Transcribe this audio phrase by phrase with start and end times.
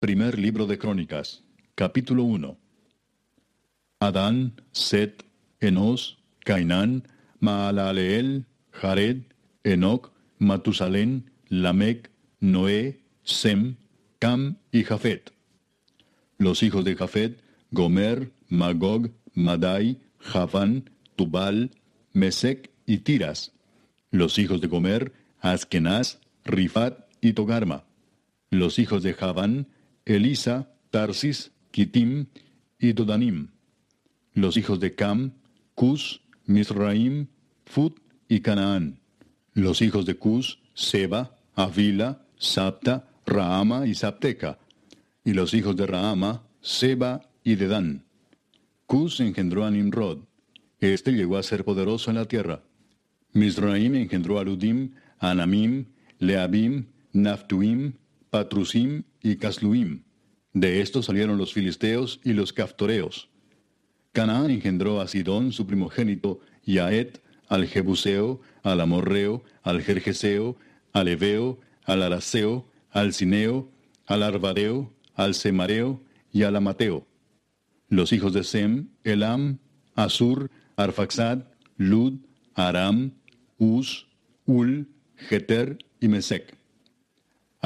[0.00, 1.42] Primer libro de Crónicas,
[1.74, 2.56] capítulo 1.
[3.98, 5.24] Adán, Set,
[5.58, 7.02] Enos, Cainán,
[7.40, 9.22] Maalaleel, Jared,
[9.64, 13.74] Enoc, Matusalén, Lamec, Noé, Sem,
[14.20, 15.32] Cam y Jafet.
[16.36, 17.42] Los hijos de Jafet,
[17.72, 21.72] Gomer, Magog, Madai, Javán, Tubal,
[22.12, 23.50] Mesec y Tiras.
[24.12, 27.82] Los hijos de Gomer, Askenaz, Rifat y Togarma.
[28.50, 29.66] Los hijos de Javán,
[30.08, 32.26] Elisa, Tarsis, Kitim
[32.78, 33.48] y Dodanim.
[34.32, 35.32] Los hijos de Cam,
[35.74, 37.26] Cus, Misraim,
[37.66, 39.00] Fut y Canaán.
[39.52, 44.58] Los hijos de Cus, Seba, Avila, Sapta, Rahama y Sapteca.
[45.24, 48.04] Y los hijos de Rahama, Seba y Dedán.
[48.86, 50.20] Cus engendró a Nimrod.
[50.80, 52.62] Este llegó a ser poderoso en la tierra.
[53.34, 55.84] Misraim engendró a Ludim, Anamim,
[56.18, 57.92] Leabim, Naftuim,
[58.30, 60.04] Patrusim y Casluim.
[60.52, 63.28] De estos salieron los filisteos y los caftoreos.
[64.12, 66.90] Canaán engendró a Sidón, su primogénito, y a
[67.48, 70.56] al Jebuseo, al Amorreo, al Jerjeseo,
[70.92, 73.70] al Eveo, al Araseo, al Cineo,
[74.06, 77.06] al Arvadeo, al Semareo y al Amateo.
[77.88, 79.58] Los hijos de Sem, Elam,
[79.94, 81.44] Asur, Arfaxad,
[81.76, 82.20] Lud,
[82.54, 83.12] Aram,
[83.58, 84.06] Uz,
[84.44, 86.57] Ul, Geter y Mesec.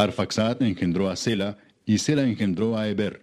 [0.03, 3.22] Arfaxad engendró a Sela, y Sela engendró a Eber.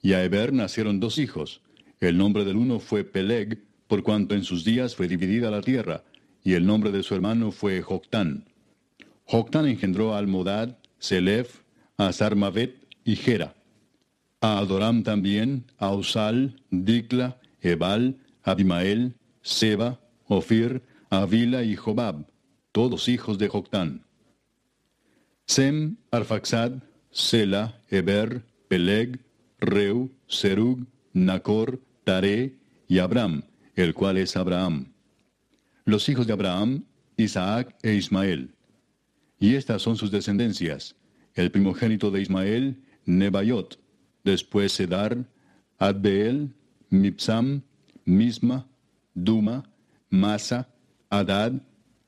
[0.00, 1.60] Y a Eber nacieron dos hijos.
[2.00, 6.02] El nombre del uno fue Peleg, por cuanto en sus días fue dividida la tierra,
[6.42, 8.46] y el nombre de su hermano fue Joctán.
[9.24, 11.60] Joctán engendró a Almodad, Selef,
[11.96, 13.54] a Sarmavet y Gera.
[14.40, 22.26] A Adoram también, a Usal, Dikla, Ebal, Abimael, Seba, Ofir, Avila y Jobab,
[22.72, 24.02] todos hijos de Joctán.
[25.54, 29.20] Sem, Arfaxad, Sela, Eber, Peleg,
[29.60, 32.56] Reu, Serug, Nacor, Tare
[32.88, 33.42] y Abraham,
[33.74, 34.94] el cual es Abraham.
[35.84, 36.86] Los hijos de Abraham,
[37.18, 38.54] Isaac e Ismael.
[39.38, 40.96] Y estas son sus descendencias.
[41.34, 43.78] El primogénito de Ismael, Nebayot.
[44.24, 45.18] Después Sedar,
[45.78, 46.54] Adbeel,
[46.88, 47.60] Mipsam,
[48.06, 48.66] Misma,
[49.12, 49.70] Duma,
[50.08, 50.70] Masa,
[51.10, 51.60] Adad,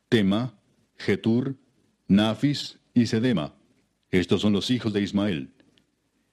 [0.09, 0.59] Tema,
[0.97, 1.57] Getur,
[2.09, 3.55] Nafis y Sedema.
[4.11, 5.51] Estos son los hijos de Ismael.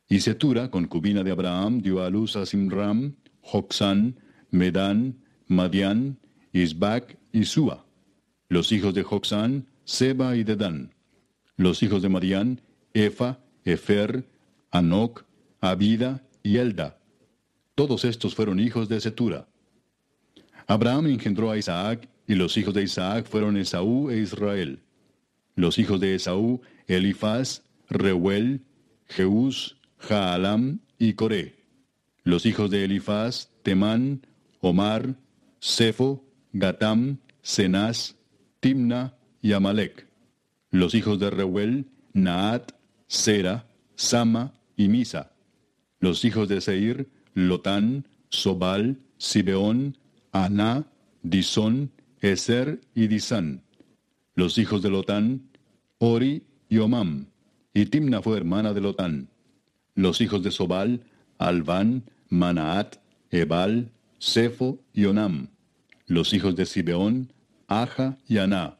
[0.07, 4.19] Y Setura, concubina de Abraham, dio a luz a Simram, Joxán,
[4.51, 6.19] Medán, Madián,
[6.53, 7.85] Isbac y Sua.
[8.47, 10.93] Los hijos de Joxán, Seba y Dedán.
[11.55, 12.61] Los hijos de Madián,
[12.93, 14.27] Efa, Efer,
[14.69, 15.25] Anoc,
[15.59, 16.99] Abida y Elda.
[17.75, 19.47] Todos estos fueron hijos de Setura.
[20.67, 24.81] Abraham engendró a Isaac, y los hijos de Isaac fueron Esaú e Israel.
[25.61, 28.61] Los hijos de Esaú, Elifaz, Reuel,
[29.07, 31.67] Jeús, Jaalam y Coré.
[32.23, 34.25] Los hijos de Elifaz, Temán,
[34.59, 35.13] Omar,
[35.59, 38.15] Sefo, Gatam, Cenaz,
[38.59, 40.07] Timna y Amalek.
[40.71, 42.71] Los hijos de Reuel, Naat,
[43.05, 45.31] Sera, Sama y Misa.
[45.99, 49.95] Los hijos de Seir, Lotán, Sobal, Sibeón,
[50.31, 50.87] Aná,
[51.21, 53.61] Disón, Eser y Disán.
[54.33, 55.50] Los hijos de Lotán,
[56.03, 57.27] Ori y Omam.
[57.75, 59.29] Y Timna fue hermana de Lotán.
[59.93, 61.03] Los hijos de Sobal,
[61.37, 62.95] Alván, Manaat,
[63.29, 65.49] Ebal, Sefo y Onam.
[66.07, 67.31] Los hijos de Sibeón,
[67.67, 68.79] Aja y Aná.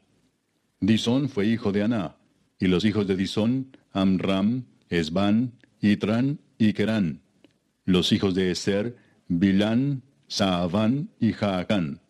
[0.80, 2.16] Disón fue hijo de Aná.
[2.58, 7.20] Y los hijos de Disón, Amram, Esban, Itran y Kerán.
[7.84, 8.96] Los hijos de Eser,
[9.28, 12.00] Bilán, Saaván y Jaacán.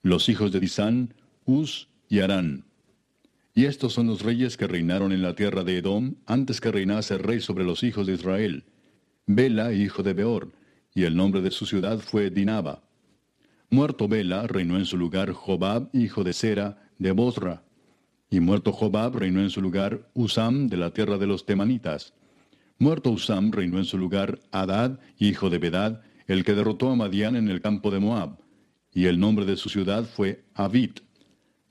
[0.00, 1.12] Los hijos de Disán,
[1.44, 2.64] Uz y Arán.
[3.56, 7.18] Y estos son los reyes que reinaron en la tierra de Edom antes que reinase
[7.18, 8.64] rey sobre los hijos de Israel.
[9.26, 10.50] Bela, hijo de Beor,
[10.92, 12.82] y el nombre de su ciudad fue Dinaba.
[13.70, 17.62] Muerto Bela, reinó en su lugar Jobab, hijo de Sera, de Bosra.
[18.28, 22.12] Y muerto Jobab, reinó en su lugar Usam, de la tierra de los Temanitas.
[22.78, 27.36] Muerto Usam, reinó en su lugar Adad, hijo de Bedad, el que derrotó a Madián
[27.36, 28.36] en el campo de Moab.
[28.92, 31.00] Y el nombre de su ciudad fue Avit.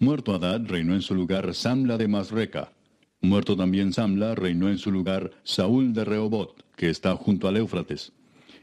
[0.03, 2.73] Muerto Adad, reinó en su lugar Samla de Masreca.
[3.21, 8.11] Muerto también Samla, reinó en su lugar Saúl de Rehobot, que está junto al Éufrates.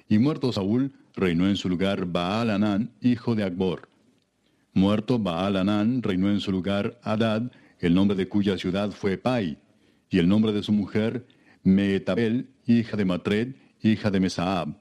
[0.07, 3.89] Y muerto Saúl, reinó en su lugar Baal Anán, hijo de Akbor.
[4.75, 9.57] Muerto Baal Anán, reinó en su lugar Adad, el nombre de cuya ciudad fue Pai,
[10.11, 11.27] y el nombre de su mujer
[11.63, 14.79] Meetabel, hija de Matred, hija de Mesaab.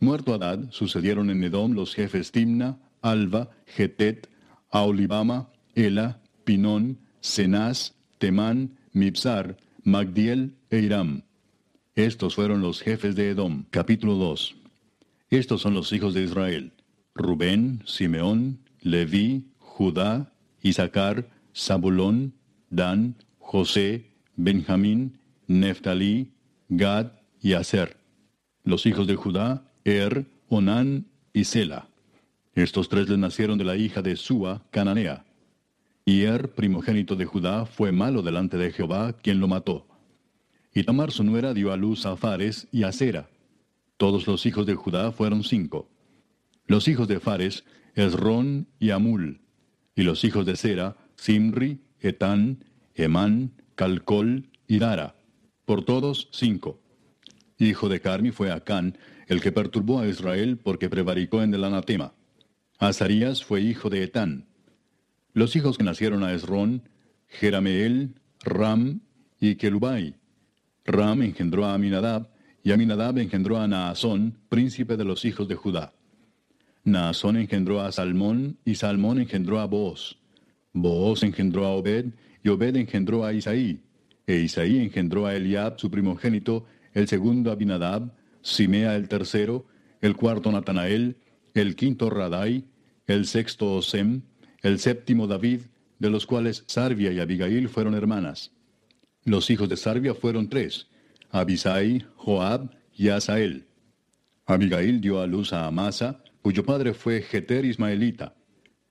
[0.00, 4.28] Muerto Adad, sucedieron en Edom los jefes Timna, Alba, Getet,
[4.68, 11.22] Aolibama, Ela, Pinón, Cenaz, Temán, Mipsar, Magdiel e Iram.
[11.94, 13.64] Estos fueron los jefes de Edom.
[13.70, 14.56] Capítulo 2.
[15.28, 16.72] Estos son los hijos de Israel.
[17.14, 20.32] Rubén, Simeón, Leví, Judá,
[20.62, 22.32] Isaacar, Zabulón,
[22.70, 26.32] Dan, José, Benjamín, Neftalí,
[26.70, 27.12] Gad
[27.42, 27.98] y Aser.
[28.64, 31.88] Los hijos de Judá, Er, Onán y Sela.
[32.54, 35.26] Estos tres le nacieron de la hija de Sua, cananea.
[36.08, 39.88] Y Er, primogénito de Judá, fue malo delante de Jehová, quien lo mató.
[40.72, 43.28] Y Tamar su nuera dio a luz a Fares y a Sera.
[43.96, 45.90] Todos los hijos de Judá fueron cinco.
[46.66, 47.64] Los hijos de Fares,
[47.96, 49.40] Esrón y Amul.
[49.96, 52.64] Y los hijos de Sera, Simri, Etán,
[52.94, 55.16] Emán, Calcol y Dara.
[55.64, 56.80] Por todos cinco.
[57.58, 62.14] Hijo de Carmi fue Acán, el que perturbó a Israel porque prevaricó en el anatema.
[62.78, 64.46] Azarías fue hijo de Etán.
[65.36, 66.88] Los hijos que nacieron a Esrón,
[67.28, 69.00] Jerameel, Ram
[69.38, 70.16] y Kelubai.
[70.86, 72.30] Ram engendró a Aminadab,
[72.62, 75.92] y Aminadab engendró a Naasón, príncipe de los hijos de Judá.
[76.84, 80.16] Naasón engendró a Salmón, y Salmón engendró a Booz.
[80.72, 83.82] Booz engendró a Obed, y Obed engendró a Isaí.
[84.26, 88.10] E Isaí engendró a Eliab, su primogénito, el segundo Abinadab,
[88.40, 89.66] Simea el tercero,
[90.00, 91.18] el cuarto Natanael,
[91.52, 92.64] el quinto Radai,
[93.06, 94.22] el sexto Osem,
[94.66, 95.60] el séptimo David,
[96.00, 98.50] de los cuales Sarvia y Abigail fueron hermanas.
[99.24, 100.88] Los hijos de Sarvia fueron tres,
[101.30, 103.66] Abisai, Joab y Asael.
[104.44, 108.34] Abigail dio a luz a Amasa, cuyo padre fue Jeter Ismaelita.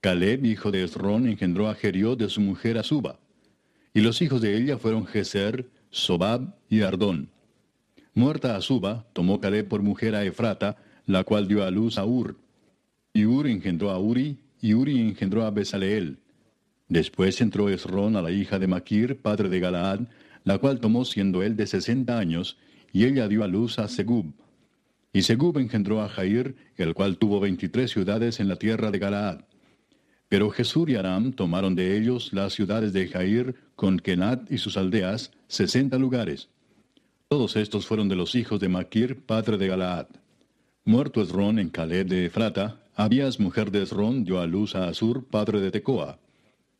[0.00, 3.20] Caleb, hijo de Esrón, engendró a Jeriot de su mujer Azuba.
[3.92, 7.28] Y los hijos de ella fueron Geser, Sobab y Ardón.
[8.14, 12.38] Muerta Azuba, tomó Caleb por mujer a Efrata, la cual dio a luz a Ur.
[13.12, 16.18] Y Ur engendró a Uri, y Uri engendró a Besaleel.
[16.88, 20.00] Después entró Esrón a la hija de Maquir, padre de Galaad,
[20.42, 22.58] la cual tomó siendo él de sesenta años,
[22.92, 24.34] y ella dio a luz a Segub.
[25.12, 29.42] Y Segub engendró a Jair, el cual tuvo veintitrés ciudades en la tierra de Galaad.
[30.28, 34.76] Pero Jesús y Aram tomaron de ellos las ciudades de Jair, con Kenat y sus
[34.76, 36.48] aldeas, sesenta lugares.
[37.28, 40.08] Todos estos fueron de los hijos de Maquir, padre de Galaad.
[40.84, 45.26] Muerto Esrón en Caleb de Efrata, Abías, mujer de Esrón, dio a luz a Asur,
[45.26, 46.18] padre de Tecoa.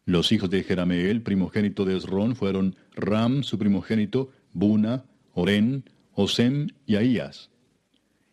[0.07, 5.05] Los hijos de Jerameel, primogénito de Esrón, fueron Ram, su primogénito, Buna,
[5.35, 5.85] Oren,
[6.15, 7.51] Osem y Ahías.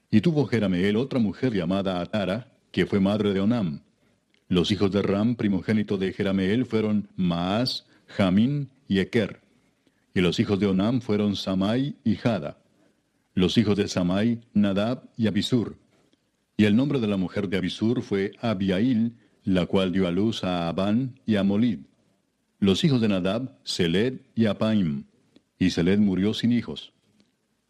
[0.09, 3.81] Y tuvo Jerameel otra mujer llamada Atara, que fue madre de Onam.
[4.47, 9.41] Los hijos de Ram, primogénito de Jerameel, fueron Maas, Jamín y Eker.
[10.13, 12.59] Y los hijos de Onam fueron Samai y Jada.
[13.33, 15.82] Los hijos de Samai, Nadab y Abisur.
[16.55, 20.44] Y el nombre de la mujer de Abisur fue Abiail, la cual dio a luz
[20.44, 21.79] a Abán y a Molid.
[22.59, 25.05] Los hijos de Nadab, Seled y Apaim.
[25.57, 26.94] Y Seled murió sin hijos.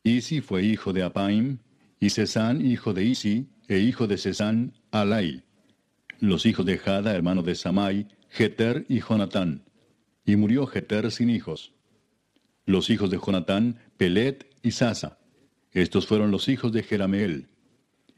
[0.04, 1.60] Isi fue hijo de Apaim,
[2.00, 5.44] y Cesán hijo de Isi, e hijo de Cesán, Alai.
[6.20, 9.64] Los hijos de Jada, hermano de Samai, Jeter y Jonatán.
[10.26, 11.74] Y murió Jeter sin hijos.
[12.66, 15.20] Los hijos de Jonatán, Pelet y Sasa.
[15.72, 17.48] Estos fueron los hijos de Jerameel.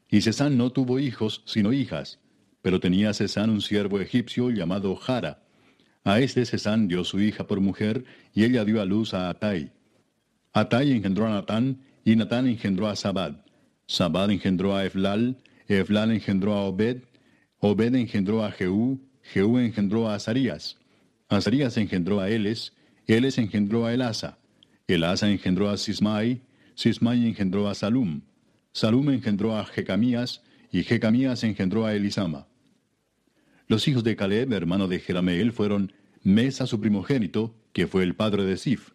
[0.10, 2.20] Y Cesán no tuvo hijos, sino hijas,
[2.62, 5.44] pero tenía Cesán un siervo egipcio llamado Jara.
[6.04, 9.72] A este Cesán dio su hija por mujer, y ella dio a luz a Atai.
[10.54, 13.44] Atai engendró a Natán, y Natán engendró a Sabad.
[13.88, 15.38] Sabad engendró a Eflal,
[15.68, 17.04] Eflal engendró a Obed,
[17.60, 20.78] Obed engendró a Jehú, Jehú engendró a Azarías.
[21.28, 22.74] Azarías engendró a Eles,
[23.08, 24.38] Eles engendró a Elasa.
[24.88, 26.42] Elasa engendró a Sismai,
[26.76, 28.22] Sismai engendró a Salum.
[28.76, 32.50] Salum engendró a Jecamías, y Jecamías engendró a Elisama.
[33.70, 38.44] Los hijos de Caleb, hermano de Jerameel, fueron Mesa su primogénito, que fue el padre
[38.44, 38.90] de Sif,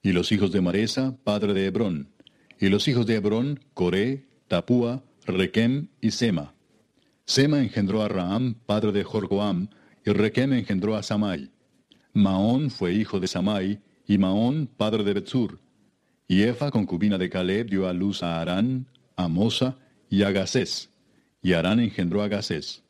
[0.00, 2.10] y los hijos de Maresa, padre de Hebrón,
[2.60, 6.54] y los hijos de Hebrón, Coré, Tapúa, Requem y Sema.
[7.24, 9.70] Sema engendró a Raam, padre de Jorgoam,
[10.04, 11.50] y Requem engendró a Samai.
[12.12, 15.58] Maón fue hijo de Samai, y Maón, padre de Betzur.
[16.28, 19.76] Y Efa, concubina de Caleb, dio a luz a Arán, a Mosa
[20.08, 20.90] y a Gacés.
[21.42, 22.82] Y Arán engendró a Gacés.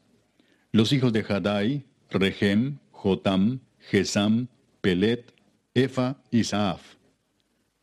[0.73, 4.49] Los hijos de Hadai, Regem, Jotam, Gesam,
[4.81, 5.33] Pelet,
[5.75, 6.97] Efa y Saaf.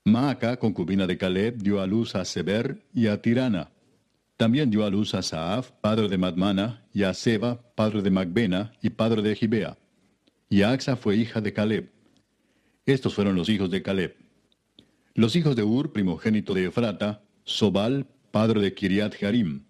[0.06, 3.72] Maaca, concubina de Caleb, dio a luz a Seber y a Tirana.
[4.36, 8.74] También dio a luz a Saaf, padre de Madmana, y a Seba, padre de Macbena
[8.82, 9.78] y padre de Gibea.
[10.50, 11.92] Y Axa fue hija de Caleb.
[12.86, 14.16] Estos fueron los hijos de Caleb.
[15.14, 19.62] Los hijos de Ur, primogénito de Efrata, Sobal, padre de Kiriat Jearim,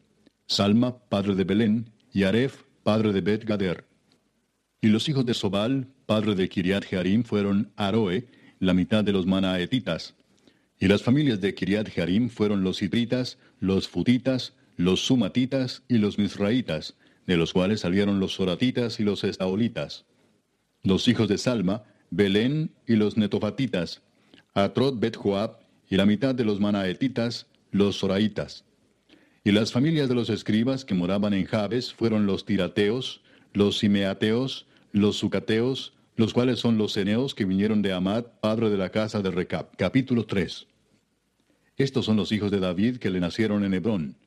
[0.48, 3.84] Salma, padre de Belén, y Aref, padre de Bet Gader.
[4.79, 8.25] Y los hijos de Sobal, padre de Kiriat Jearim, fueron Aroe,
[8.60, 10.15] la mitad de los manaetitas.
[10.79, 16.17] Y las familias de Kiriat Jearim fueron los Citritas, los Futitas, los Sumatitas y los
[16.17, 16.96] Misraitas,
[17.27, 20.05] de los cuales salieron los Soratitas y los Estaolitas.
[20.84, 24.01] Los hijos de Salma, Belén y los Netofatitas,
[24.53, 28.63] Atrot Bet Joab y la mitad de los Manaetitas, los Soraitas.
[29.44, 34.68] Y las familias de los escribas que moraban en Jabes fueron los Tirateos, los Simeateos,
[34.94, 39.22] los Sucateos, los cuales son los Eneos que vinieron de Amad, padre de la casa
[39.22, 39.75] de Recap.
[39.75, 40.68] Capítulo 3.
[41.75, 44.18] Estos son los hijos de David que le nacieron en Hebrón.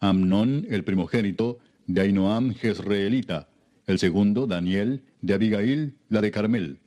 [0.00, 3.48] Amnón, el primogénito, de Ainoam Jezreelita.
[3.86, 6.80] El segundo, Daniel, de Abigail, la de Carmel.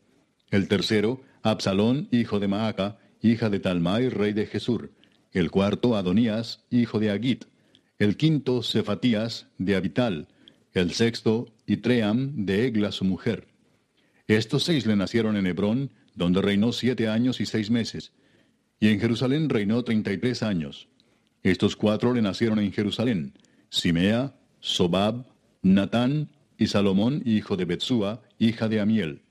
[0.52, 4.92] El tercero, Absalón, hijo de Maaca, hija de Talmai, rey de Jesur.
[5.32, 7.46] El cuarto, Adonías, hijo de Agit.
[8.00, 10.28] El quinto, Cefatías, de Abital.
[10.74, 13.48] El sexto, Itream, de Egla, su mujer.
[14.28, 18.12] Estos seis le nacieron en Hebrón, donde reinó siete años y seis meses.
[18.80, 20.88] Y en Jerusalén reinó treinta y tres años.
[21.44, 23.34] Estos cuatro le nacieron en Jerusalén,
[23.70, 25.26] Simea, Sobab,
[25.62, 29.22] Natán y Salomón, hijo de Betsúa, hija de Amiel.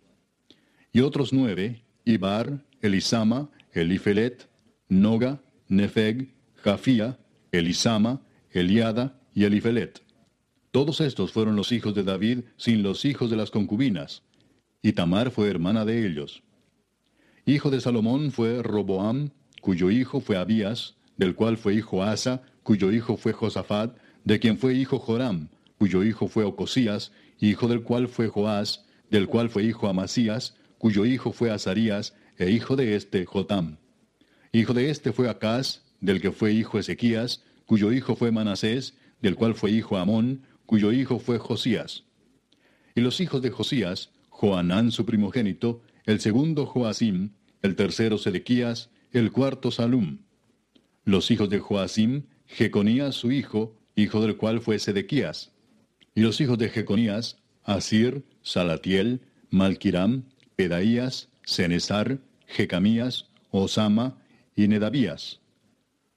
[0.93, 4.49] Y otros nueve, Ibar, Elisama, Elifelet,
[4.89, 7.19] Noga, Nefeg, Jafía,
[7.53, 10.03] Elisama, Eliada y Elifelet.
[10.71, 14.23] Todos estos fueron los hijos de David sin los hijos de las concubinas,
[14.83, 16.43] y Tamar fue hermana de ellos.
[17.47, 22.93] Hijo de Salomón fue Roboam, cuyo hijo fue Abías, del cual fue hijo Asa, cuyo
[22.93, 25.49] hijo fue Josafat, de quien fue hijo Joram,
[25.79, 31.07] cuyo hijo fue Ocosías, hijo del cual fue Joás, del cual fue hijo Amasías, cuyo
[31.07, 33.79] hijo fue Azarías, e hijo de este Jotam.
[34.53, 39.35] Hijo de este fue Acaz, del que fue hijo Ezequías, cuyo hijo fue Manasés, del
[39.35, 42.05] cual fue hijo Amón, cuyo hijo fue Josías.
[42.95, 47.31] Y los hijos de Josías, Joanán su primogénito, el segundo Joacim,
[47.63, 50.19] el tercero Sedequías, el cuarto Salum.
[51.05, 55.53] Los hijos de Joacim, Jeconías su hijo, hijo del cual fue Sedequías.
[56.15, 60.25] Y los hijos de Jeconías, Asir, Salatiel, Malquiram,
[60.57, 64.19] Pedaías, Cenesar, Jecamías, Osama
[64.59, 65.41] y Nedabías.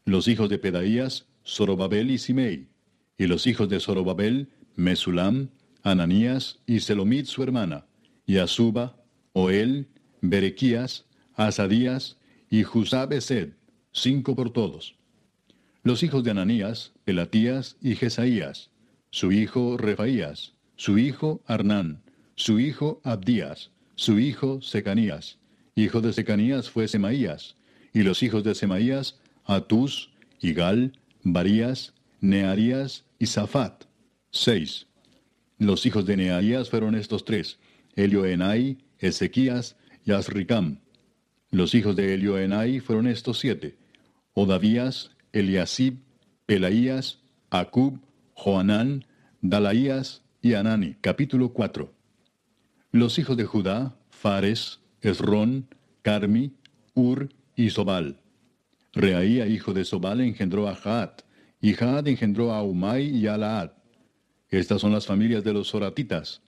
[0.03, 2.69] Los hijos de Pedaías, Zorobabel y Simei.
[3.15, 5.49] Y los hijos de Zorobabel, Mesulam,
[5.83, 7.85] Ananías y Selomit su hermana,
[8.25, 8.97] y Azuba,
[9.33, 9.89] Oel,
[10.21, 11.05] Berequías,
[11.35, 12.17] Asadías
[12.49, 13.49] y Jusabesed,
[13.91, 14.95] cinco por todos.
[15.83, 18.71] Los hijos de Ananías, Pelatías y Jesaías,
[19.11, 22.01] su hijo Refaías, su hijo Arnán,
[22.33, 25.37] su hijo Abdías, su hijo Secanías.
[25.75, 27.55] Hijo de Secanías fue Semaías,
[27.93, 30.93] y los hijos de Semaías, Atus, Igal,
[31.23, 33.85] Barías, Nearías y Zafat.
[34.31, 34.87] Seis.
[35.57, 37.59] Los hijos de Nearías fueron estos tres,
[37.95, 40.79] Elioenai, Ezequías y Azricam.
[41.51, 43.77] Los hijos de Elioenai fueron estos siete,
[44.33, 45.99] Odavías, Eliasib,
[46.45, 47.19] Pelaías,
[47.49, 47.99] Acub,
[48.33, 49.05] Joanán,
[49.41, 50.95] Dalaías y Anani.
[51.01, 51.93] Capítulo 4.
[52.91, 55.67] Los hijos de Judá, Fares, Esrón,
[56.01, 56.53] Carmi,
[56.93, 58.21] Ur y Sobal.
[58.93, 61.21] Reaía, hijo de Sobal, engendró a Jaat,
[61.61, 63.71] y Jaad engendró a Umay y a Laad.
[64.49, 66.41] Estas son las familias de los Soratitas.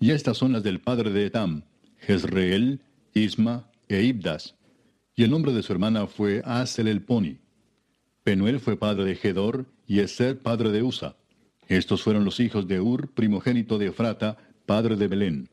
[0.00, 1.62] Y estas son las del padre de Etam,
[1.98, 2.80] Jezreel,
[3.14, 4.56] Isma e Ibdas.
[5.14, 7.38] Y el nombre de su hermana fue Asel el Poni.
[8.24, 11.16] Penuel fue padre de Gedor y Eser padre de Usa.
[11.66, 15.48] Estos fueron los hijos de Ur, primogénito de Efrata, padre de Belén.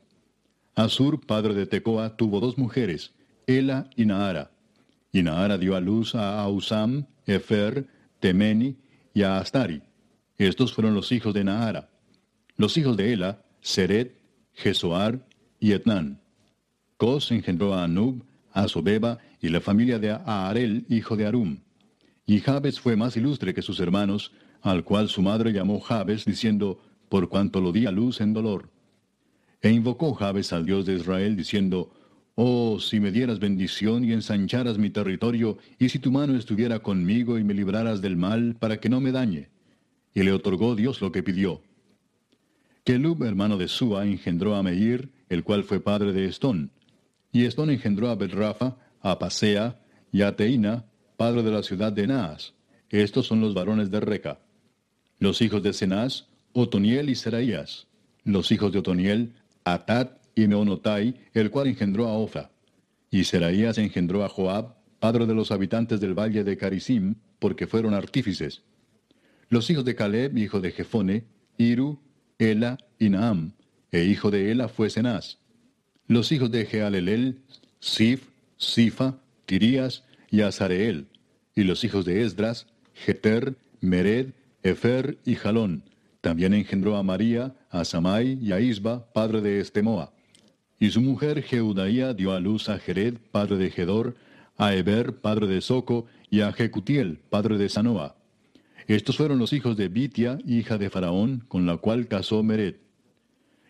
[0.74, 3.14] Asur, padre de Tecoa, tuvo dos mujeres,
[3.46, 4.50] Ela y Naara.
[5.16, 7.86] Y Naara dio a luz a Ausam, Efer,
[8.20, 8.76] Temeni
[9.14, 9.80] y a Astari.
[10.36, 11.88] Estos fueron los hijos de Nahara.
[12.58, 14.20] Los hijos de Ela, Seret,
[14.52, 15.26] Jesoar
[15.58, 16.20] y Etnán.
[16.98, 21.60] Cos engendró a Anub, a Sobeba y la familia de Aarel, hijo de Arum.
[22.26, 26.78] Y Jabes fue más ilustre que sus hermanos, al cual su madre llamó Jabes, diciendo,
[27.08, 28.68] por cuanto lo di a luz en dolor.
[29.62, 31.90] E invocó Jabes al Dios de Israel, diciendo,
[32.38, 37.38] Oh, si me dieras bendición y ensancharas mi territorio, y si tu mano estuviera conmigo
[37.38, 39.48] y me libraras del mal, para que no me dañe.
[40.12, 41.62] Y le otorgó Dios lo que pidió.
[42.84, 46.70] Kelub, hermano de Sua, engendró a Meir, el cual fue padre de Estón.
[47.32, 49.80] Y Estón engendró a Betrafa, a Pasea
[50.12, 50.84] y a Teina,
[51.16, 52.52] padre de la ciudad de Naas.
[52.90, 54.40] Estos son los varones de Reca.
[55.18, 57.86] Los hijos de Cenaz, Otoniel y Seraías.
[58.24, 59.32] Los hijos de Otoniel,
[59.64, 62.50] Atat y Meonotai, el cual engendró a Ofa.
[63.10, 67.94] Y Seraías engendró a Joab, padre de los habitantes del valle de Carisim, porque fueron
[67.94, 68.62] artífices.
[69.48, 71.24] Los hijos de Caleb, hijo de Jefone,
[71.56, 71.98] Iru,
[72.38, 73.52] Ela y Naam,
[73.90, 75.38] e hijo de Ela fue Cenaz.
[76.06, 77.40] Los hijos de Jealelel,
[77.80, 78.28] Sif,
[78.58, 81.06] Sifa, Tirías y Azareel.
[81.54, 84.30] Y los hijos de Esdras, Jeter, Mered,
[84.62, 85.84] Efer y Jalón.
[86.20, 90.12] También engendró a María, a Samai y a Isba, padre de Estemoa.
[90.78, 94.16] Y su mujer Jeudaía dio a luz a Jered, padre de Gedor,
[94.58, 98.16] a Eber, padre de Soco, y a Jecutiel, padre de Sanoa.
[98.86, 102.76] Estos fueron los hijos de Bitia, hija de Faraón, con la cual casó Mered.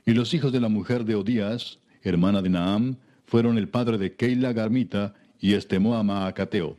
[0.04, 4.14] Y los hijos de la mujer de Odías, hermana de Naam, fueron el padre de
[4.14, 6.76] Keila Garmita y Estemoa Maacateo.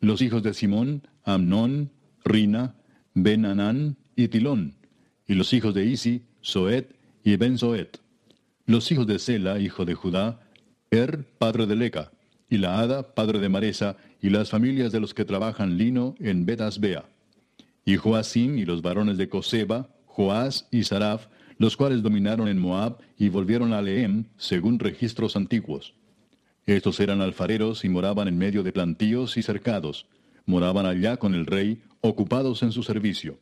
[0.00, 1.90] Los hijos de Simón, Amnón,
[2.24, 2.74] Rina,
[3.14, 4.74] Ben y Tilón.
[5.26, 7.98] Y los hijos de Isi, Soet y Ben Soet.
[8.66, 10.40] Los hijos de Sela, hijo de Judá,
[10.90, 12.10] Er, padre de Leca,
[12.50, 16.46] y la Hada, padre de Maresa, y las familias de los que trabajan lino en
[16.46, 17.04] Betasbea.
[17.84, 22.98] Y Joacim y los varones de Coseba, Joás y Saraf, los cuales dominaron en Moab
[23.16, 25.94] y volvieron a Lehem, según registros antiguos.
[26.66, 30.06] Estos eran alfareros y moraban en medio de plantíos y cercados.
[30.44, 33.38] Moraban allá con el rey, ocupados en su servicio.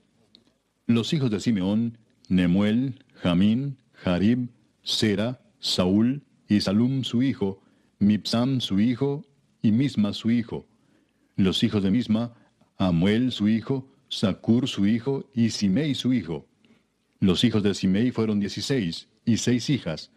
[0.87, 1.97] Los hijos de Simeón,
[2.29, 4.49] Nemuel, Jamín, Jarib,
[4.85, 7.63] Sera, Saúl y Salum su hijo,
[7.99, 9.25] Mipsam su hijo
[9.63, 10.69] y Misma su hijo.
[11.37, 12.35] Los hijos de Misma,
[12.77, 16.47] Amuel su hijo, Sacur su hijo y Simei su hijo.
[17.19, 20.11] Los hijos de Simei fueron dieciséis y seis hijas,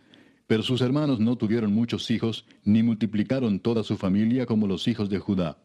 [0.47, 5.09] pero sus hermanos no tuvieron muchos hijos, ni multiplicaron toda su familia como los hijos
[5.09, 5.57] de Judá.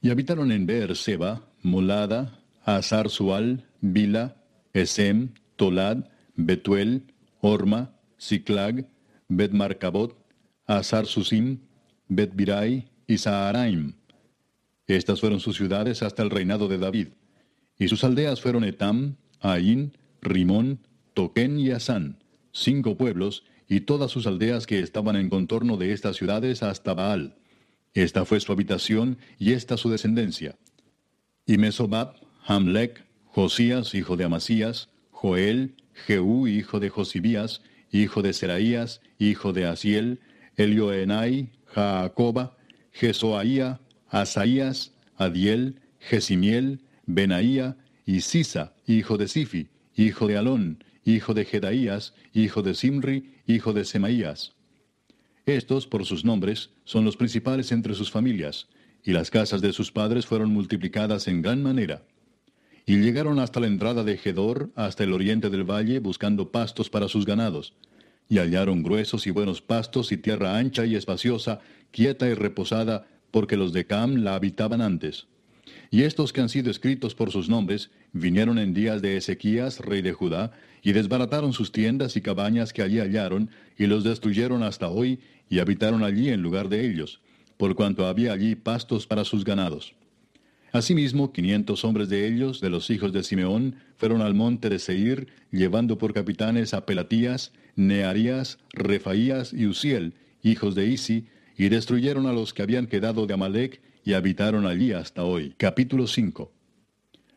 [0.00, 4.36] Y habitaron en Beer-seba, Molada, Azar Sual, Bila,
[4.72, 8.86] Esem, Tolad, Betuel, Orma, Siclag,
[9.28, 10.16] Bet Marcabot,
[10.66, 11.60] Azar Susim,
[12.08, 12.32] Bet
[13.06, 13.94] y Saharaim.
[14.86, 17.08] Estas fueron sus ciudades hasta el reinado de David.
[17.78, 19.92] Y sus aldeas fueron Etam, Ain,
[20.22, 20.80] Rimón,
[21.14, 26.16] Toquén y Asán, cinco pueblos, y todas sus aldeas que estaban en contorno de estas
[26.16, 27.36] ciudades hasta Baal.
[27.94, 30.56] Esta fue su habitación y esta su descendencia.
[31.46, 32.14] Y Mesobab,
[32.46, 39.66] Hamlek, Josías, hijo de Amasías, Joel, Jehú, hijo de Josibías, hijo de Seraías, hijo de
[39.66, 40.20] Asiel,
[40.56, 42.56] Elioenai, Jaacoba,
[42.92, 51.44] Jesoaía, Asaías, Adiel, Jesimiel, Benaía y Sisa, hijo de Sifi, hijo de Alón, hijo de
[51.44, 54.54] Jedaías, hijo de Simri, hijo de Semaías.
[55.46, 58.68] Estos, por sus nombres, son los principales entre sus familias,
[59.04, 62.02] y las casas de sus padres fueron multiplicadas en gran manera.
[62.88, 67.08] Y llegaron hasta la entrada de Gedor, hasta el oriente del valle, buscando pastos para
[67.08, 67.74] sus ganados.
[68.28, 71.58] Y hallaron gruesos y buenos pastos y tierra ancha y espaciosa,
[71.90, 75.26] quieta y reposada, porque los de Cam la habitaban antes.
[75.90, 80.00] Y estos que han sido escritos por sus nombres, vinieron en días de Ezequías, rey
[80.00, 84.88] de Judá, y desbarataron sus tiendas y cabañas que allí hallaron, y los destruyeron hasta
[84.88, 85.18] hoy,
[85.48, 87.20] y habitaron allí en lugar de ellos,
[87.56, 89.96] por cuanto había allí pastos para sus ganados.
[90.72, 95.28] Asimismo, quinientos hombres de ellos, de los hijos de Simeón, fueron al monte de Seir,
[95.50, 101.26] llevando por capitanes a Pelatías, Nearías, Refaías y Uziel, hijos de Isi,
[101.56, 105.54] y destruyeron a los que habían quedado de Amalek, y habitaron allí hasta hoy.
[105.56, 106.52] Capítulo 5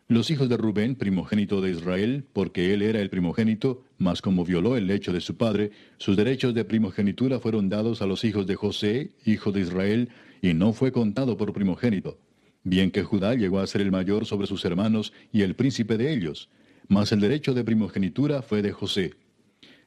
[0.07, 4.75] Los hijos de Rubén, primogénito de Israel, porque él era el primogénito, mas como violó
[4.75, 8.55] el lecho de su padre, sus derechos de primogenitura fueron dados a los hijos de
[8.55, 10.09] José, hijo de Israel,
[10.41, 12.19] y no fue contado por primogénito.
[12.63, 16.13] Bien que Judá llegó a ser el mayor sobre sus hermanos y el príncipe de
[16.13, 16.49] ellos,
[16.87, 19.15] mas el derecho de primogenitura fue de José.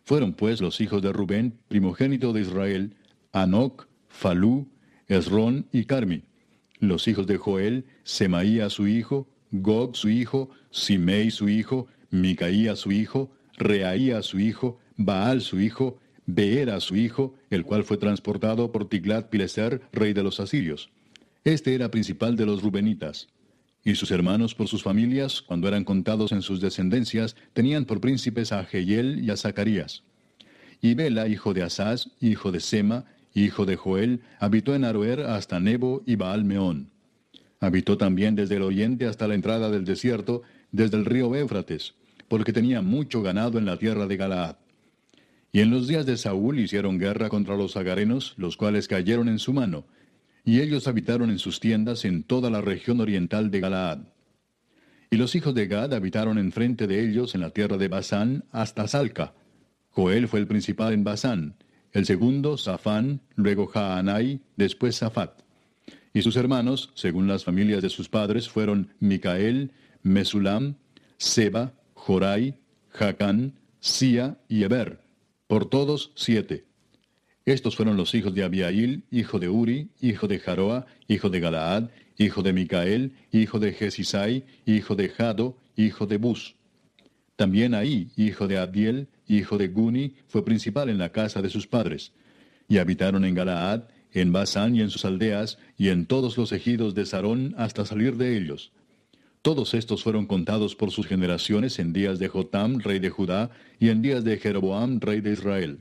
[0.05, 2.97] Fueron pues los hijos de Rubén, primogénito de Israel,
[3.33, 4.69] Anoc, Falú,
[5.09, 6.25] Esrón y Carmi
[6.83, 12.91] los hijos de Joel, Semaía su hijo, Gog su hijo, Simei su hijo, Micaía su
[12.91, 18.89] hijo, Reaía su hijo, Baal su hijo, Beera su hijo, el cual fue transportado por
[18.89, 20.91] Tiglat Pileser, rey de los asirios.
[21.45, 23.27] Este era principal de los rubenitas.
[23.85, 28.53] Y sus hermanos por sus familias, cuando eran contados en sus descendencias, tenían por príncipes
[28.53, 30.05] a Jehiel y a Zacarías.
[30.81, 35.59] Y Bela, hijo de Asaz, hijo de Sema, hijo de Joel, habitó en Aroer hasta
[35.59, 36.91] Nebo y Baal-Meón.
[37.59, 41.95] Habitó también desde el oriente hasta la entrada del desierto, desde el río Éufrates,
[42.29, 44.57] porque tenía mucho ganado en la tierra de Galaad.
[45.51, 49.39] Y en los días de Saúl hicieron guerra contra los agarenos, los cuales cayeron en
[49.41, 49.85] su mano,
[50.45, 53.99] y ellos habitaron en sus tiendas en toda la región oriental de Galaad.
[55.11, 58.89] Y los hijos de Gad habitaron enfrente de ellos en la tierra de Basán hasta
[58.89, 59.35] Salca.
[59.91, 61.55] Joel fue el principal en Basán,
[61.93, 65.43] el segundo Safán, luego Jaanai, después Safat.
[66.15, 70.77] Y sus hermanos, según las familias de sus padres, fueron Micael, Mesulam,
[71.19, 72.55] Seba, Jorai,
[72.89, 75.01] Jacán, Sia y Eber,
[75.47, 76.65] por todos siete.
[77.45, 81.91] Estos fueron los hijos de Abiail, hijo de Uri, hijo de Jaroa, hijo de Galaad,
[82.17, 86.55] hijo de Micael, hijo de Jesisai, hijo de Jado, hijo de Bus.
[87.35, 91.67] También Ahí, hijo de Abiel, hijo de Guni, fue principal en la casa de sus
[91.67, 92.13] padres.
[92.69, 96.95] Y habitaron en Galaad, en Basán y en sus aldeas, y en todos los ejidos
[96.95, 98.71] de Sarón hasta salir de ellos.
[99.41, 103.51] Todos estos fueron contados por sus generaciones en días de Jotam, rey de Judá,
[103.81, 105.81] y en días de Jeroboam, rey de Israel.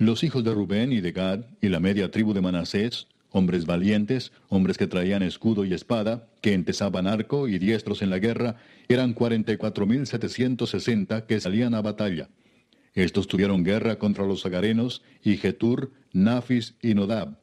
[0.00, 4.32] Los hijos de Rubén y de Gad, y la media tribu de Manasés, hombres valientes,
[4.48, 8.56] hombres que traían escudo y espada, que entesaban arco y diestros en la guerra,
[8.88, 12.30] eran cuarenta y cuatro mil setecientos sesenta que salían a batalla.
[12.94, 17.36] Estos tuvieron guerra contra los agarenos, y Getur, Nafis y Nodab.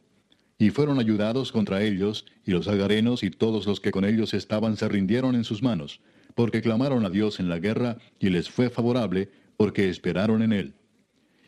[0.58, 4.78] Y fueron ayudados contra ellos, y los agarenos y todos los que con ellos estaban
[4.78, 6.02] se rindieron en sus manos,
[6.34, 10.74] porque clamaron a Dios en la guerra, y les fue favorable, porque esperaron en él.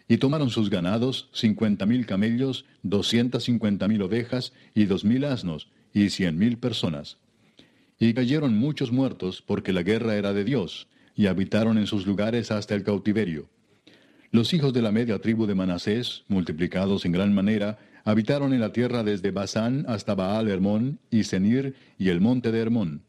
[0.10, 5.69] Y tomaron sus ganados, cincuenta mil camellos, doscientas cincuenta mil ovejas, y dos mil asnos,
[5.93, 7.17] y cien mil personas.
[8.00, 12.50] Y cayeron muchos muertos, porque la guerra era de Dios, y habitaron en sus lugares
[12.50, 13.50] hasta el cautiverio.
[14.32, 18.74] Los hijos de la media tribu de Manasés, multiplicados en gran manera, habitaron en la
[18.74, 23.04] tierra desde Basán hasta Baal Hermón y Senir y el monte de Hermón.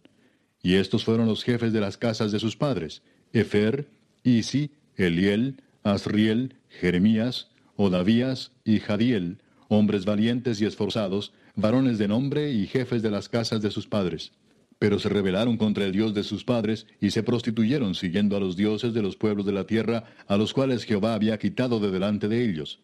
[0.63, 3.89] Y estos fueron los jefes de las casas de sus padres, Efer,
[4.23, 9.39] Isi, Eliel, Asriel, Jeremías, Odavías y Jadiel,
[9.69, 14.33] hombres valientes y esforzados, varones de nombre y jefes de las casas de sus padres.
[14.79, 18.57] Pero se rebelaron contra el Dios de sus padres y se prostituyeron siguiendo a los
[18.57, 22.29] dioses de los pueblos de la tierra, a los cuales Jehová había quitado de delante
[22.29, 22.81] de ellos.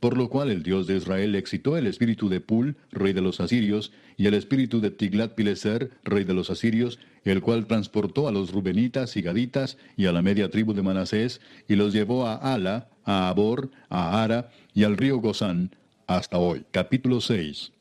[0.00, 3.40] Por lo cual el Dios de Israel excitó el espíritu de Pul, rey de los
[3.40, 8.52] asirios, y el espíritu de Tiglat-Pileser, rey de los asirios, el cual transportó a los
[8.52, 12.88] rubenitas y gaditas y a la media tribu de Manasés, y los llevó a Ala,
[13.04, 15.74] a Abor, a Ara y al río Gozán,
[16.06, 16.64] hasta hoy.
[16.70, 17.72] Capítulo 6.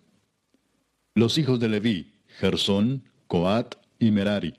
[1.14, 4.56] Los hijos de Leví, Gersón, Coat y Merari.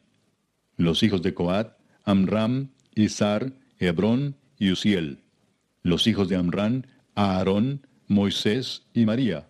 [0.76, 5.18] Los hijos de Coat, Amram, Izar, Hebrón y Uziel.
[5.82, 6.82] Los hijos de Amram,
[7.16, 9.48] Aarón, Moisés y María.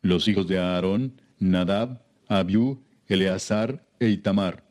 [0.00, 4.67] Los hijos de Aarón, Nadab, Abiú, Eleazar e Itamar.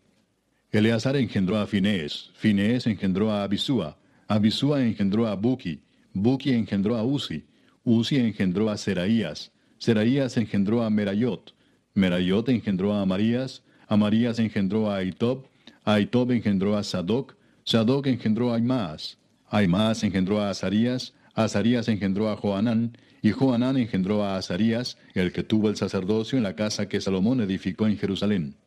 [0.78, 5.82] Eleazar engendró a Finés, Finés engendró a Abisúa, Abisúa engendró a Buki,
[6.14, 7.46] Buki engendró a Uzi,
[7.84, 11.56] Uzi engendró a Seraías, Seraías engendró a Merayot,
[11.96, 15.48] Merayot engendró a Amarías, Amarías engendró a Aitob,
[15.84, 19.18] Aitob engendró a Sadoc, Sadoc engendró a Aimaas,
[19.50, 25.42] Aimaas engendró a Azarías, Azarías engendró a Joanán, y Joanán engendró a Azarías, el que
[25.42, 28.58] tuvo el sacerdocio en la casa que Salomón edificó en Jerusalén.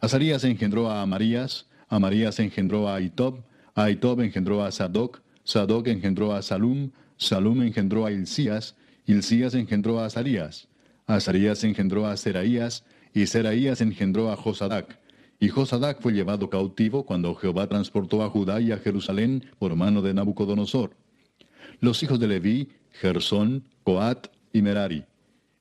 [0.00, 3.40] Azarías engendró a Amarías, Amarías engendró a Aitob,
[3.74, 10.06] Aitob engendró a Sadoc, Sadoc engendró a Salum, Salum engendró a Hilcías, Hilcías engendró a
[10.06, 10.68] Azarías,
[11.06, 15.00] Azarías engendró a Seraías, y Seraías engendró a Josadac.
[15.40, 20.02] Y Josadac fue llevado cautivo cuando Jehová transportó a Judá y a Jerusalén por mano
[20.02, 20.92] de Nabucodonosor.
[21.80, 25.04] Los hijos de Leví, Gersón, Coat y Merari.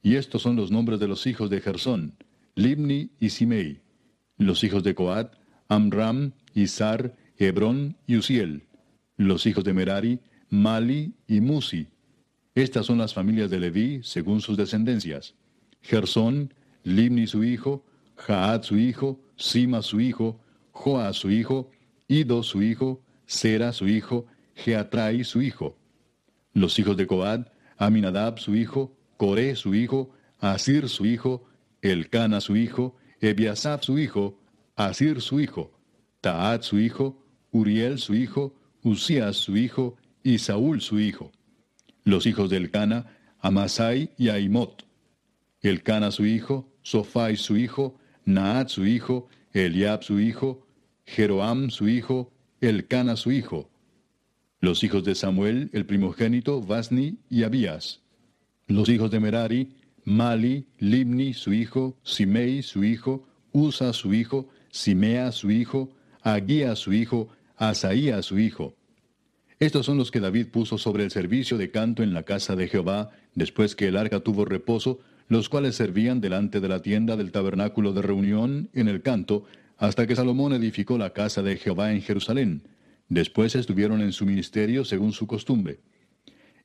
[0.04, 2.13] Y estos son los nombres de los hijos de Gersón,
[2.56, 3.87] Libni y Simei.
[4.38, 5.34] Los hijos de Coat,
[5.67, 8.67] Amram, Izar, Hebrón y Uziel.
[9.15, 10.19] Los hijos de Merari,
[10.50, 11.88] Mali y Musi.
[12.56, 15.36] Estas son las familias de Leví según sus descendencias.
[15.82, 20.39] Gersón, Limni su hijo, Jaad su hijo, Sima su hijo,
[20.71, 21.69] Joa su hijo,
[22.08, 25.78] Ido su hijo, Sera su hijo, Geatrai su hijo.
[26.54, 27.47] Los hijos de Coad,
[27.78, 31.45] Aminadab su hijo, Coré su hijo, Asir su hijo,
[31.82, 34.40] Elcana su hijo, Ebiasaf su hijo,
[34.76, 35.72] Asir su hijo,
[36.22, 38.54] Taat su hijo, Uriel su hijo,
[38.84, 41.32] Usías su hijo, y Saúl su hijo.
[42.04, 43.06] Los hijos de Elcana,
[43.40, 44.86] Amasai y Aimot.
[45.62, 50.68] Elcana su hijo, Sofai su hijo, Naat su hijo, Eliab su hijo,
[51.06, 53.70] Jeroam su hijo, Elcana su hijo.
[54.60, 58.02] Los hijos de Samuel, el primogénito, Vasni y Abías.
[58.68, 59.77] Los hijos de Merari,
[60.08, 65.89] Mali, Limni su hijo, Simei su hijo, Usa su hijo, Simea su hijo,
[66.22, 68.74] Aguía su hijo, Asaía su hijo.
[69.60, 72.70] Estos son los que David puso sobre el servicio de canto en la casa de
[72.70, 77.34] Jehová, después que el arca tuvo reposo, los cuales servían delante de la tienda del
[77.34, 79.43] tabernáculo de reunión en el canto,
[79.78, 82.62] hasta que Salomón edificó la casa de Jehová en Jerusalén.
[83.10, 85.82] Después estuvieron en su ministerio según su costumbre.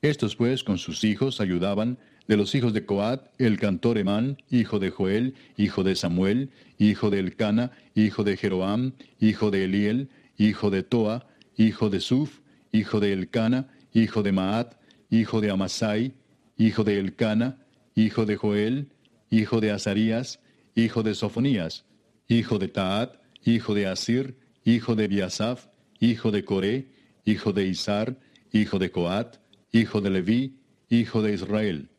[0.00, 4.78] Estos pues con sus hijos ayudaban, de los hijos de Coat, el cantor Emán, hijo
[4.78, 10.08] de Joel, hijo de Samuel, hijo de Elcana, hijo de Jeroam, hijo de Eliel,
[10.38, 12.40] hijo de Toa, hijo de Suf,
[12.72, 14.74] hijo de Elcana, hijo de Maat,
[15.10, 16.14] hijo de Amasai,
[16.56, 17.58] hijo de Elcana,
[17.94, 18.88] hijo de Joel,
[19.30, 20.40] hijo de Azarías,
[20.74, 21.84] hijo de Sofonías,
[22.28, 25.66] hijo de Taat, hijo de Asir, hijo de Biasaf,
[26.00, 26.88] hijo de Coré,
[27.24, 28.18] hijo de Isar,
[28.52, 29.36] hijo de Coat,
[29.72, 30.58] hijo de Leví,
[30.88, 31.91] hijo de Israel.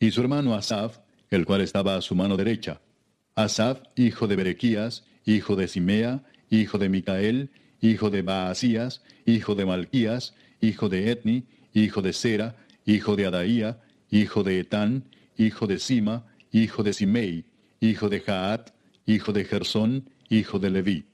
[0.00, 2.80] Y su hermano Asaf, el cual estaba a su mano derecha.
[3.34, 7.50] Asaf, hijo de Berequías, hijo de Simea, hijo de Micael,
[7.82, 13.82] hijo de Baasías, hijo de Malquías, hijo de Etni, hijo de Sera, hijo de Adaía,
[14.10, 15.04] hijo de Etán,
[15.36, 17.44] hijo de Sima, hijo de Simei,
[17.80, 18.70] hijo de Jaat,
[19.04, 21.04] hijo de Gersón, hijo de Leví.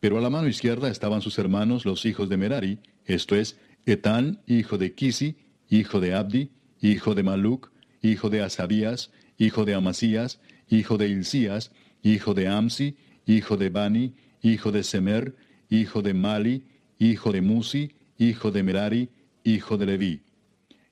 [0.00, 4.40] Pero a la mano izquierda estaban sus hermanos los hijos de Merari, esto es, Etán,
[4.46, 5.36] hijo de Kisi,
[5.68, 7.70] hijo de Abdi, hijo de Maluc,
[8.02, 14.14] hijo de Asabías, hijo de Amasías, hijo de Hilcías, hijo de Amsi, hijo de Bani,
[14.42, 15.36] hijo de Semer,
[15.70, 16.64] hijo de Mali,
[16.98, 19.08] hijo de Musi, hijo de Merari,
[19.44, 20.22] hijo de Leví.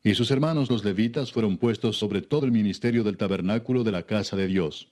[0.03, 4.05] Y sus hermanos los levitas fueron puestos sobre todo el ministerio del tabernáculo de la
[4.05, 4.89] casa de Dios.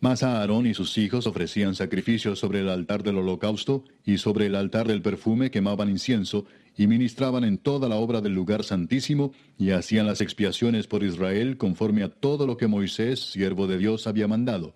[0.00, 4.54] Mas Aarón y sus hijos ofrecían sacrificios sobre el altar del holocausto y sobre el
[4.54, 9.70] altar del perfume quemaban incienso y ministraban en toda la obra del lugar santísimo y
[9.70, 14.28] hacían las expiaciones por Israel conforme a todo lo que Moisés, siervo de Dios, había
[14.28, 14.74] mandado.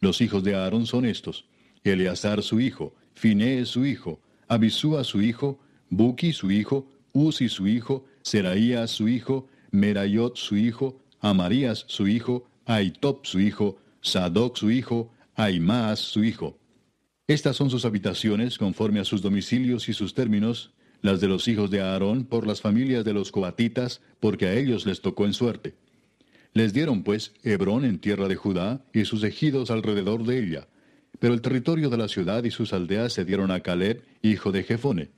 [0.00, 1.46] Los hijos de Aarón son estos,
[1.82, 5.58] Eleazar su hijo, Finés su hijo, Abisúa su hijo,
[5.88, 12.46] Buki su hijo, Uzi su hijo, Seraías su hijo, Merayot su hijo, Amarías su hijo,
[12.66, 16.58] Aitop su hijo, Sadoc su hijo, Aimaas su hijo.
[17.26, 20.73] Estas son sus habitaciones conforme a sus domicilios y sus términos,
[21.04, 24.86] las de los hijos de Aarón por las familias de los coatitas, porque a ellos
[24.86, 25.74] les tocó en suerte.
[26.54, 30.66] Les dieron pues Hebrón en tierra de Judá y sus ejidos alrededor de ella,
[31.18, 34.62] pero el territorio de la ciudad y sus aldeas se dieron a Caleb, hijo de
[34.62, 35.10] Jefone.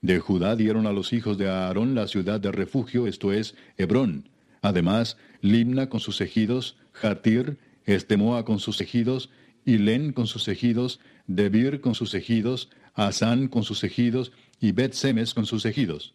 [0.00, 4.28] De Judá dieron a los hijos de Aarón la ciudad de refugio, esto es, Hebrón.
[4.60, 9.30] Además, Limna con sus ejidos, Jatir, Estemoa con sus ejidos,
[9.64, 14.32] Ilén con sus ejidos, Debir con sus ejidos, Asán con sus ejidos,
[14.62, 16.14] y Bet Semes con sus ejidos.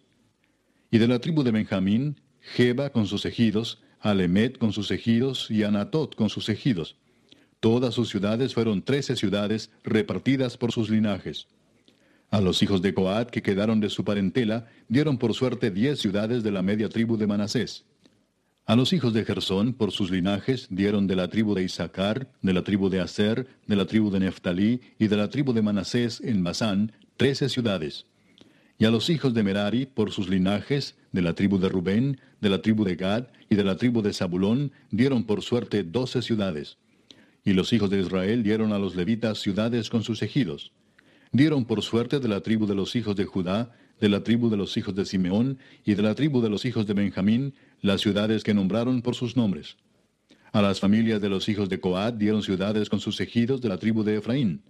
[0.89, 5.63] Y de la tribu de Benjamín, Jeba con sus ejidos, Alemet con sus ejidos, y
[5.63, 6.95] Anatot con sus ejidos.
[7.59, 11.47] Todas sus ciudades fueron trece ciudades repartidas por sus linajes.
[12.31, 16.41] A los hijos de Coat que quedaron de su parentela dieron por suerte diez ciudades
[16.41, 17.83] de la media tribu de Manasés.
[18.65, 22.53] A los hijos de Gersón, por sus linajes, dieron de la tribu de Isaacar, de
[22.53, 26.21] la tribu de Aser, de la tribu de Neftalí y de la tribu de Manasés
[26.21, 28.05] en Basán, trece ciudades.
[28.79, 32.49] Y a los hijos de Merari, por sus linajes, de la tribu de Rubén, de
[32.49, 36.77] la tribu de Gad y de la tribu de Zabulón, dieron por suerte doce ciudades.
[37.43, 40.73] Y los hijos de Israel dieron a los levitas ciudades con sus ejidos.
[41.31, 44.57] Dieron por suerte de la tribu de los hijos de Judá, de la tribu de
[44.57, 48.43] los hijos de Simeón y de la tribu de los hijos de Benjamín, las ciudades
[48.43, 49.77] que nombraron por sus nombres.
[50.51, 53.77] A las familias de los hijos de Coat dieron ciudades con sus ejidos de la
[53.77, 54.61] tribu de Efraín.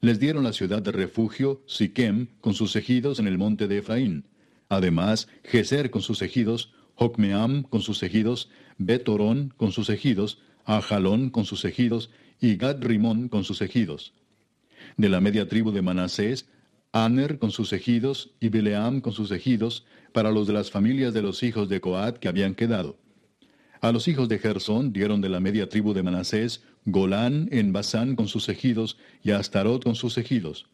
[0.00, 4.24] Les dieron la ciudad de refugio, Siquem, con sus ejidos en el monte de Efraín.
[4.68, 11.44] Además, Geser con sus ejidos, Jocmeam con sus ejidos, Betorón con sus ejidos, Ajalón con
[11.44, 14.12] sus ejidos, y Gad Rimón con sus ejidos.
[14.96, 16.48] De la media tribu de Manasés,
[16.92, 21.22] Aner con sus ejidos, y Bileam con sus ejidos, para los de las familias de
[21.22, 22.96] los hijos de Coat que habían quedado.
[23.80, 28.14] A los hijos de Gersón dieron de la media tribu de Manasés Golán en Basán
[28.14, 30.66] con sus ejidos y Astarot con sus ejidos.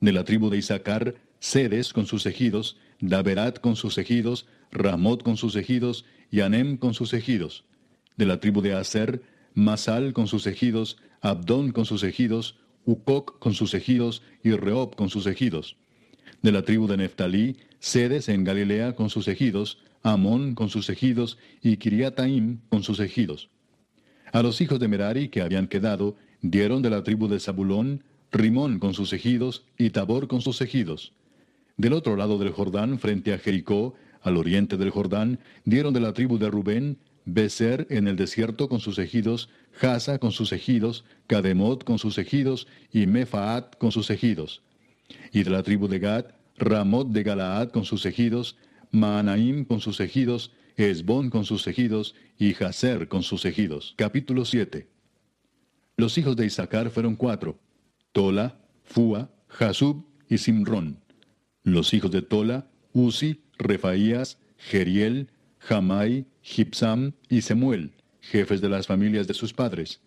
[0.00, 5.36] De la tribu de Isaacar, Sedes con sus ejidos, Daberat con sus ejidos, Ramot con
[5.36, 7.64] sus ejidos y Anem con sus ejidos.
[8.16, 9.22] De la tribu de Aser,
[9.54, 15.10] Masal con sus ejidos, Abdón con sus ejidos, Ucoc con sus ejidos y Reob con
[15.10, 15.76] sus ejidos.
[16.40, 21.36] De la tribu de Neftalí, Sedes en Galilea con sus ejidos, Amón con sus ejidos
[21.60, 23.50] y Kiriataim con sus ejidos.
[24.32, 28.78] A los hijos de Merari que habían quedado, dieron de la tribu de Zabulón, Rimón
[28.78, 31.12] con sus ejidos y Tabor con sus ejidos.
[31.76, 36.12] Del otro lado del Jordán, frente a Jericó, al oriente del Jordán, dieron de la
[36.12, 41.84] tribu de Rubén, Beser en el desierto con sus ejidos, Jaza con sus ejidos, Kademot
[41.84, 44.62] con sus ejidos y Mefaat con sus ejidos.
[45.32, 48.56] Y de la tribu de Gad, Ramot de Galaad con sus ejidos,
[48.90, 53.94] Maanaim con sus ejidos, Esbón con sus ejidos y Jazer con sus ejidos.
[53.96, 54.86] Capítulo 7.
[55.96, 57.58] Los hijos de Isaacar fueron cuatro,
[58.12, 61.00] Tola, Fua, Jasub y Simrón.
[61.64, 69.26] Los hijos de Tola, Uzi, Refaías, Geriel, Jamai, Gipsam y Semuel, jefes de las familias
[69.26, 70.00] de sus padres.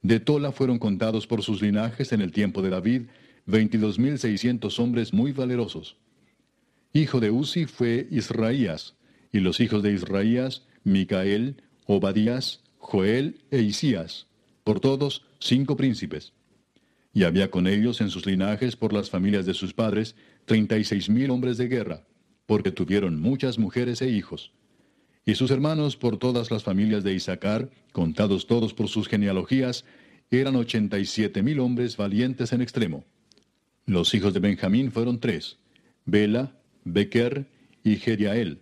[0.00, 3.02] De Tola fueron contados por sus linajes en el tiempo de David
[3.46, 5.96] veintidós mil seiscientos hombres muy valerosos.
[6.92, 8.94] Hijo de Uzi fue Israías,
[9.34, 14.28] y los hijos de Israías, Micael, Obadías, Joel e Isías,
[14.62, 16.32] por todos cinco príncipes.
[17.12, 20.84] Y había con ellos en sus linajes por las familias de sus padres treinta y
[20.84, 22.04] seis mil hombres de guerra,
[22.46, 24.52] porque tuvieron muchas mujeres e hijos.
[25.26, 29.84] Y sus hermanos por todas las familias de Isaacar, contados todos por sus genealogías,
[30.30, 33.04] eran ochenta y siete mil hombres valientes en extremo.
[33.84, 35.58] Los hijos de Benjamín fueron tres,
[36.04, 37.46] Bela, Bequer
[37.82, 38.60] y Jeriael.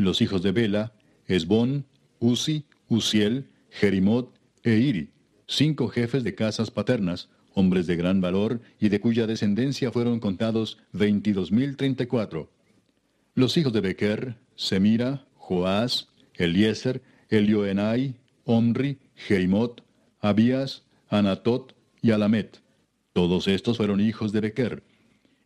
[0.00, 0.94] Los hijos de Bela,
[1.26, 1.84] Esbón,
[2.20, 5.10] Uzi, Uziel, Jerimot e Iri,
[5.46, 10.78] cinco jefes de casas paternas, hombres de gran valor y de cuya descendencia fueron contados
[10.92, 12.50] veintidós mil treinta y cuatro.
[13.34, 19.84] Los hijos de Bequer, Semira, Joás, Eliezer, Elioenai, Omri, Jerimot,
[20.20, 22.62] Abías, Anatot y Alamet.
[23.12, 24.82] Todos estos fueron hijos de Bequer.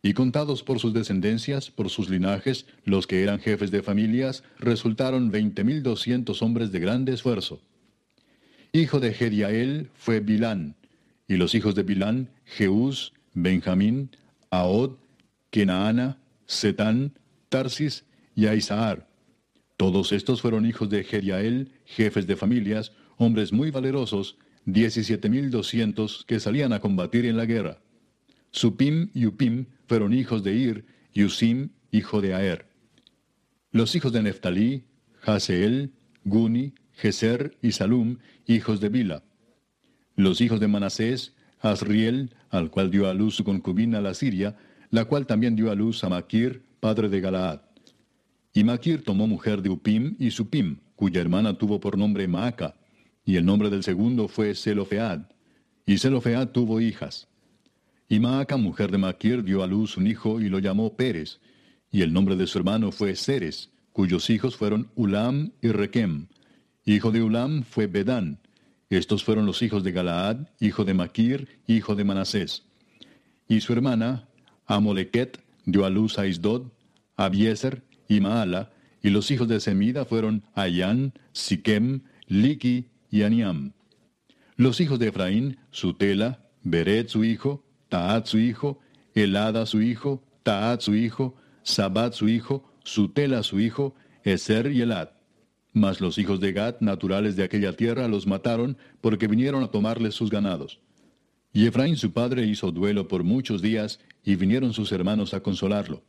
[0.05, 5.31] Y contados por sus descendencias, por sus linajes, los que eran jefes de familias, resultaron
[5.31, 7.59] veinte mil doscientos hombres de grande esfuerzo.
[8.71, 10.75] Hijo de Jediael fue Bilán,
[11.27, 14.11] y los hijos de Bilán, Jeús, Benjamín,
[14.51, 14.91] Ahod,
[15.49, 17.17] Kenaana, Setán,
[17.49, 19.07] Tarsis y Aisaar.
[19.75, 26.25] Todos estos fueron hijos de Jediael, jefes de familias, hombres muy valerosos, diecisiete mil doscientos
[26.27, 27.79] que salían a combatir en la guerra.
[28.51, 32.67] Supim y Upim fueron hijos de Ir, y Usim, hijo de Aer.
[33.71, 34.83] Los hijos de Neftalí,
[35.23, 35.91] Haseel,
[36.23, 38.17] Guni, Geser y Salum,
[38.47, 39.23] hijos de Bila.
[40.15, 44.55] Los hijos de Manasés, Asriel, al cual dio a luz su concubina la Siria,
[44.91, 47.61] la cual también dio a luz a Maquir, padre de Galaad.
[48.53, 52.75] Y Maquir tomó mujer de Upim y Supim, cuya hermana tuvo por nombre Maaca,
[53.25, 55.21] y el nombre del segundo fue Zelofead.
[55.85, 57.27] Y Zelofead tuvo hijas.
[58.07, 61.39] Y Maaca, mujer de Maquir, dio a luz un hijo y lo llamó Pérez,
[61.91, 66.27] y el nombre de su hermano fue Ceres, cuyos hijos fueron Ulam y Requem.
[66.85, 68.39] Hijo de Ulam fue Bedán.
[68.89, 72.63] Estos fueron los hijos de Galaad, hijo de Maquir, hijo de Manasés.
[73.47, 74.27] Y su hermana,
[74.67, 76.71] Amoleket, dio a luz a Isdod,
[77.15, 83.73] Abiezer y Maala, y los hijos de Semida fueron Ayán, Siquem, Liki y Aniam.
[84.57, 88.79] Los hijos de Efraín, Sutela, Beret su hijo, Taat su hijo,
[89.13, 95.09] Elada su hijo, Taat su hijo, Sabat su hijo, Sutela su hijo, Eser y Elad.
[95.73, 100.15] Mas los hijos de Gad, naturales de aquella tierra, los mataron, porque vinieron a tomarles
[100.15, 100.79] sus ganados.
[101.51, 106.03] Y Efraín su padre hizo duelo por muchos días, y vinieron sus hermanos a consolarlo.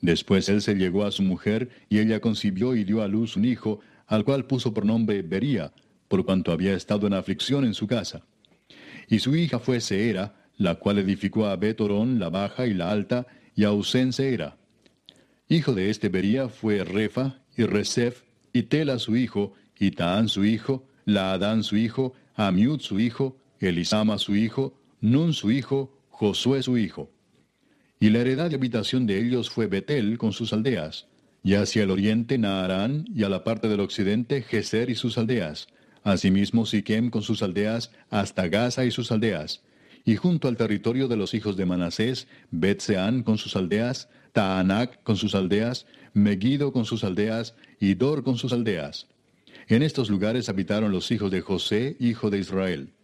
[0.00, 3.44] Después él se llegó a su mujer, y ella concibió y dio a luz un
[3.44, 5.72] hijo, al cual puso por nombre Bería,
[6.08, 8.22] por cuanto había estado en aflicción en su casa.
[9.08, 13.26] Y su hija fue Seera, la cual edificó a Betorón la baja y la alta,
[13.54, 14.56] y a Usén Seera.
[15.48, 20.44] Hijo de este Bería fue Refa, y Resef, y Tela su hijo, y Taán su
[20.44, 26.76] hijo, Laadán su hijo, Amiud su hijo, Elisama su hijo, Nun su hijo, Josué su
[26.76, 27.10] hijo.
[28.00, 31.06] Y la heredad de habitación de ellos fue Betel con sus aldeas,
[31.42, 35.68] y hacia el oriente Naarán, y a la parte del occidente Geser y sus aldeas,
[36.02, 39.62] asimismo Siquem con sus aldeas, hasta Gaza y sus aldeas,
[40.04, 45.16] y junto al territorio de los hijos de Manasés, Betseán con sus aldeas, Taanac con
[45.16, 49.06] sus aldeas, Megiddo con sus aldeas, y Dor con sus aldeas.
[49.68, 52.94] En estos lugares habitaron los hijos de José, hijo de Israel.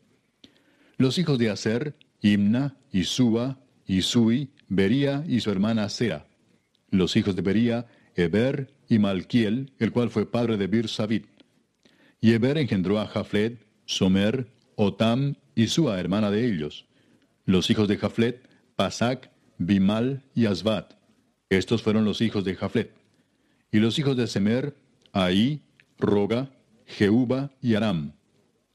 [0.97, 6.27] Los hijos de Aser, Imna, Isúa, Isui, Bería y su hermana Sera.
[6.91, 11.27] Los hijos de Bería, Eber y Malquiel, el cual fue padre de Bir Sabit.
[12.21, 16.87] Y Eber engendró a Jaflet, Somer, Otam y Sua, hermana de ellos.
[17.45, 20.95] Los hijos de Jaflet, Pasac, Bimal y Asbat.
[21.49, 22.93] Estos fueron los hijos de Jaflet.
[23.71, 24.77] Y los hijos de Semer,
[25.13, 25.63] Ahí,
[25.99, 26.51] Roga,
[26.87, 28.13] Jehuba y Aram.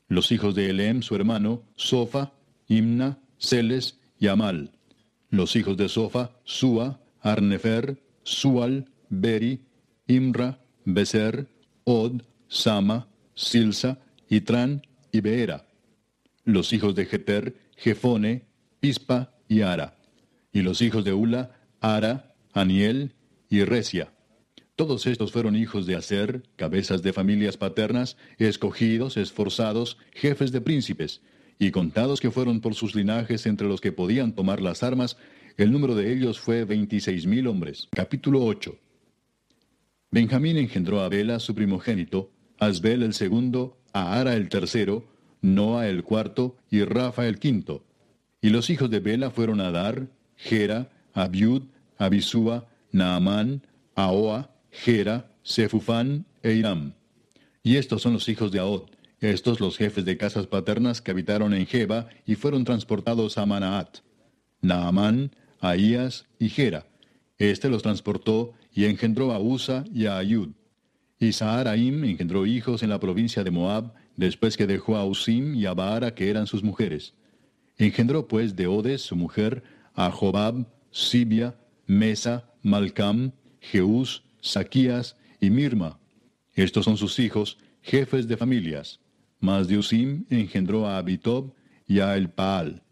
[0.07, 2.31] Los hijos de Elem, su hermano, Sofa,
[2.67, 4.71] Imna, Celes y Amal.
[5.29, 9.61] Los hijos de Sofa, Sua, Arnefer, Sual, Beri,
[10.07, 11.47] Imra, Beser,
[11.83, 13.99] Od, Sama, Silsa,
[14.29, 15.68] Itran y Beera.
[16.49, 18.47] Los hijos de Jeter, Jefone,
[18.79, 19.99] Pispa y Ara.
[20.51, 23.13] Y los hijos de Ula, Ara, Aniel
[23.49, 24.13] y Resia.
[24.75, 31.21] Todos estos fueron hijos de Aser, cabezas de familias paternas, escogidos, esforzados, jefes de príncipes,
[31.59, 35.17] y contados que fueron por sus linajes entre los que podían tomar las armas,
[35.55, 37.89] el número de ellos fue veintiséis mil hombres.
[37.91, 38.75] Capítulo 8.
[40.09, 46.03] Benjamín engendró a Bela, su primogénito, Asbel el segundo, a Ara el tercero, Noa el
[46.03, 47.83] cuarto y Rafa el quinto.
[48.41, 51.63] Y los hijos de Bela fueron Adar, Gera, Abiud,
[51.97, 53.61] Abisúa, Naamán,
[53.95, 56.93] Ahoa, Gera, Sefufán e Iram.
[57.63, 61.53] Y estos son los hijos de Aod, estos los jefes de casas paternas que habitaron
[61.53, 63.99] en Jeba y fueron transportados a Manaat.
[64.61, 66.85] Naamán, Ahías y Gera.
[67.37, 70.49] Este los transportó y engendró a Usa y a Ayud.
[71.19, 75.65] Y Saharaim engendró hijos en la provincia de Moab, después que dejó a Usim y
[75.65, 77.13] a Baara, que eran sus mujeres.
[77.77, 79.63] Engendró pues de Odes, su mujer,
[79.95, 81.57] a Jobab, Sibia,
[81.87, 85.99] Mesa, Malcam, Jeús, Saquías y Mirma.
[86.53, 88.99] Estos son sus hijos, jefes de familias.
[89.39, 91.53] Mas de Usim engendró a Abitob
[91.87, 92.83] y a Elpaal.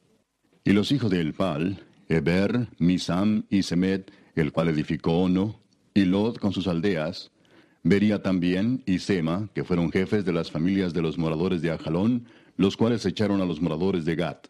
[0.63, 5.59] Y los hijos de Elpaal, Eber, Misam y Semet, el cual edificó Ono,
[5.93, 7.31] y Lod con sus aldeas,
[7.83, 12.25] Vería también y Sema, que fueron jefes de las familias de los moradores de Ajalón,
[12.57, 14.47] los cuales echaron a los moradores de Gat.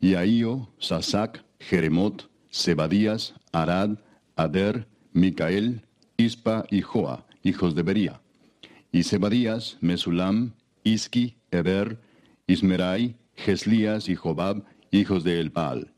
[0.00, 3.98] Y Ahío, Sasac, Jeremot, Sebadías, Arad,
[4.36, 5.82] Ader, Micael,
[6.16, 8.20] Ispa y Joa, hijos de Bería.
[8.92, 10.52] Y Sebadías, Mesulam,
[10.84, 11.98] Iski, Eber,
[12.46, 15.92] Ismerai, Geslías y Jobab, hijos de Elpaal.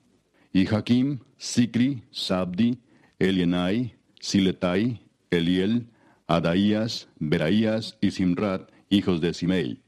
[0.52, 2.78] Y Jaquim, Sicri, Sabdi,
[3.18, 5.86] Elienai, Siletai, Eliel,
[6.28, 9.80] Adaías, Beraías y Simrat, hijos de Simei.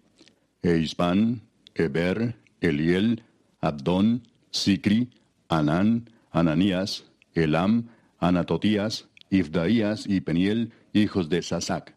[0.63, 1.43] Eispan,
[1.75, 3.23] Eber, Eliel,
[3.61, 5.11] Abdón, Sicri,
[5.51, 7.89] Anán, Ananías, Elam,
[8.19, 11.95] Anatotías, Ifdaías y Peniel, hijos de Sasac.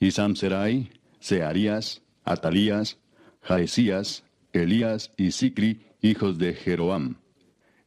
[0.00, 0.90] Y Samserai,
[1.20, 2.98] Searías, Atalías,
[3.42, 4.24] Jaesías,
[4.54, 7.16] Elías y Sicri, hijos de Jeroam.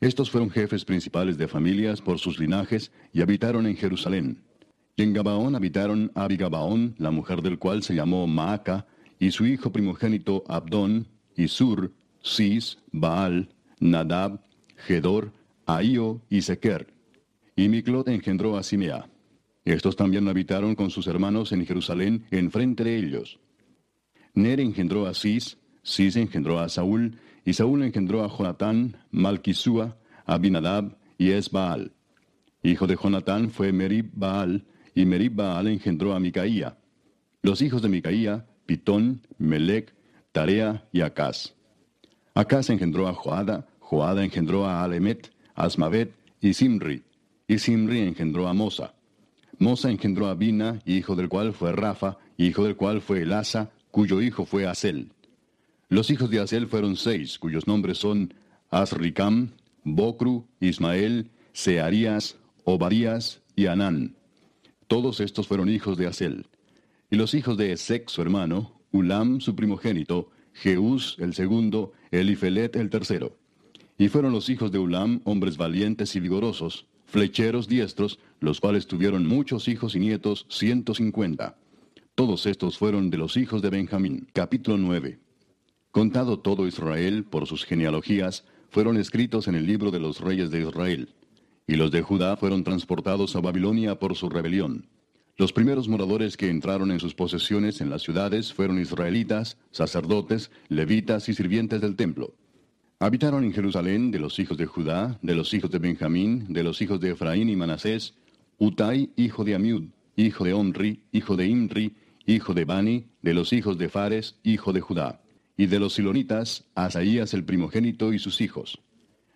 [0.01, 4.43] Estos fueron jefes principales de familias por sus linajes y habitaron en Jerusalén.
[4.95, 8.87] Y en Gabaón habitaron Abigabaón, la mujer del cual se llamó Maaca,
[9.19, 11.91] y su hijo primogénito Abdón, y Sur,
[12.23, 14.41] Cis, Baal, Nadab,
[14.77, 15.33] Gedor,
[15.65, 16.93] Ahío y Sequer.
[17.55, 19.09] Y Miclot engendró a Simea.
[19.65, 23.39] Estos también habitaron con sus hermanos en Jerusalén, enfrente de ellos.
[24.33, 30.97] Ner engendró a Cis, Cis engendró a Saúl, y Saúl engendró a Jonatán, Malquisúa, Abinadab
[31.17, 31.91] y Esbaal.
[32.63, 34.65] Hijo de Jonatán fue Merib Baal,
[34.95, 36.77] y Merib Baal engendró a Micaía.
[37.41, 39.93] Los hijos de Micaía, Pitón, Melec,
[40.31, 41.53] Tarea y Acaz.
[42.33, 47.03] Acaz engendró a Joada, Joada engendró a Alemet, Asmavet y Simri,
[47.47, 48.95] y Simri engendró a Mosa.
[49.59, 54.21] Mosa engendró a Bina, hijo del cual fue Rafa, hijo del cual fue Elasa, cuyo
[54.21, 55.11] hijo fue Asel.
[55.87, 58.33] Los hijos de Asel fueron seis, cuyos nombres son
[58.71, 59.51] Asricam,
[59.83, 64.15] Bocru, Ismael, Searías, Obadías y Anán.
[64.87, 66.45] Todos estos fueron hijos de Asel.
[67.09, 72.91] Y los hijos de Esec, su hermano, Ulam, su primogénito, Jeús, el segundo, Elifelet, el
[72.91, 73.35] tercero.
[73.97, 79.25] Y fueron los hijos de Ulam hombres valientes y vigorosos, flecheros diestros, los cuales tuvieron
[79.25, 81.57] muchos hijos y nietos, ciento cincuenta.
[82.13, 84.27] Todos estos fueron de los hijos de Benjamín.
[84.33, 85.17] Capítulo 9.
[85.89, 90.61] Contado todo Israel por sus genealogías, fueron escritos en el libro de los reyes de
[90.61, 91.09] Israel
[91.67, 94.87] y los de Judá fueron transportados a Babilonia por su rebelión.
[95.37, 101.27] Los primeros moradores que entraron en sus posesiones en las ciudades fueron israelitas, sacerdotes, levitas
[101.27, 102.33] y sirvientes del templo.
[102.99, 106.81] Habitaron en Jerusalén de los hijos de Judá, de los hijos de Benjamín, de los
[106.81, 108.13] hijos de Efraín y Manasés,
[108.57, 109.83] Utai, hijo de Amiud,
[110.15, 111.93] hijo de Onri, hijo de Imri,
[112.25, 115.21] hijo de Bani, de los hijos de Fares, hijo de Judá.
[115.57, 118.79] Y de los silonitas, Asaías el primogénito y sus hijos.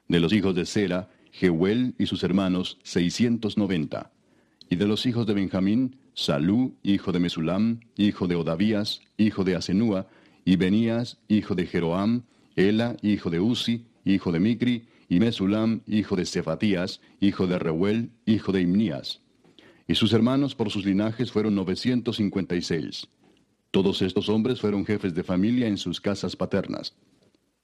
[0.08, 4.12] De los hijos de Sera, Jehuel y sus hermanos, seiscientos noventa.
[4.70, 9.56] Y de los hijos de Benjamín, Salú, hijo de Mesulam, hijo de Odavías, hijo de
[9.56, 10.08] Asenúa,
[10.46, 12.24] y Benías, hijo de Jeroam,
[12.56, 18.12] Ela, hijo de Uzi, hijo de Micri, y Mesulam, hijo de Cefatías, hijo de Reuel,
[18.26, 19.22] hijo de Imnías.
[19.88, 23.08] Y sus hermanos por sus linajes fueron novecientos cincuenta y seis.
[23.72, 26.96] Todos estos hombres fueron jefes de familia en sus casas paternas.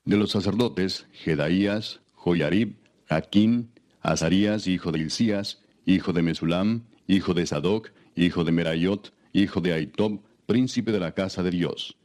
[0.05, 2.75] De los sacerdotes, Jedaías, Joyarib,
[3.07, 9.61] Jaquín, Azarías, hijo de Hilcías, hijo de Mesulam, hijo de Sadoc, hijo de Merayot, hijo
[9.61, 11.95] de Aitob, príncipe de la casa de Dios.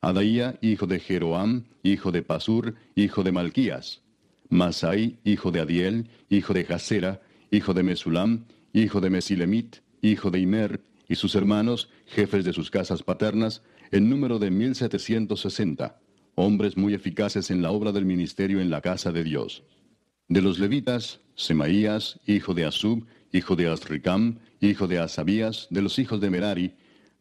[0.00, 4.02] Adaía, hijo de Jeroam, hijo de Pasur, hijo de Malquías.
[4.48, 10.40] Masai, hijo de Adiel, hijo de Jasera, hijo de Mesulam, hijo de Mesilemit, hijo de
[10.40, 15.98] Imer, y sus hermanos, jefes de sus casas paternas, en número de mil setecientos sesenta,
[16.34, 19.64] hombres muy eficaces en la obra del ministerio en la casa de Dios.
[20.28, 25.98] De los levitas, Semaías, hijo de Asub, hijo de Asricam, hijo de Asabías, de los
[25.98, 26.74] hijos de Merari,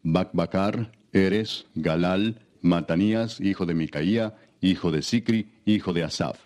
[0.04, 6.38] Bacbacar, Eres, Galal, Matanías, hijo de Micaía, hijo de Sicri, hijo de Asaf.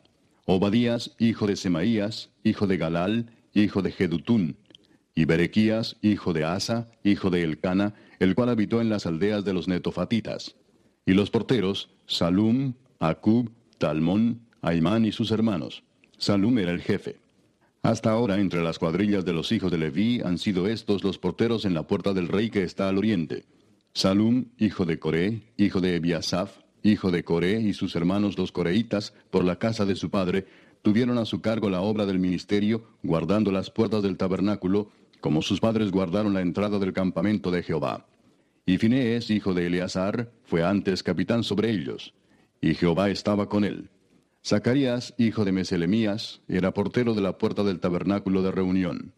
[0.45, 4.55] Obadías, hijo de Semaías, hijo de Galal, hijo de Jedutún.
[5.16, 9.53] y Berequías, hijo de Asa, hijo de Elcana, el cual habitó en las aldeas de
[9.53, 10.55] los netofatitas.
[11.07, 15.84] Y los porteros, Salum, Acub, Talmón, Aimán y sus hermanos.
[16.22, 17.15] Salum era el jefe.
[17.82, 21.65] Hasta ahora, entre las cuadrillas de los hijos de Leví han sido estos los porteros
[21.65, 23.45] en la puerta del rey que está al oriente.
[23.95, 29.15] Salum, hijo de Coré, hijo de Ebiasaf, hijo de Coré y sus hermanos los coreitas,
[29.32, 30.45] por la casa de su padre,
[30.84, 34.91] tuvieron a su cargo la obra del ministerio, guardando las puertas del tabernáculo,
[35.22, 38.05] como sus padres guardaron la entrada del campamento de Jehová.
[38.67, 42.13] Y Finees, hijo de Eleazar, fue antes capitán sobre ellos,
[42.61, 43.89] y Jehová estaba con él.
[44.44, 49.14] Zacarías, hijo de Meselemías, era portero de la puerta del tabernáculo de reunión.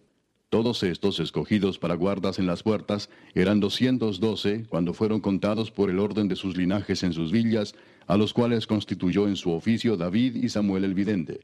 [0.50, 5.90] Todos estos escogidos para guardas en las puertas eran doscientos doce cuando fueron contados por
[5.90, 7.74] el orden de sus linajes en sus villas,
[8.06, 11.40] a los cuales constituyó en su oficio David y Samuel el vidente.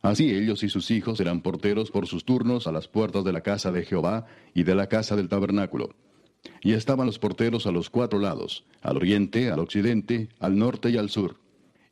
[0.00, 3.40] Así ellos y sus hijos eran porteros por sus turnos a las puertas de la
[3.40, 5.96] casa de Jehová y de la casa del tabernáculo.
[6.62, 10.96] Y estaban los porteros a los cuatro lados, al oriente, al occidente, al norte y
[10.96, 11.36] al sur.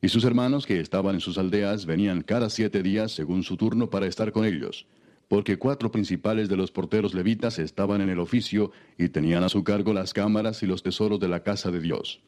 [0.02, 3.88] Y sus hermanos que estaban en sus aldeas venían cada siete días según su turno
[3.88, 4.86] para estar con ellos,
[5.28, 9.64] porque cuatro principales de los porteros levitas estaban en el oficio y tenían a su
[9.64, 12.20] cargo las cámaras y los tesoros de la casa de Dios.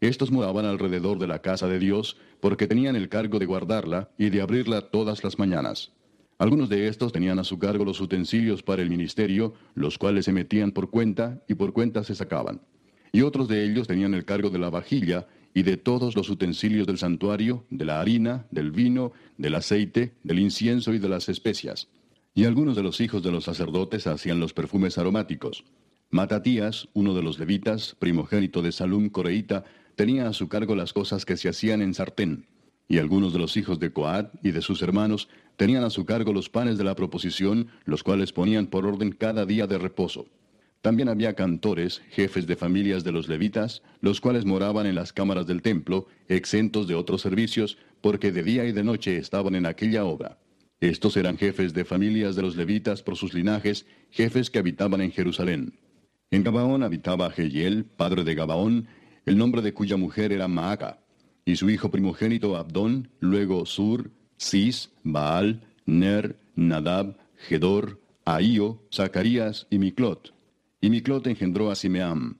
[0.00, 4.30] Estos moraban alrededor de la casa de Dios porque tenían el cargo de guardarla y
[4.30, 5.92] de abrirla todas las mañanas.
[6.36, 10.32] Algunos de estos tenían a su cargo los utensilios para el ministerio, los cuales se
[10.32, 12.60] metían por cuenta y por cuenta se sacaban.
[13.12, 16.86] Y otros de ellos tenían el cargo de la vajilla y de todos los utensilios
[16.86, 21.88] del santuario, de la harina, del vino, del aceite, del incienso y de las especias.
[22.34, 25.64] Y algunos de los hijos de los sacerdotes hacían los perfumes aromáticos.
[26.10, 31.24] Matatías, uno de los levitas, primogénito de Salum Coreíta, tenía a su cargo las cosas
[31.24, 32.46] que se hacían en sartén.
[32.88, 36.32] Y algunos de los hijos de Coat y de sus hermanos tenían a su cargo
[36.32, 40.26] los panes de la proposición, los cuales ponían por orden cada día de reposo.
[40.84, 45.46] También había cantores, jefes de familias de los levitas, los cuales moraban en las cámaras
[45.46, 50.04] del templo, exentos de otros servicios, porque de día y de noche estaban en aquella
[50.04, 50.36] obra.
[50.80, 55.10] Estos eran jefes de familias de los levitas por sus linajes, jefes que habitaban en
[55.10, 55.72] Jerusalén.
[56.30, 58.86] En Gabaón habitaba Jehiel, padre de Gabaón,
[59.24, 60.98] el nombre de cuya mujer era Maaca,
[61.46, 67.16] y su hijo primogénito Abdón, luego Sur, Cis, Baal, Ner, Nadab,
[67.48, 70.33] Gedor, Ahío, Zacarías y Miclot.
[70.84, 72.36] Y Miclot engendró a Simeam.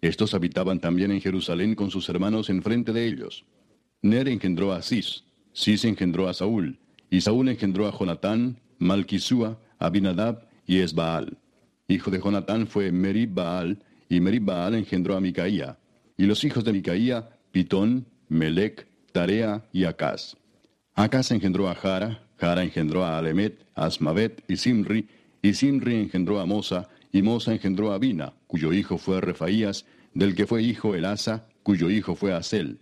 [0.00, 3.44] Estos habitaban también en Jerusalén con sus hermanos enfrente de ellos.
[4.00, 6.78] Ner engendró a Cis, Cis engendró a Saúl,
[7.10, 11.36] y Saúl engendró a Jonatán, Malquisúa, Abinadab y Esbaal.
[11.86, 15.76] Hijo de Jonatán fue Merib Baal, y Merib Baal engendró a Micaía.
[16.16, 20.38] Y los hijos de Micaía, Pitón, Melec, Tarea y Acaz.
[20.94, 25.08] Acaz engendró a Jara, Jara engendró a Alemet, Asmavet y Simri,
[25.42, 29.84] y Simri engendró a Mosa, y Mosa engendró a Bina, cuyo hijo fue Refaías,
[30.14, 32.80] del que fue hijo Elasa, cuyo hijo fue Asel.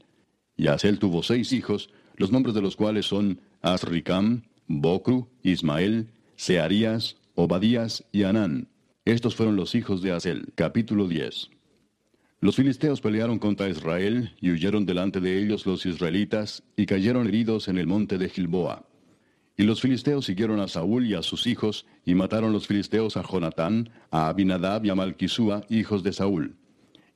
[0.57, 7.16] Y Asel tuvo seis hijos, los nombres de los cuales son Asricam, Bocru, Ismael, Searías,
[7.35, 8.68] Obadías y Anán.
[9.05, 10.53] Estos fueron los hijos de Asel.
[10.55, 11.51] Capítulo 10.
[12.41, 17.68] Los filisteos pelearon contra Israel y huyeron delante de ellos los israelitas y cayeron heridos
[17.68, 18.87] en el monte de Gilboa.
[19.61, 23.22] Y los filisteos siguieron a Saúl y a sus hijos, y mataron los filisteos a
[23.22, 26.56] Jonatán, a Abinadab y a Malquisúa, hijos de Saúl.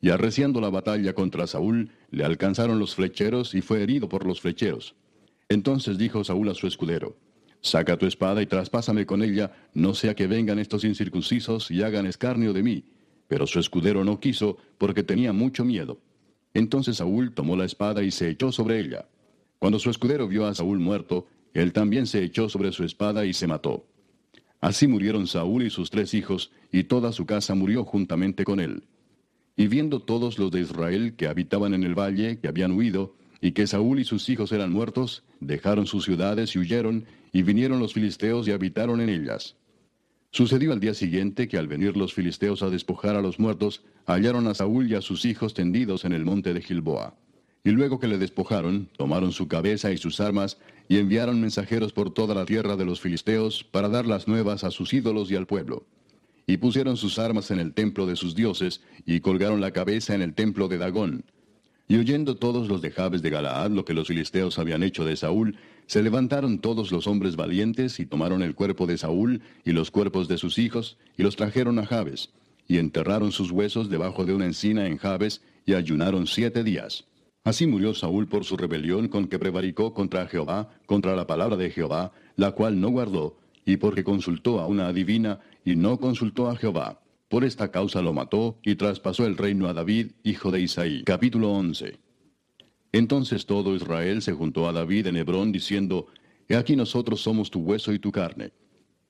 [0.02, 4.42] Y arreciando la batalla contra Saúl, le alcanzaron los flecheros y fue herido por los
[4.42, 4.94] flecheros.
[5.48, 7.16] Entonces dijo Saúl a su escudero,
[7.62, 12.04] Saca tu espada y traspásame con ella, no sea que vengan estos incircuncisos y hagan
[12.04, 12.84] escarnio de mí.
[13.26, 15.98] Pero su escudero no quiso, porque tenía mucho miedo.
[16.52, 19.06] Entonces Saúl tomó la espada y se echó sobre ella.
[19.58, 23.32] Cuando su escudero vio a Saúl muerto, él también se echó sobre su espada y
[23.32, 23.86] se mató.
[24.60, 28.84] Así murieron Saúl y sus tres hijos, y toda su casa murió juntamente con él.
[29.56, 33.52] Y viendo todos los de Israel que habitaban en el valle, que habían huido, y
[33.52, 37.92] que Saúl y sus hijos eran muertos, dejaron sus ciudades y huyeron, y vinieron los
[37.92, 39.56] filisteos y habitaron en ellas.
[40.30, 44.48] Sucedió al día siguiente que al venir los filisteos a despojar a los muertos, hallaron
[44.48, 47.14] a Saúl y a sus hijos tendidos en el monte de Gilboa.
[47.62, 52.12] Y luego que le despojaron, tomaron su cabeza y sus armas, y enviaron mensajeros por
[52.12, 55.46] toda la tierra de los filisteos para dar las nuevas a sus ídolos y al
[55.46, 55.84] pueblo.
[56.46, 60.22] Y pusieron sus armas en el templo de sus dioses, y colgaron la cabeza en
[60.22, 61.24] el templo de Dagón.
[61.88, 65.16] Y oyendo todos los de Jabes de Galaad lo que los filisteos habían hecho de
[65.16, 65.56] Saúl,
[65.86, 70.28] se levantaron todos los hombres valientes y tomaron el cuerpo de Saúl y los cuerpos
[70.28, 72.30] de sus hijos, y los trajeron a Jabes,
[72.68, 77.04] y enterraron sus huesos debajo de una encina en Jabes, y ayunaron siete días.
[77.44, 81.68] Así murió Saúl por su rebelión con que prevaricó contra Jehová, contra la palabra de
[81.68, 83.36] Jehová, la cual no guardó,
[83.66, 87.02] y porque consultó a una adivina, y no consultó a Jehová.
[87.28, 91.04] Por esta causa lo mató y traspasó el reino a David, hijo de Isaí.
[91.04, 91.98] Capítulo 11.
[92.92, 96.06] Entonces todo Israel se juntó a David en Hebrón diciendo,
[96.48, 98.52] He aquí nosotros somos tu hueso y tu carne.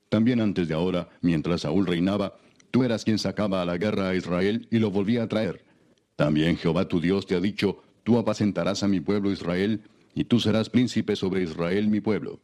[0.09, 2.37] También antes de ahora, mientras Saúl reinaba,
[2.73, 5.65] tú eras quien sacaba a la guerra a Israel y lo volvía a traer.
[6.17, 9.81] También Jehová tu Dios te ha dicho, Tú apacentarás a mi pueblo Israel,
[10.15, 12.39] y tú serás príncipe sobre Israel mi pueblo.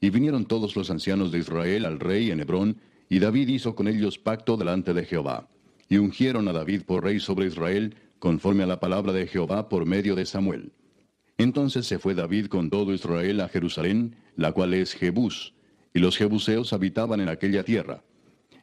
[0.00, 2.76] Y vinieron todos los ancianos de Israel al rey en Hebrón,
[3.08, 5.48] y David hizo con ellos pacto delante de Jehová.
[5.88, 9.86] Y ungieron a David por rey sobre Israel, conforme a la palabra de Jehová por
[9.86, 10.72] medio de Samuel.
[11.38, 15.54] Entonces se fue David con todo Israel a Jerusalén, la cual es Jebús,
[15.94, 18.02] y los jebuseos habitaban en aquella tierra.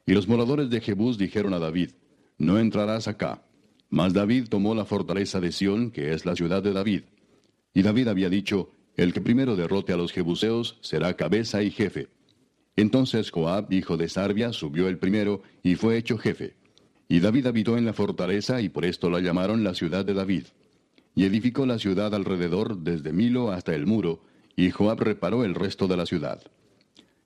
[0.05, 1.91] Y los moradores de Jebús dijeron a David,
[2.37, 3.44] No entrarás acá.
[3.89, 7.03] Mas David tomó la fortaleza de Sión, que es la ciudad de David.
[7.73, 12.07] Y David había dicho, El que primero derrote a los jebuseos será cabeza y jefe.
[12.75, 16.55] Entonces Joab, hijo de Sarbia, subió el primero y fue hecho jefe.
[17.07, 20.45] Y David habitó en la fortaleza y por esto la llamaron la ciudad de David.
[21.13, 24.21] Y edificó la ciudad alrededor desde Milo hasta el muro,
[24.55, 26.41] y Joab reparó el resto de la ciudad.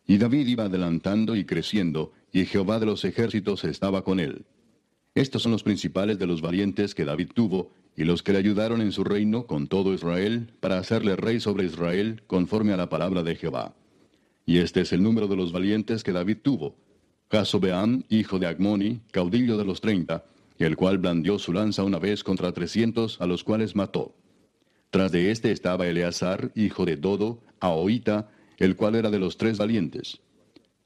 [0.05, 4.45] Y David iba adelantando y creciendo, y Jehová de los ejércitos estaba con él.
[5.15, 8.81] Estos son los principales de los valientes que David tuvo, y los que le ayudaron
[8.81, 13.23] en su reino con todo Israel, para hacerle rey sobre Israel, conforme a la palabra
[13.23, 13.73] de Jehová.
[14.45, 16.75] Y este es el número de los valientes que David tuvo.
[17.31, 20.25] Jasobeam, hijo de Agmoni, caudillo de los treinta,
[20.57, 24.15] el cual blandió su lanza una vez contra trescientos, a los cuales mató.
[24.89, 29.57] Tras de éste estaba Eleazar, hijo de Dodo, Ahoita, el cual era de los tres
[29.57, 30.19] valientes.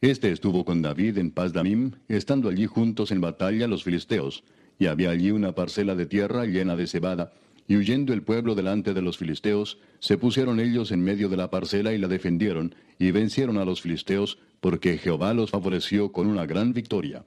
[0.03, 4.43] Este estuvo con David en Pazdamim, estando allí juntos en batalla los filisteos,
[4.77, 7.31] y había allí una parcela de tierra llena de cebada,
[7.69, 11.49] y huyendo el pueblo delante de los filisteos, se pusieron ellos en medio de la
[11.49, 16.45] parcela y la defendieron, y vencieron a los filisteos, porque Jehová los favoreció con una
[16.45, 17.23] gran victoria.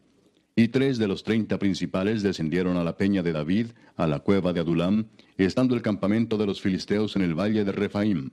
[0.54, 4.52] Y tres de los treinta principales descendieron a la peña de David, a la cueva
[4.52, 5.06] de Adulam,
[5.38, 8.32] estando el campamento de los filisteos en el valle de Refaim.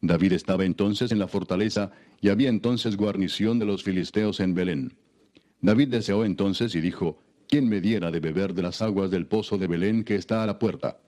[0.00, 4.94] David estaba entonces en la fortaleza, y había entonces guarnición de los filisteos en Belén.
[5.60, 7.18] David deseó entonces y dijo,
[7.48, 10.46] ¿quién me diera de beber de las aguas del pozo de Belén que está a
[10.46, 10.98] la puerta?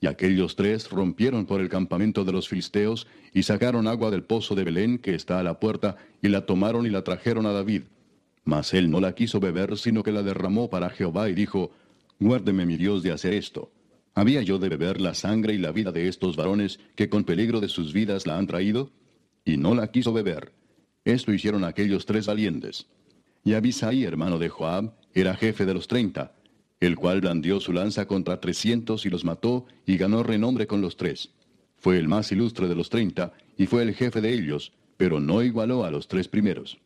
[0.00, 4.54] Y aquellos tres rompieron por el campamento de los filisteos y sacaron agua del pozo
[4.54, 7.82] de Belén que está a la puerta y la tomaron y la trajeron a David.
[8.44, 11.72] Mas él no la quiso beber, sino que la derramó para Jehová y dijo,
[12.20, 13.70] Guárdeme mi Dios de hacer esto.
[14.18, 17.60] ¿Había yo de beber la sangre y la vida de estos varones que con peligro
[17.60, 18.90] de sus vidas la han traído?
[19.44, 20.52] Y no la quiso beber.
[21.04, 22.88] Esto hicieron aquellos tres valientes.
[23.44, 26.34] Y Abisai, hermano de Joab, era jefe de los treinta,
[26.80, 30.96] el cual blandió su lanza contra trescientos y los mató, y ganó renombre con los
[30.96, 31.30] tres.
[31.76, 35.44] Fue el más ilustre de los treinta, y fue el jefe de ellos, pero no
[35.44, 36.78] igualó a los tres primeros.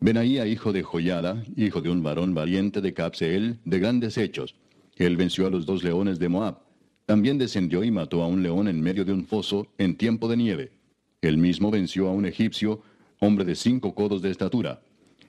[0.00, 4.54] Benaía, hijo de Joyada, hijo de un varón valiente de Capseel, de grandes hechos.
[4.96, 6.58] Él venció a los dos leones de Moab.
[7.04, 10.36] También descendió y mató a un león en medio de un foso en tiempo de
[10.36, 10.72] nieve.
[11.20, 12.82] Él mismo venció a un egipcio,
[13.20, 14.80] hombre de cinco codos de estatura.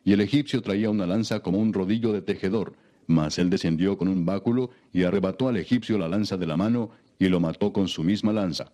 [0.03, 2.74] Y el egipcio traía una lanza como un rodillo de tejedor,
[3.07, 6.91] mas él descendió con un báculo y arrebató al egipcio la lanza de la mano
[7.20, 8.72] y lo mató con su misma lanza.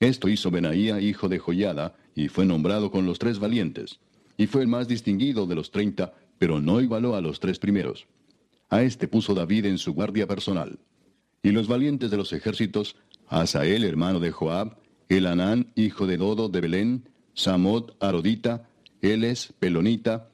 [0.00, 4.00] Esto hizo Benaía, hijo de Joyada, y fue nombrado con los tres valientes.
[4.36, 8.06] Y fue el más distinguido de los treinta, pero no igualó a los tres primeros.
[8.72, 10.78] A este puso David en su guardia personal.
[11.42, 12.96] Y los valientes de los ejércitos,
[13.28, 14.78] Asael, hermano de Joab,
[15.10, 18.70] Elanán, hijo de Dodo de Belén, Samot, Arodita,
[19.02, 20.30] Eles, Pelonita,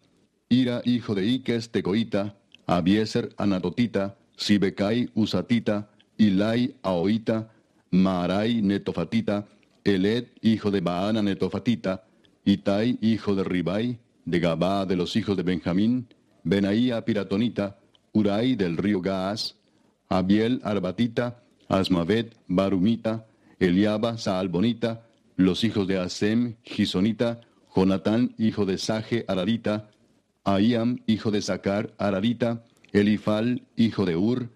[0.48, 7.50] Ira, hijo de Iques, Tecoita, Abieser Anatotita, Sibekai Usatita, Ilai Aoita,
[7.90, 9.48] Maarai Netofatita,
[9.82, 12.04] Eled, hijo de Baana Netofatita,
[12.44, 16.06] Itai, hijo de Ribai, de Gabá de los hijos de Benjamín,
[16.44, 17.77] Benaía Piratonita,
[18.12, 19.56] Urai del río Gaas,
[20.08, 23.26] Abiel Arbatita, Asmavet Barumita,
[23.58, 25.06] Eliaba Saalbonita,
[25.36, 27.40] los hijos de Asem Gisonita,
[27.74, 29.90] Jonatán, hijo de Saje Ararita,
[30.44, 34.48] Ahiam, hijo de Sacar, Ararita, Elifal, hijo de Ur,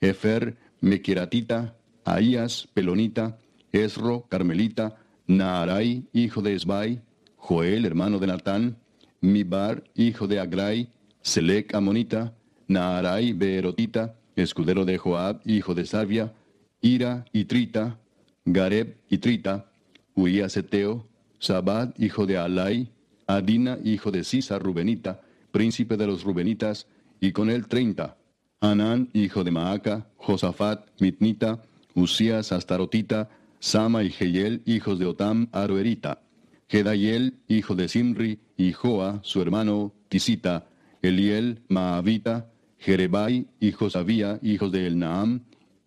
[0.00, 3.38] Efer, Mequiratita, Ahías, Pelonita,
[3.72, 4.96] Esro, Carmelita,
[5.26, 7.02] Naarai, hijo de Esbai,
[7.36, 8.76] Joel, hermano de Natán,
[9.20, 10.90] Mibar, hijo de Agrai,
[11.22, 12.34] Selec, Amonita,
[12.70, 16.32] Naarai, Beerotita, escudero de Joab, hijo de Sarvia,
[16.80, 17.98] Ira y Trita,
[18.44, 19.72] Gareb y Trita,
[20.14, 21.04] Uías Eteo,
[21.40, 22.92] Sabad, hijo de Alai,
[23.26, 26.86] Adina, hijo de Sisa, Rubenita, príncipe de los Rubenitas,
[27.18, 28.16] y con él treinta.
[28.60, 31.64] Anán, hijo de Maaca, Josafat, Mitnita,
[31.96, 36.22] Usías, Astarotita, Sama y Geyel, hijos de Otam, Aroerita.
[36.68, 40.68] Gedayel, hijo de Simri, y Joa, su hermano, Tisita,
[41.02, 42.46] Eliel, Maavita,
[42.80, 45.42] Jerebai y Josabía, hijos de Elnaam,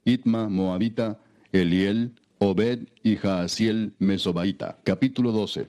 [0.05, 1.19] Itma, Moabita,
[1.51, 4.77] Eliel, Obed y Jaasiel, Mesobaita.
[4.83, 5.67] Capítulo 12.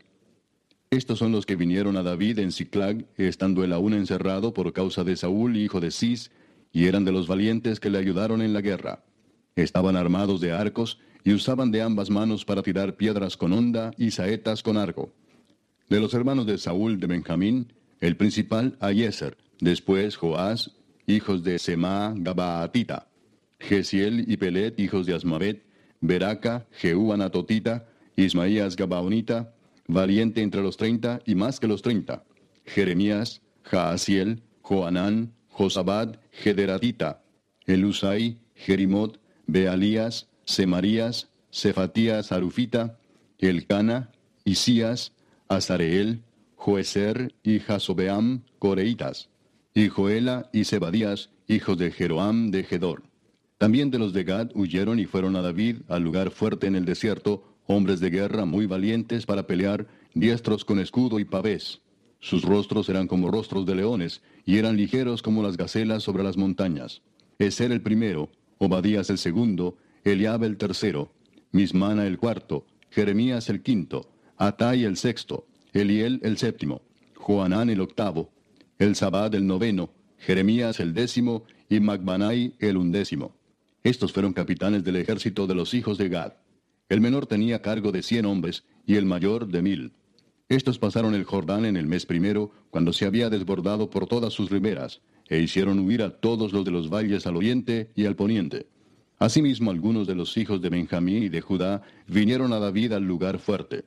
[0.90, 5.02] Estos son los que vinieron a David en Ciclag, estando él aún encerrado por causa
[5.02, 6.30] de Saúl, hijo de Cis,
[6.72, 9.02] y eran de los valientes que le ayudaron en la guerra.
[9.56, 14.10] Estaban armados de arcos, y usaban de ambas manos para tirar piedras con honda y
[14.10, 15.10] saetas con arco.
[15.88, 20.72] De los hermanos de Saúl de Benjamín, el principal Ayeser, después Joás,
[21.06, 23.08] hijos de Semá Gabaatita,
[23.58, 25.64] Gesiel y Pelet, hijos de Asmavet,
[26.00, 27.86] Beraca, Jehú Anatotita,
[28.16, 29.54] Ismaías Gabaonita,
[29.86, 32.24] valiente entre los treinta y más que los treinta,
[32.64, 37.22] Jeremías, Jaasiel, Joanán, Josabad, Gederatita,
[37.66, 42.98] Elusai, Jerimot, Bealías, Semarías, Cefatías Arufita,
[43.38, 44.10] Elcana,
[44.44, 45.12] Isías,
[45.48, 46.22] Azareel,
[46.56, 49.30] Joeser y Jasobeam, Coreitas,
[49.76, 53.02] y Joela y Zebadías, hijos de Jeroam de Gedor.
[53.58, 56.84] También de los de Gad huyeron y fueron a David al lugar fuerte en el
[56.84, 61.80] desierto, hombres de guerra muy valientes para pelear, diestros con escudo y pavés.
[62.20, 66.36] Sus rostros eran como rostros de leones, y eran ligeros como las gacelas sobre las
[66.36, 67.02] montañas.
[67.38, 71.12] Eser el primero, Obadías el segundo, Eliab el tercero,
[71.50, 76.82] Mismana el cuarto, Jeremías el quinto, Atai el sexto, Eliel el séptimo,
[77.16, 78.30] Joanán el octavo,
[78.78, 83.34] el Sabad el noveno, Jeremías el décimo y Magbanai el undécimo.
[83.82, 86.32] Estos fueron capitanes del ejército de los hijos de Gad.
[86.88, 89.92] El menor tenía cargo de cien hombres y el mayor de mil.
[90.48, 94.50] Estos pasaron el Jordán en el mes primero, cuando se había desbordado por todas sus
[94.50, 98.66] riberas, e hicieron huir a todos los de los valles al oriente y al poniente.
[99.18, 103.38] Asimismo algunos de los hijos de Benjamín y de Judá vinieron a David al lugar
[103.38, 103.84] fuerte.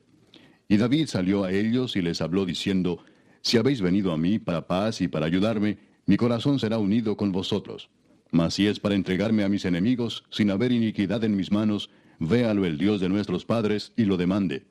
[0.66, 2.98] Y David salió a ellos y les habló diciendo,
[3.42, 7.32] Si habéis venido a mí para paz y para ayudarme, mi corazón será unido con
[7.32, 7.90] vosotros.
[8.30, 12.64] Mas si es para entregarme a mis enemigos, sin haber iniquidad en mis manos, véalo
[12.66, 14.66] el Dios de nuestros padres y lo demande.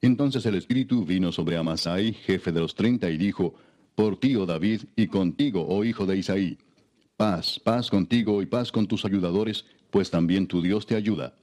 [0.00, 3.54] Entonces el Espíritu vino sobre Amasai, jefe de los treinta, y dijo,
[3.94, 6.58] Por ti, oh David, y contigo, oh hijo de Isaí.
[7.16, 11.34] Paz, paz contigo y paz con tus ayudadores, pues también tu Dios te ayuda.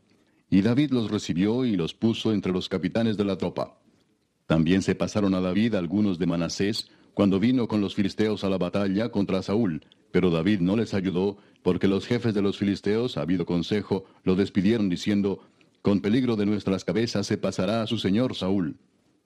[0.49, 3.78] Y David los recibió y los puso entre los capitanes de la tropa.
[4.49, 8.57] También se pasaron a David algunos de Manasés, cuando vino con los filisteos a la
[8.57, 13.45] batalla contra Saúl, pero David no les ayudó, porque los jefes de los filisteos, habido
[13.45, 15.39] consejo, lo despidieron diciendo,
[15.83, 18.77] Con peligro de nuestras cabezas se pasará a su señor Saúl.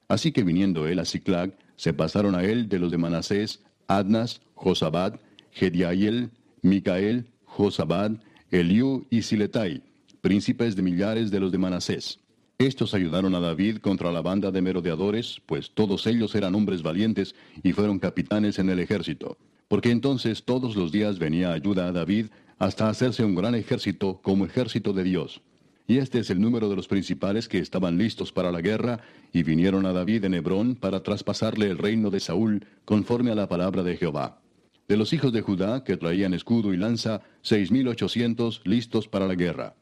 [0.10, 4.42] Así que viniendo él a Ciclag, se pasaron a él de los de Manasés, Adnas,
[4.56, 5.22] Josabad,
[5.52, 8.12] Gediael, Micael, Josabad,
[8.52, 9.84] Eliú y Siletai,
[10.20, 12.20] príncipes de millares de los de Manasés.
[12.66, 17.36] Estos ayudaron a David contra la banda de merodeadores, pues todos ellos eran hombres valientes
[17.62, 19.38] y fueron capitanes en el ejército.
[19.68, 22.28] Porque entonces todos los días venía ayuda a David
[22.60, 25.42] hasta hacerse un gran ejército como ejército de Dios.
[25.88, 29.02] Y este es el número de los principales que estaban listos para la guerra
[29.34, 33.50] y vinieron a David en Hebrón para traspasarle el reino de Saúl conforme a la
[33.50, 34.40] palabra de Jehová.
[34.88, 39.28] De los hijos de Judá, que traían escudo y lanza, seis mil ochocientos listos para
[39.28, 39.76] la guerra.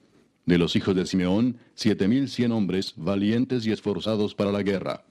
[0.45, 5.05] De los hijos de Simeón, siete mil cien hombres, valientes y esforzados para la guerra.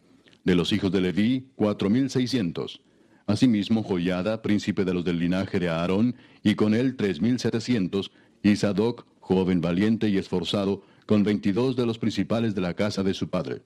[0.44, 2.80] De los hijos de Leví, cuatro mil seiscientos.
[3.26, 8.10] Asimismo, Joyada, príncipe de los del linaje de Aarón, y con él tres mil setecientos,
[8.42, 13.14] y Sadoc, joven valiente y esforzado, con veintidós de los principales de la casa de
[13.14, 13.62] su padre.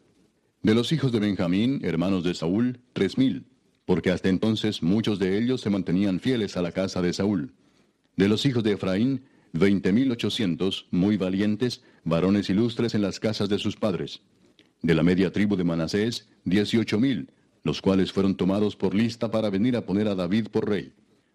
[0.62, 3.47] De los hijos de Benjamín, hermanos de Saúl, tres mil
[3.85, 7.53] porque hasta entonces muchos de ellos se mantenían fieles a la casa de Saúl.
[8.17, 9.23] De los hijos de Efraín,
[9.55, 14.21] veinte mil ochocientos, muy valientes, varones ilustres en las casas de sus padres.
[14.83, 17.31] De la media tribu de Manasés, dieciocho mil,
[17.63, 20.93] los cuales fueron tomados por lista para venir a poner a David por rey.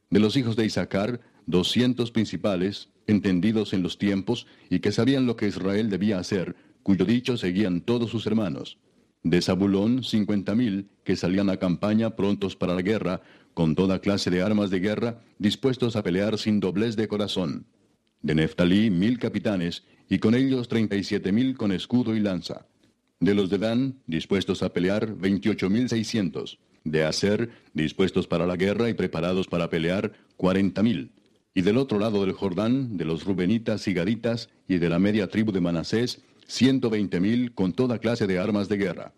[0.09, 5.37] De los hijos de Isaacar, doscientos principales, entendidos en los tiempos y que sabían lo
[5.37, 8.77] que Israel debía hacer, cuyo dicho seguían todos sus hermanos.
[9.23, 13.21] De Zabulón, cincuenta mil, que salían a campaña prontos para la guerra,
[13.53, 17.65] con toda clase de armas de guerra, dispuestos a pelear sin doblez de corazón.
[18.21, 22.65] De Neftalí, mil capitanes, y con ellos treinta y siete mil con escudo y lanza.
[23.19, 26.59] De los de Dan, dispuestos a pelear, veintiocho mil seiscientos.
[26.83, 31.11] De Aser, dispuestos para la guerra y preparados para pelear, cuarenta mil.
[31.53, 35.27] Y del otro lado del Jordán, de los Rubenitas y Gaditas, y de la media
[35.27, 39.13] tribu de Manasés, ciento veinte mil con toda clase de armas de guerra.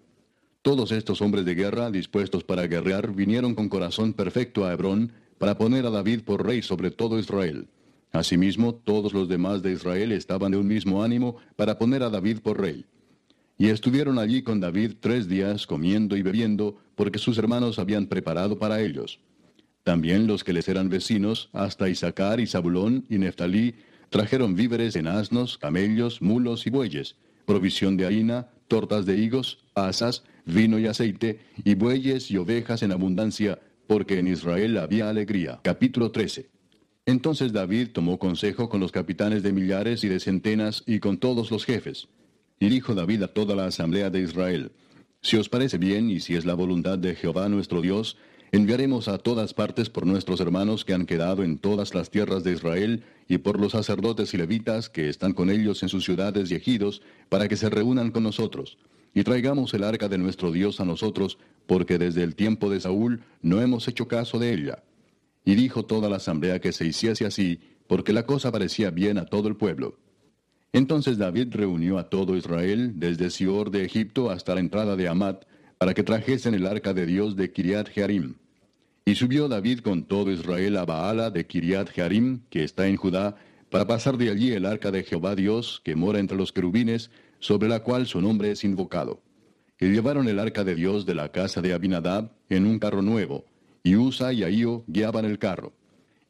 [0.62, 5.58] Todos estos hombres de guerra, dispuestos para guerrear, vinieron con corazón perfecto a Hebrón para
[5.58, 7.68] poner a David por rey sobre todo Israel.
[8.12, 12.40] Asimismo, todos los demás de Israel estaban de un mismo ánimo para poner a David
[12.40, 12.86] por rey.
[13.58, 18.58] Y estuvieron allí con David tres días comiendo y bebiendo, porque sus hermanos habían preparado
[18.58, 19.20] para ellos.
[19.84, 23.76] También los que les eran vecinos, hasta Isaacar y Zabulón y Neftalí,
[24.10, 30.24] trajeron víveres en asnos, camellos, mulos y bueyes, provisión de harina, tortas de higos, asas,
[30.46, 35.60] vino y aceite, y bueyes y ovejas en abundancia, porque en Israel había alegría.
[35.64, 36.50] Capítulo 13.
[37.06, 41.50] Entonces David tomó consejo con los capitanes de millares y de centenas y con todos
[41.50, 42.08] los jefes.
[42.60, 44.72] Y dijo David a toda la asamblea de Israel,
[45.22, 48.18] Si os parece bien y si es la voluntad de Jehová nuestro Dios,
[48.52, 52.54] enviaremos a todas partes por nuestros hermanos que han quedado en todas las tierras de
[52.54, 56.56] Israel y por los sacerdotes y levitas que están con ellos en sus ciudades y
[56.56, 58.78] ejidos, para que se reúnan con nosotros.
[59.14, 63.24] Y traigamos el arca de nuestro Dios a nosotros, porque desde el tiempo de Saúl
[63.42, 64.84] no hemos hecho caso de ella.
[65.44, 69.26] Y dijo toda la asamblea que se hiciese así, porque la cosa parecía bien a
[69.26, 69.98] todo el pueblo.
[70.74, 75.44] Entonces David reunió a todo Israel, desde Sior de Egipto hasta la entrada de Amat,
[75.78, 78.36] para que trajesen el arca de Dios de Kiriat Jearim.
[79.04, 83.36] Y subió David con todo Israel a Baala de Kiriat Jearim, que está en Judá,
[83.70, 87.68] para pasar de allí el arca de Jehová Dios, que mora entre los querubines, sobre
[87.68, 89.22] la cual su nombre es invocado.
[89.80, 93.46] Y llevaron el arca de Dios de la casa de Abinadab en un carro nuevo,
[93.84, 95.74] y Usa y Ahío guiaban el carro.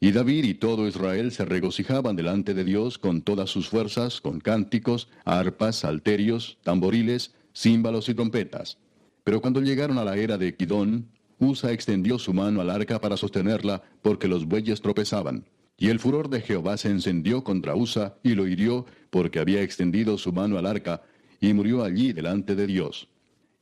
[0.00, 4.40] Y David y todo Israel se regocijaban delante de Dios con todas sus fuerzas, con
[4.40, 8.78] cánticos, arpas, salterios, tamboriles, címbalos y trompetas.
[9.22, 11.06] Pero cuando llegaron a la era de Kidón,
[11.38, 15.44] Usa extendió su mano al arca para sostenerla, porque los bueyes tropezaban.
[15.78, 20.18] Y el furor de Jehová se encendió contra Usa y lo hirió, porque había extendido
[20.18, 21.02] su mano al arca,
[21.40, 23.08] y murió allí delante de Dios.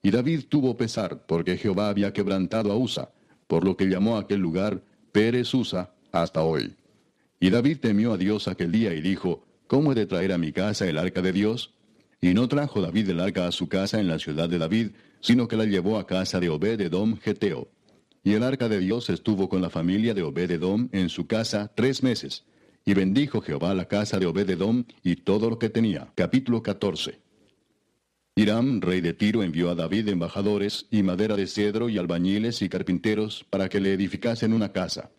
[0.02, 3.10] Y David tuvo pesar, porque Jehová había quebrantado a Usa,
[3.50, 4.80] por lo que llamó a aquel lugar
[5.10, 6.76] Pérez Usa, hasta hoy.
[7.40, 10.52] Y David temió a Dios aquel día y dijo, ¿Cómo he de traer a mi
[10.52, 11.74] casa el arca de Dios?
[12.20, 14.90] Y no trajo David el arca a su casa en la ciudad de David,
[15.20, 17.66] sino que la llevó a casa de Obed-edom Geteo.
[18.22, 22.04] Y el arca de Dios estuvo con la familia de Obed-edom en su casa tres
[22.04, 22.44] meses.
[22.84, 26.12] Y bendijo Jehová la casa de Obed-edom y todo lo que tenía.
[26.14, 27.18] Capítulo 14.
[28.36, 32.68] Hiram, rey de Tiro, envió a David embajadores y madera de cedro y albañiles y
[32.68, 35.10] carpinteros para que le edificasen una casa.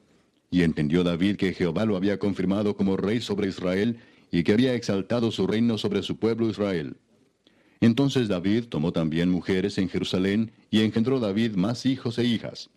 [0.49, 3.99] Y entendió David que Jehová lo había confirmado como rey sobre Israel
[4.31, 6.95] y que había exaltado su reino sobre su pueblo Israel.
[7.81, 12.69] Entonces David tomó también mujeres en Jerusalén y engendró David más hijos e hijas.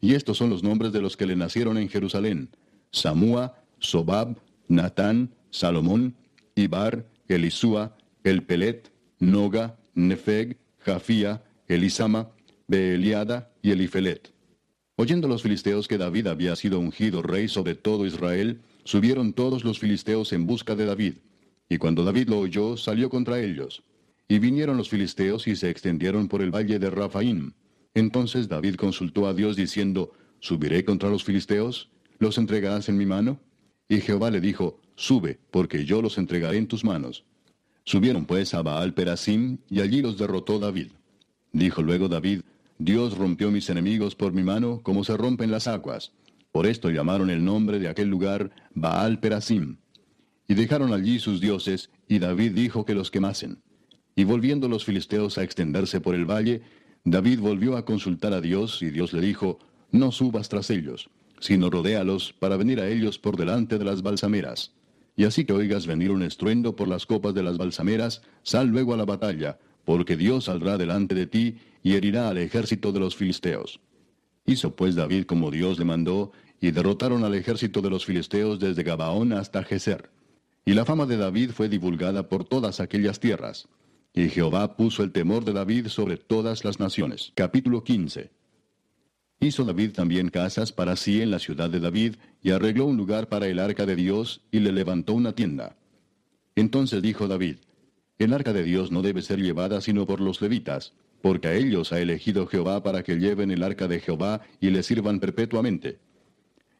[0.00, 2.50] Y estos son los nombres de los que le nacieron en Jerusalén:
[2.92, 4.36] Samúa, Sobab,
[4.68, 6.14] Natán, Salomón,
[6.54, 9.78] Ibar, Elisúa, Elpelet, Noga,
[10.08, 12.30] Nefeg, Jafía, Elisama,
[12.66, 14.32] Beeliada y Elifelet.
[14.96, 19.78] Oyendo los filisteos que David había sido ungido rey sobre todo Israel, subieron todos los
[19.78, 21.14] filisteos en busca de David.
[21.68, 23.82] Y cuando David lo oyó, salió contra ellos.
[24.28, 27.52] Y vinieron los filisteos y se extendieron por el valle de Rafaim.
[27.94, 31.90] Entonces David consultó a Dios diciendo, ¿Subiré contra los filisteos?
[32.18, 33.40] ¿Los entregarás en mi mano?
[33.88, 37.24] Y Jehová le dijo, Sube, porque yo los entregaré en tus manos.
[37.90, 40.92] Subieron pues a Baal Perasim, y allí los derrotó David.
[41.52, 42.42] Dijo luego David,
[42.78, 46.12] Dios rompió mis enemigos por mi mano, como se rompen las aguas.
[46.52, 49.78] Por esto llamaron el nombre de aquel lugar Baal Perasim.
[50.46, 53.60] Y dejaron allí sus dioses, y David dijo que los quemasen.
[54.14, 56.62] Y volviendo los filisteos a extenderse por el valle,
[57.02, 59.58] David volvió a consultar a Dios, y Dios le dijo,
[59.90, 61.10] No subas tras ellos,
[61.40, 64.70] sino rodéalos para venir a ellos por delante de las balsameras.
[65.20, 68.94] Y así que oigas venir un estruendo por las copas de las balsameras, sal luego
[68.94, 73.16] a la batalla, porque Dios saldrá delante de ti y herirá al ejército de los
[73.16, 73.80] filisteos.
[74.46, 78.82] Hizo pues David como Dios le mandó, y derrotaron al ejército de los filisteos desde
[78.82, 80.08] Gabaón hasta Geser.
[80.64, 83.68] Y la fama de David fue divulgada por todas aquellas tierras.
[84.14, 87.32] Y Jehová puso el temor de David sobre todas las naciones.
[87.34, 88.30] Capítulo 15.
[89.42, 93.28] Hizo David también casas para sí en la ciudad de David, y arregló un lugar
[93.28, 95.76] para el arca de Dios, y le levantó una tienda.
[96.56, 97.56] Entonces dijo David,
[98.18, 101.90] El arca de Dios no debe ser llevada sino por los levitas, porque a ellos
[101.90, 105.98] ha elegido Jehová para que lleven el arca de Jehová y le sirvan perpetuamente.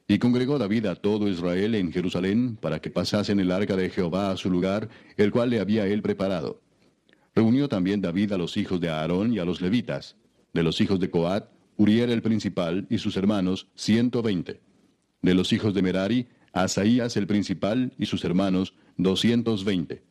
[0.06, 4.32] Y congregó David a todo Israel en Jerusalén para que pasasen el arca de Jehová
[4.32, 6.60] a su lugar, el cual le había él preparado.
[7.34, 10.16] Reunió también David a los hijos de Aarón y a los levitas.
[10.52, 11.48] De los hijos de Coat,
[11.80, 14.60] Uriel el principal y sus hermanos, ciento veinte.
[15.22, 20.02] De los hijos de Merari, Asaías el principal y sus hermanos, doscientos veinte.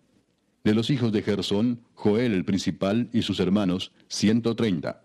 [0.64, 5.04] De los hijos de Gersón, Joel el principal y sus hermanos, ciento treinta.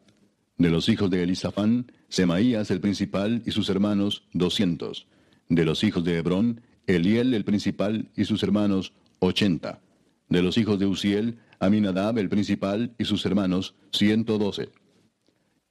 [0.57, 5.07] De los hijos de Elisafán, Semaías el principal y sus hermanos, doscientos.
[5.51, 9.83] De los hijos de Hebrón, Eliel el principal y sus hermanos, ochenta.
[10.31, 14.71] De los hijos de Uziel, Aminadab el principal y sus hermanos, ciento doce.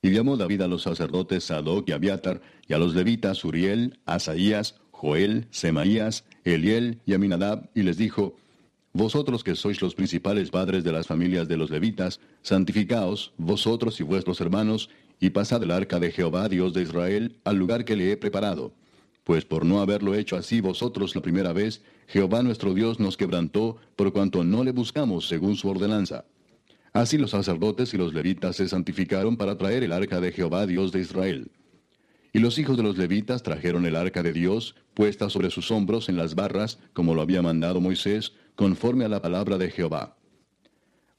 [0.03, 4.75] Y llamó David a los sacerdotes Sadoc y Abiatar, y a los levitas Uriel, Asaías,
[4.91, 8.35] Joel, Semaías, Eliel y Aminadab, y les dijo,
[8.91, 14.03] Vosotros que sois los principales padres de las familias de los levitas, santificaos, vosotros y
[14.03, 14.89] vuestros hermanos,
[15.21, 18.73] y pasad el arca de Jehová, Dios de Israel, al lugar que le he preparado.
[19.23, 23.77] Pues por no haberlo hecho así vosotros la primera vez, Jehová nuestro Dios nos quebrantó,
[23.95, 26.25] por cuanto no le buscamos según su ordenanza.
[26.93, 30.91] Así los sacerdotes y los levitas se santificaron para traer el arca de Jehová, Dios
[30.91, 31.51] de Israel.
[32.31, 36.07] Y los hijos de los levitas trajeron el arca de Dios, puesta sobre sus hombros
[36.07, 40.17] en las barras, como lo había mandado Moisés, conforme a la palabra de Jehová.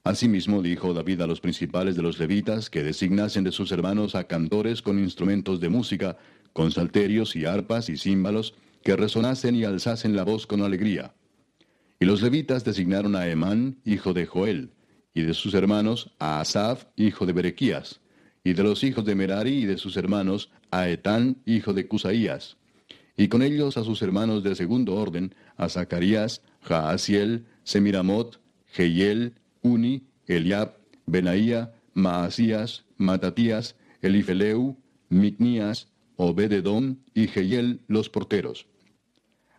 [0.05, 4.25] Asimismo dijo David a los principales de los levitas que designasen de sus hermanos a
[4.25, 6.17] cantores con instrumentos de música,
[6.53, 8.53] con salterios y arpas y címbalos,
[8.83, 11.15] que resonasen y alzasen la voz con alegría.
[11.99, 14.74] Y los levitas designaron a Emán, hijo de Joel,
[15.15, 18.01] y de sus hermanos a Asaf, hijo de Berequías,
[18.43, 22.57] y de los hijos de Merari y de sus hermanos a Etán, hijo de Cusaías,
[23.17, 28.41] y con ellos a sus hermanos de segundo orden, a Zacarías, Jaasiel, Semiramot,
[28.73, 34.75] Jehiel, Uni, Eliab, Benaía, Maasías, Matatías, Elifeleu,
[35.07, 35.87] Micnías,
[36.17, 38.67] Obededom y Jehiel los porteros.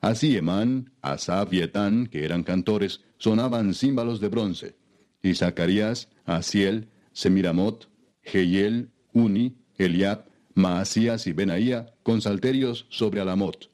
[0.03, 4.86] Así Emán, Asaf y Etán, que eran cantores, sonaban címbalos de bronce
[5.27, 7.89] y Zacarías, Asiel, Semiramot,
[8.23, 13.71] Jehiel, Uni, Eliab, Maasías y Benaía con salterios sobre Alamot.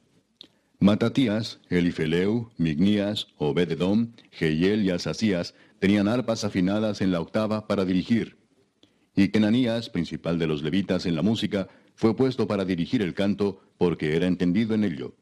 [0.80, 8.36] Matatías, Elifeleu, Mignías, Obededom, Jehiel y Asasías tenían arpas afinadas en la octava para dirigir.
[9.14, 13.60] Y Kenanías, principal de los levitas en la música, fue puesto para dirigir el canto
[13.78, 15.14] porque era entendido en ello.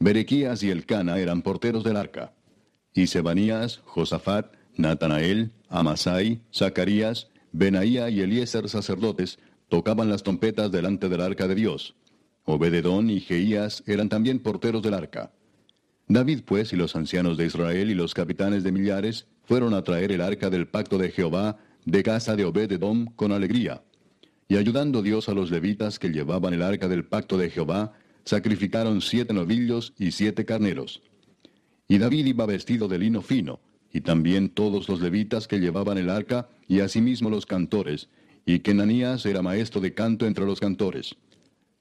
[0.00, 2.34] Berequías y Elcana eran porteros del arca.
[2.92, 11.20] Y Sebanías, Josafat, Natanael, Amasai, Zacarías, Benaía y Eliezer sacerdotes tocaban las trompetas delante del
[11.20, 11.96] arca de Dios.
[12.44, 15.32] Obededón y Jeías eran también porteros del arca.
[16.06, 20.12] David pues y los ancianos de Israel y los capitanes de millares fueron a traer
[20.12, 23.82] el arca del pacto de Jehová de casa de Obededón con alegría.
[24.46, 27.92] Y ayudando Dios a los levitas que llevaban el arca del pacto de Jehová,
[28.24, 31.02] sacrificaron siete novillos y siete carneros.
[31.88, 33.60] Y David iba vestido de lino fino,
[33.92, 38.08] y también todos los levitas que llevaban el arca, y asimismo los cantores,
[38.44, 41.16] y Kenanías era maestro de canto entre los cantores.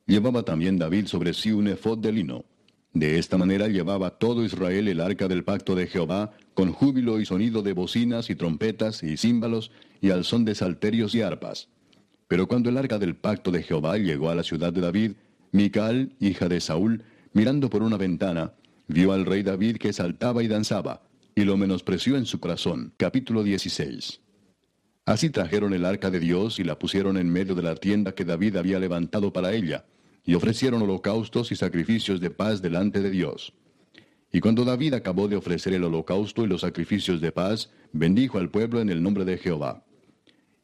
[0.06, 2.46] Llevaba también David sobre sí un efod de lino.
[2.94, 7.26] De esta manera llevaba todo Israel el arca del pacto de Jehová, con júbilo y
[7.26, 11.68] sonido de bocinas y trompetas y címbalos, y al son de salterios y arpas.
[12.28, 15.12] Pero cuando el arca del pacto de Jehová llegó a la ciudad de David,
[15.52, 17.04] Mical, hija de Saúl,
[17.34, 18.54] mirando por una ventana,
[18.88, 21.02] vio al rey David que saltaba y danzaba,
[21.38, 22.96] y lo menospreció en su corazón.
[22.98, 24.22] Capítulo 16.
[25.06, 28.26] Así trajeron el arca de Dios y la pusieron en medio de la tienda que
[28.26, 29.86] David había levantado para ella,
[30.26, 33.54] y ofrecieron holocaustos y sacrificios de paz delante de Dios.
[34.34, 38.50] Y cuando David acabó de ofrecer el holocausto y los sacrificios de paz, bendijo al
[38.50, 39.86] pueblo en el nombre de Jehová.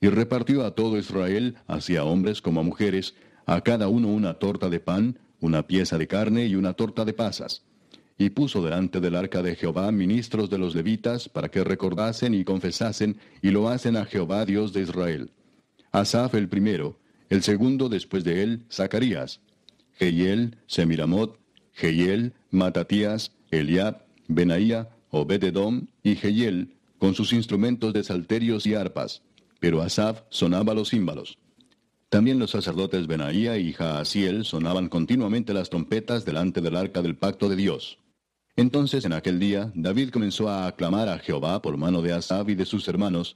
[0.01, 3.13] Y repartió a todo Israel, así a hombres como a mujeres,
[3.45, 7.13] a cada uno una torta de pan, una pieza de carne y una torta de
[7.13, 7.63] pasas
[8.17, 12.43] y puso delante del arca de Jehová ministros de los levitas para que recordasen y
[12.43, 15.31] confesasen y lo hacen a Jehová Dios de Israel.
[15.91, 16.99] Asaf el primero,
[17.29, 19.41] el segundo después de él, Zacarías,
[19.93, 21.39] Jehiel, Semiramot,
[21.73, 29.21] Jehiel, Matatías, Eliab, Benaía, Obededom y Jehiel, con sus instrumentos de salterios y arpas,
[29.59, 31.37] pero Asaf sonaba los címbalos.
[32.09, 37.49] También los sacerdotes Benaía y Jaasiel sonaban continuamente las trompetas delante del arca del pacto
[37.49, 37.97] de Dios.
[38.55, 42.55] Entonces en aquel día David comenzó a aclamar a Jehová por mano de Asab y
[42.55, 43.35] de sus hermanos,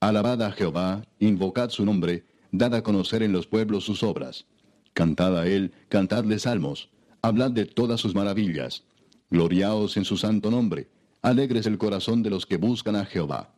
[0.00, 4.46] Alabad a Jehová, invocad su nombre, dad a conocer en los pueblos sus obras.
[4.92, 6.90] Cantad a él, cantadle salmos,
[7.22, 8.84] hablad de todas sus maravillas.
[9.30, 10.88] Gloriaos en su santo nombre,
[11.22, 13.54] alegres el corazón de los que buscan a Jehová.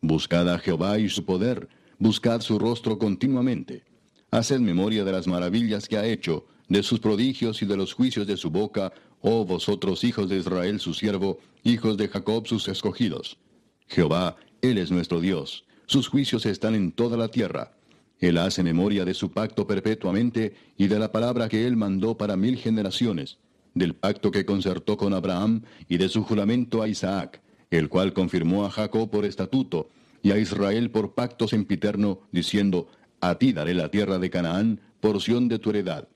[0.00, 3.82] Buscad a Jehová y su poder, buscad su rostro continuamente.
[4.30, 8.26] Haced memoria de las maravillas que ha hecho, de sus prodigios y de los juicios
[8.26, 13.38] de su boca, oh vosotros hijos de Israel su siervo, hijos de Jacob sus escogidos.
[13.86, 17.72] Jehová, Él es nuestro Dios, sus juicios están en toda la tierra.
[18.20, 22.36] Él hace memoria de su pacto perpetuamente y de la palabra que Él mandó para
[22.36, 23.38] mil generaciones,
[23.74, 27.40] del pacto que concertó con Abraham y de su juramento a Isaac,
[27.70, 29.90] el cual confirmó a Jacob por estatuto
[30.22, 32.88] y a Israel por pacto sempiterno, diciendo,
[33.20, 36.08] A ti daré la tierra de Canaán, porción de tu heredad.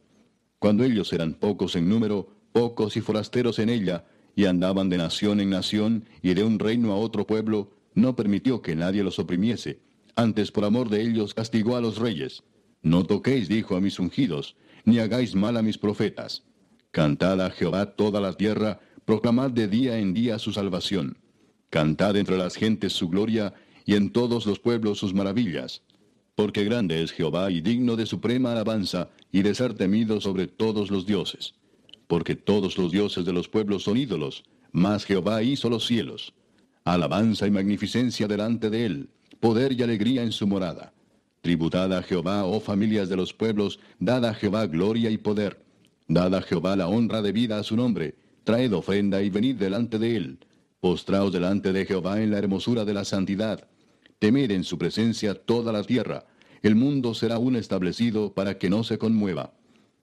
[0.58, 5.40] Cuando ellos eran pocos en número, pocos y forasteros en ella, y andaban de nación
[5.40, 9.80] en nación y de un reino a otro pueblo, no permitió que nadie los oprimiese,
[10.16, 12.42] antes por amor de ellos castigó a los reyes.
[12.82, 16.42] No toquéis, dijo a mis ungidos, ni hagáis mal a mis profetas.
[16.90, 21.18] Cantad a Jehová toda la tierra, proclamad de día en día su salvación.
[21.70, 25.82] Cantad entre las gentes su gloria, y en todos los pueblos sus maravillas.
[26.34, 30.90] Porque grande es Jehová y digno de suprema alabanza, y de ser temido sobre todos
[30.90, 31.54] los dioses.
[32.12, 36.34] Porque todos los dioses de los pueblos son ídolos, mas Jehová hizo los cielos.
[36.84, 39.08] Alabanza y magnificencia delante de él,
[39.40, 40.92] poder y alegría en su morada.
[41.40, 45.64] Tributad a Jehová, oh familias de los pueblos, dad a Jehová gloria y poder.
[46.06, 49.98] Dad a Jehová la honra de vida a su nombre, traed ofrenda y venid delante
[49.98, 50.38] de él.
[50.80, 53.66] Postraos delante de Jehová en la hermosura de la santidad.
[54.18, 56.26] Temed en su presencia toda la tierra.
[56.60, 59.54] El mundo será aún establecido para que no se conmueva.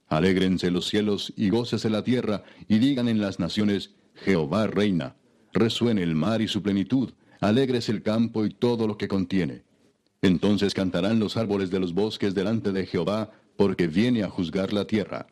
[0.09, 5.15] Alégrense los cielos y gócese la tierra, y digan en las naciones, Jehová reina.
[5.53, 9.63] Resuene el mar y su plenitud, alegres el campo y todo lo que contiene.
[10.21, 14.85] Entonces cantarán los árboles de los bosques delante de Jehová, porque viene a juzgar la
[14.85, 15.27] tierra.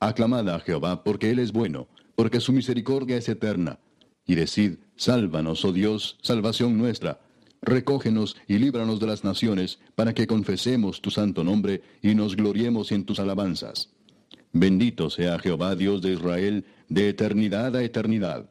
[0.00, 3.78] Aclamad a Jehová, porque Él es bueno, porque su misericordia es eterna.
[4.26, 7.20] Y decid, sálvanos, oh Dios, salvación nuestra.
[7.60, 12.92] Recógenos y líbranos de las naciones, para que confesemos tu santo nombre y nos gloriemos
[12.92, 13.91] en tus alabanzas.
[14.52, 18.50] Bendito sea Jehová, Dios de Israel, de eternidad a eternidad.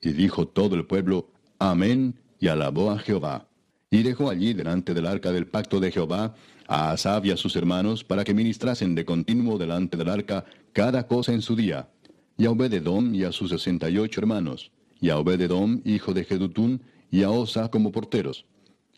[0.00, 3.48] Y dijo todo el pueblo, Amén, y alabó a Jehová.
[3.90, 6.34] Y dejó allí delante del arca del pacto de Jehová
[6.66, 11.06] a Asab y a sus hermanos para que ministrasen de continuo delante del arca cada
[11.06, 11.88] cosa en su día.
[12.36, 16.24] Y a Obededom y a sus sesenta y ocho hermanos, y a Obededom, hijo de
[16.24, 18.44] Jedutún, y a Osa como porteros.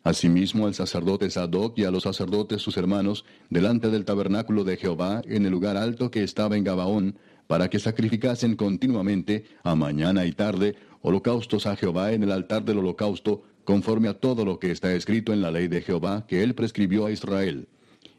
[0.07, 5.21] Asimismo al sacerdote Sadoc y a los sacerdotes sus hermanos, delante del tabernáculo de Jehová,
[5.27, 10.31] en el lugar alto que estaba en Gabaón, para que sacrificasen continuamente, a mañana y
[10.31, 14.95] tarde, holocaustos a Jehová en el altar del holocausto, conforme a todo lo que está
[14.95, 17.67] escrito en la ley de Jehová que él prescribió a Israel.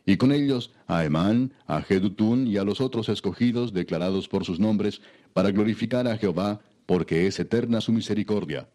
[0.06, 4.60] Y con ellos a Emán, a Jedutún y a los otros escogidos declarados por sus
[4.60, 5.00] nombres,
[5.32, 8.68] para glorificar a Jehová, porque es eterna su misericordia.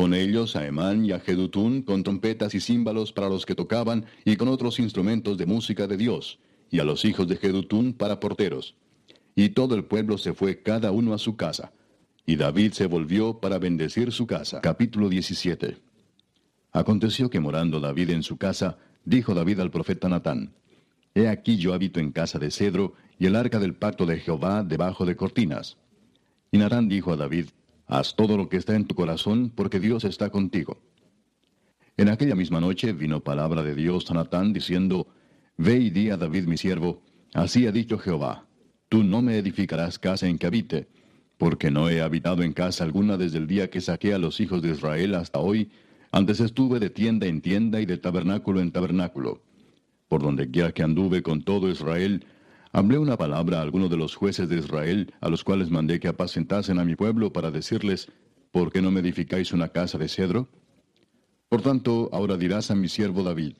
[0.00, 4.06] Con ellos a Emán y a Jedutún con trompetas y címbalos para los que tocaban
[4.24, 6.38] y con otros instrumentos de música de Dios,
[6.70, 8.76] y a los hijos de Jedutún para porteros.
[9.34, 11.72] Y todo el pueblo se fue cada uno a su casa.
[12.24, 14.62] Y David se volvió para bendecir su casa.
[14.62, 15.76] Capítulo 17.
[16.72, 20.54] Aconteció que morando David en su casa, dijo David al profeta Natán,
[21.14, 24.62] He aquí yo habito en casa de cedro, y el arca del pacto de Jehová
[24.62, 25.76] debajo de cortinas.
[26.50, 27.48] Y Natán dijo a David,
[27.90, 30.78] Haz todo lo que está en tu corazón, porque Dios está contigo.
[31.96, 35.08] En aquella misma noche vino palabra de Dios a Natán, diciendo,
[35.56, 37.02] Ve y di a David mi siervo,
[37.34, 38.46] así ha dicho Jehová,
[38.88, 40.88] Tú no me edificarás casa en que habite,
[41.36, 44.62] porque no he habitado en casa alguna desde el día que saqué a los hijos
[44.62, 45.72] de Israel hasta hoy,
[46.12, 49.42] antes estuve de tienda en tienda y de tabernáculo en tabernáculo.
[50.06, 52.24] Por donde quiera que anduve con todo Israel,
[52.72, 56.08] hablé una palabra a algunos de los jueces de Israel, a los cuales mandé que
[56.08, 58.08] apacentasen a mi pueblo para decirles,
[58.50, 60.48] ¿por qué no me edificáis una casa de cedro?
[61.48, 63.54] Por tanto, ahora dirás a mi siervo David,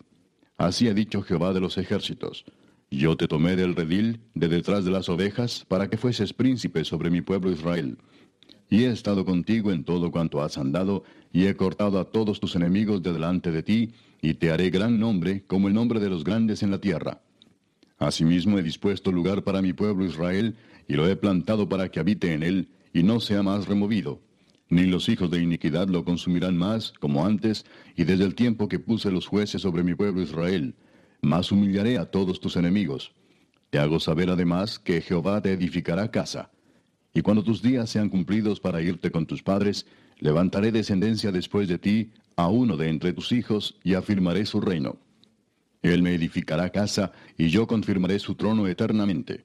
[0.57, 2.45] así ha dicho Jehová de los ejércitos,
[2.93, 7.09] yo te tomé del redil, de detrás de las ovejas, para que fueses príncipe sobre
[7.09, 7.99] mi pueblo Israel.
[8.69, 12.57] Y he estado contigo en todo cuanto has andado, y he cortado a todos tus
[12.57, 16.25] enemigos de delante de ti, y te haré gran nombre, como el nombre de los
[16.25, 17.21] grandes en la tierra.
[18.01, 20.57] Asimismo he dispuesto lugar para mi pueblo Israel,
[20.89, 24.21] y lo he plantado para que habite en él, y no sea más removido.
[24.71, 27.67] Ni los hijos de iniquidad lo consumirán más, como antes,
[27.97, 30.75] y desde el tiempo que puse los jueces sobre mi pueblo Israel,
[31.21, 33.13] mas humillaré a todos tus enemigos.
[33.69, 36.51] Te hago saber además que Jehová te edificará casa.
[37.13, 39.85] Y cuando tus días sean cumplidos para irte con tus padres,
[40.19, 44.97] levantaré descendencia después de ti a uno de entre tus hijos y afirmaré su reino.
[45.83, 49.45] Él me edificará casa y yo confirmaré su trono eternamente.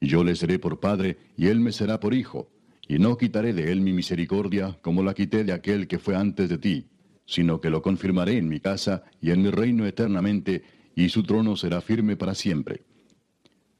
[0.00, 2.50] Y yo le seré por padre y él me será por hijo.
[2.88, 6.48] Y no quitaré de él mi misericordia como la quité de aquel que fue antes
[6.48, 6.86] de ti,
[7.26, 10.62] sino que lo confirmaré en mi casa y en mi reino eternamente
[10.94, 12.82] y su trono será firme para siempre.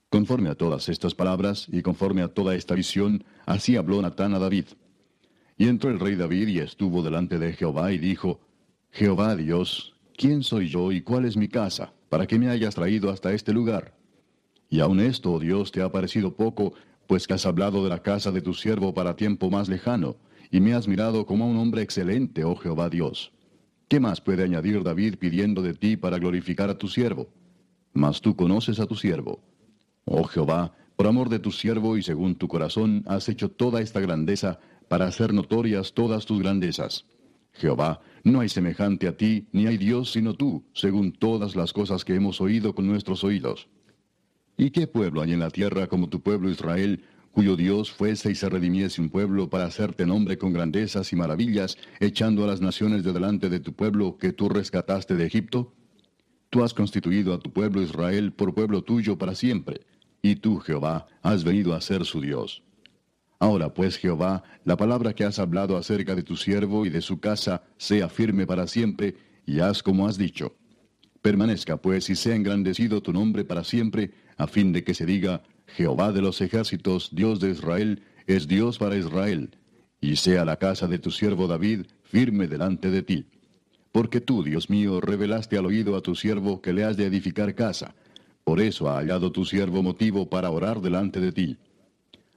[0.09, 4.39] Conforme a todas estas palabras y conforme a toda esta visión, así habló Natán a
[4.39, 4.67] David.
[5.57, 8.41] Y entró el rey David y estuvo delante de Jehová y dijo,
[8.91, 13.09] Jehová Dios, ¿quién soy yo y cuál es mi casa, para que me hayas traído
[13.09, 13.95] hasta este lugar?
[14.69, 16.75] Y aun esto, oh Dios, te ha parecido poco,
[17.07, 20.17] pues que has hablado de la casa de tu siervo para tiempo más lejano,
[20.51, 23.33] y me has mirado como a un hombre excelente, oh Jehová Dios.
[23.87, 27.29] ¿Qué más puede añadir David pidiendo de ti para glorificar a tu siervo?
[27.93, 29.41] Mas tú conoces a tu siervo.
[30.05, 34.01] Oh Jehová, por amor de tu siervo y según tu corazón has hecho toda esta
[34.01, 34.59] grandeza
[34.89, 37.07] para hacer notorias todas tus grandezas.
[37.59, 42.05] Jehová, no hay semejante a ti, ni hay Dios sino tú, según todas las cosas
[42.05, 43.69] que hemos oído con nuestros oídos.
[44.57, 48.35] ¿Y qué pueblo hay en la tierra como tu pueblo Israel, cuyo Dios fuese y
[48.35, 53.05] se redimiese un pueblo para hacerte nombre con grandezas y maravillas, echando a las naciones
[53.05, 55.73] de delante de tu pueblo que tú rescataste de Egipto?
[56.51, 59.83] Tú has constituido a tu pueblo Israel por pueblo tuyo para siempre,
[60.23, 62.63] y tú, Jehová, has venido a ser su Dios.
[63.41, 67.21] Ahora pues, Jehová, la palabra que has hablado acerca de tu siervo y de su
[67.21, 69.17] casa sea firme para siempre,
[69.47, 70.57] y haz como has dicho.
[71.23, 75.43] Permanezca pues y sea engrandecido tu nombre para siempre, a fin de que se diga,
[75.67, 79.57] Jehová de los ejércitos, Dios de Israel, es Dios para Israel,
[80.01, 83.27] y sea la casa de tu siervo David firme delante de ti.
[83.93, 87.55] Porque tú, Dios mío, revelaste al oído a tu siervo que le has de edificar
[87.55, 87.95] casa.
[88.45, 91.57] Por eso ha hallado tu siervo motivo para orar delante de ti.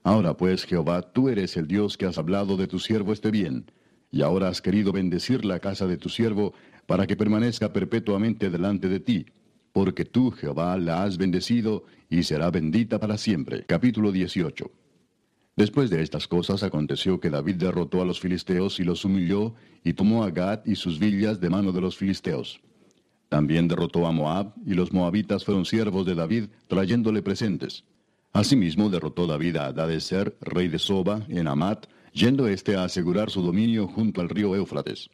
[0.03, 3.71] Ahora pues, Jehová, tú eres el Dios que has hablado de tu siervo este bien,
[4.11, 6.53] y ahora has querido bendecir la casa de tu siervo
[6.85, 9.25] para que permanezca perpetuamente delante de ti
[9.71, 13.65] porque tú, Jehová, la has bendecido y será bendita para siempre.
[13.65, 14.69] Capítulo 18.
[15.55, 19.53] Después de estas cosas aconteció que David derrotó a los filisteos y los humilló,
[19.83, 22.61] y tomó a Gad y sus villas de mano de los filisteos.
[23.29, 27.83] También derrotó a Moab, y los moabitas fueron siervos de David, trayéndole presentes.
[28.33, 33.41] Asimismo derrotó David a Adadeser, rey de Soba, en Amat, yendo éste a asegurar su
[33.41, 35.09] dominio junto al río Éufrates.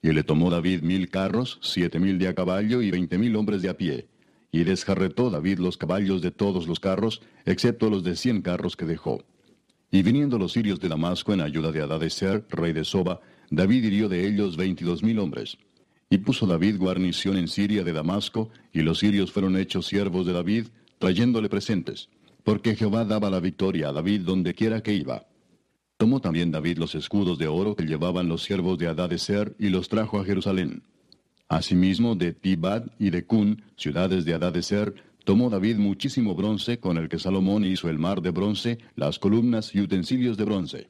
[0.00, 3.60] Y le tomó David mil carros, siete mil de a caballo y veinte mil hombres
[3.60, 4.08] de a pie.
[4.50, 8.86] Y desjarretó David los caballos de todos los carros, excepto los de cien carros que
[8.86, 9.22] dejó.
[9.90, 13.20] Y viniendo los sirios de Damasco en ayuda de Adadeser, rey de Soba,
[13.50, 15.58] David hirió de ellos veintidós mil hombres.
[16.08, 20.32] Y puso David guarnición en Siria de Damasco, y los sirios fueron hechos siervos de
[20.32, 20.68] David,
[20.98, 22.08] trayéndole presentes,
[22.46, 25.26] porque Jehová daba la victoria a David donde quiera que iba.
[25.96, 29.88] Tomó también David los escudos de oro que llevaban los siervos de Adadeser y los
[29.88, 30.84] trajo a Jerusalén.
[31.48, 34.94] Asimismo, de Tibad y de Cun, ciudades de Adadeser,
[35.24, 39.74] tomó David muchísimo bronce con el que Salomón hizo el mar de bronce, las columnas
[39.74, 40.86] y utensilios de bronce.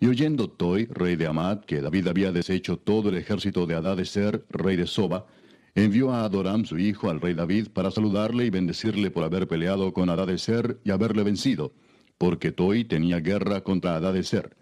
[0.00, 4.46] Y oyendo Toi, rey de Amad, que David había deshecho todo el ejército de Adadeser,
[4.48, 5.26] rey de Soba,
[5.74, 9.92] envió a Adoram su hijo al rey David para saludarle y bendecirle por haber peleado
[9.92, 11.72] con Adadeser y haberle vencido
[12.18, 14.56] porque Toi tenía guerra contra Adadeser.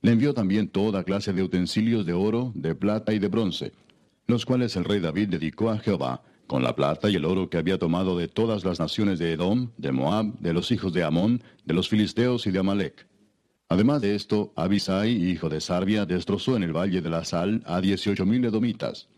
[0.00, 3.72] Le envió también toda clase de utensilios de oro, de plata y de bronce,
[4.26, 7.56] los cuales el rey David dedicó a Jehová, con la plata y el oro que
[7.56, 11.42] había tomado de todas las naciones de Edom, de Moab, de los hijos de Amón,
[11.64, 13.06] de los filisteos y de Amalek.
[13.68, 17.80] Además de esto, Abisai, hijo de Sarbia, destrozó en el valle de la Sal a
[17.80, 19.08] dieciocho mil edomitas.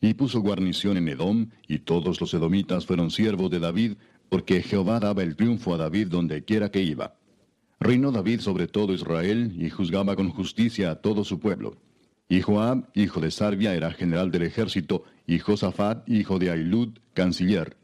[0.00, 3.92] Y puso guarnición en Edom, y todos los edomitas fueron siervos de David,
[4.28, 7.16] porque Jehová daba el triunfo a David donde quiera que iba.
[7.78, 11.76] Reinó David sobre todo Israel y juzgaba con justicia a todo su pueblo.
[12.28, 17.76] Y Joab, hijo de Sarbia, era general del ejército, y Josafat, hijo de Ailud, canciller.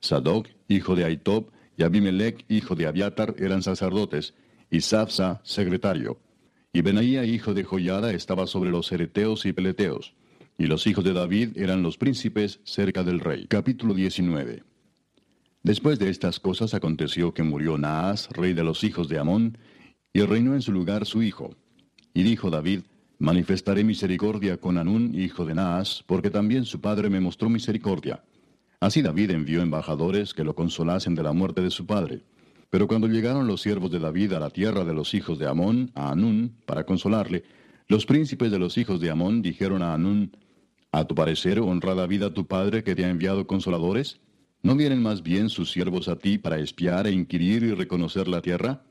[0.00, 4.34] Sadoc, hijo de Aitob, y Abimelech, hijo de Abiatar, eran sacerdotes,
[4.70, 6.18] y Safsa, secretario.
[6.72, 10.14] Y Benaía, hijo de Joyada, estaba sobre los ereteos y peleteos.
[10.58, 13.46] Y los hijos de David eran los príncipes cerca del rey.
[13.48, 14.62] Capítulo 19.
[15.62, 19.58] Después de estas cosas aconteció que murió Naas, rey de los hijos de Amón,
[20.12, 21.54] y reinó en su lugar su hijo.
[22.14, 22.80] Y dijo David,
[23.22, 28.24] Manifestaré misericordia con Anún, hijo de Naas, porque también su padre me mostró misericordia.
[28.80, 32.22] Así David envió embajadores que lo consolasen de la muerte de su padre.
[32.68, 35.92] Pero cuando llegaron los siervos de David a la tierra de los hijos de Amón,
[35.94, 37.44] a Anún, para consolarle,
[37.86, 40.36] los príncipes de los hijos de Amón dijeron a Anún,
[40.94, 44.20] ¿A tu parecer honra David a tu padre que te ha enviado consoladores?
[44.62, 48.42] ¿No vienen más bien sus siervos a ti para espiar e inquirir y reconocer la
[48.42, 48.82] tierra?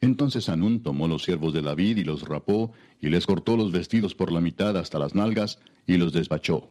[0.00, 4.14] Entonces Anún tomó los siervos de David y los rapó, y les cortó los vestidos
[4.14, 6.70] por la mitad hasta las nalgas, y los despachó.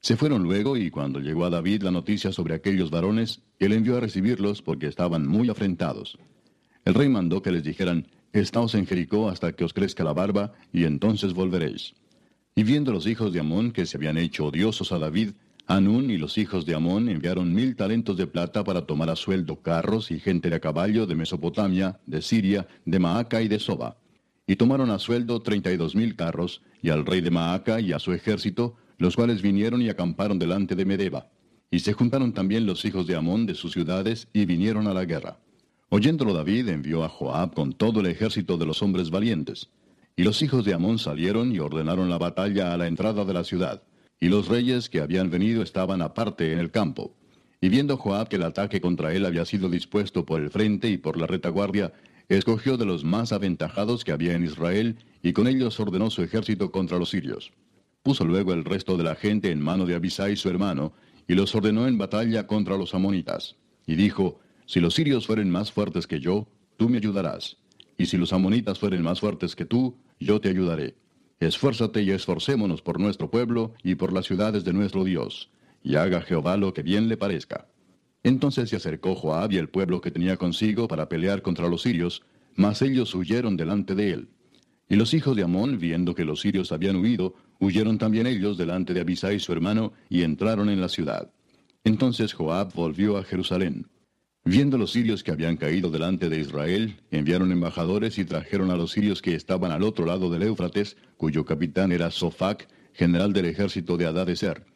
[0.00, 3.98] Se fueron luego, y cuando llegó a David la noticia sobre aquellos varones, él envió
[3.98, 6.18] a recibirlos porque estaban muy afrentados.
[6.84, 10.54] El rey mandó que les dijeran, Estaos en Jericó hasta que os crezca la barba,
[10.72, 11.94] y entonces volveréis.
[12.56, 15.32] Y viendo los hijos de Amón que se habían hecho odiosos a David,
[15.66, 19.62] Anún y los hijos de Amón enviaron mil talentos de plata para tomar a sueldo
[19.62, 23.96] carros y gente de a caballo de Mesopotamia, de Siria, de Maaca y de Soba.
[24.46, 27.92] Y tomaron a sueldo treinta y dos mil carros, y al rey de Maaca y
[27.92, 31.30] a su ejército, los cuales vinieron y acamparon delante de Medeba.
[31.70, 35.06] Y se juntaron también los hijos de Amón de sus ciudades y vinieron a la
[35.06, 35.38] guerra.
[35.88, 39.70] Oyéndolo David envió a Joab con todo el ejército de los hombres valientes.
[40.16, 43.44] Y los hijos de Amón salieron y ordenaron la batalla a la entrada de la
[43.44, 43.82] ciudad
[44.24, 47.14] y los reyes que habían venido estaban aparte en el campo.
[47.60, 50.96] Y viendo Joab que el ataque contra él había sido dispuesto por el frente y
[50.96, 51.92] por la retaguardia,
[52.30, 56.70] escogió de los más aventajados que había en Israel, y con ellos ordenó su ejército
[56.70, 57.52] contra los sirios.
[58.02, 60.94] Puso luego el resto de la gente en mano de Abisai su hermano,
[61.28, 63.56] y los ordenó en batalla contra los amonitas.
[63.86, 67.58] Y dijo, Si los sirios fueren más fuertes que yo, tú me ayudarás.
[67.96, 70.96] Y si los amonitas fueren más fuertes que tú, yo te ayudaré.
[71.40, 75.50] Esfuérzate y esforcémonos por nuestro pueblo y por las ciudades de nuestro Dios,
[75.82, 77.68] y haga Jehová lo que bien le parezca.
[78.22, 82.22] Entonces se acercó Joab y el pueblo que tenía consigo para pelear contra los sirios,
[82.54, 84.28] mas ellos huyeron delante de él.
[84.88, 88.94] Y los hijos de Amón, viendo que los sirios habían huido, huyeron también ellos delante
[88.94, 91.30] de Abisai su hermano, y entraron en la ciudad.
[91.84, 93.86] Entonces Joab volvió a Jerusalén.
[94.46, 98.92] Viendo los sirios que habían caído delante de Israel, enviaron embajadores y trajeron a los
[98.92, 103.96] sirios que estaban al otro lado del Éufrates, cuyo capitán era Sofac, general del ejército
[103.96, 104.66] de Adadeser.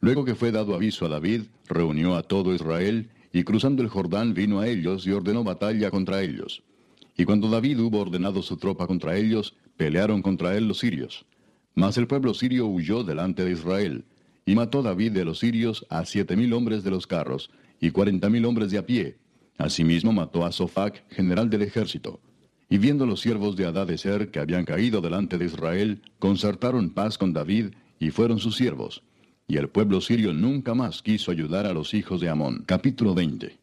[0.00, 4.34] Luego que fue dado aviso a David, reunió a todo Israel, y cruzando el Jordán
[4.34, 6.64] vino a ellos y ordenó batalla contra ellos.
[7.16, 11.24] Y cuando David hubo ordenado su tropa contra ellos, pelearon contra él los sirios.
[11.76, 14.06] Mas el pueblo sirio huyó delante de Israel,
[14.44, 17.50] y mató David de los sirios a siete mil hombres de los carros,
[17.84, 19.18] y cuarenta mil hombres de a pie.
[19.58, 22.18] Asimismo mató a Sofac, general del ejército.
[22.70, 27.34] Y viendo los siervos de Adadeser que habían caído delante de Israel, concertaron paz con
[27.34, 29.02] David, y fueron sus siervos.
[29.46, 32.64] Y el pueblo sirio nunca más quiso ayudar a los hijos de Amón.
[32.64, 33.58] Capítulo 20.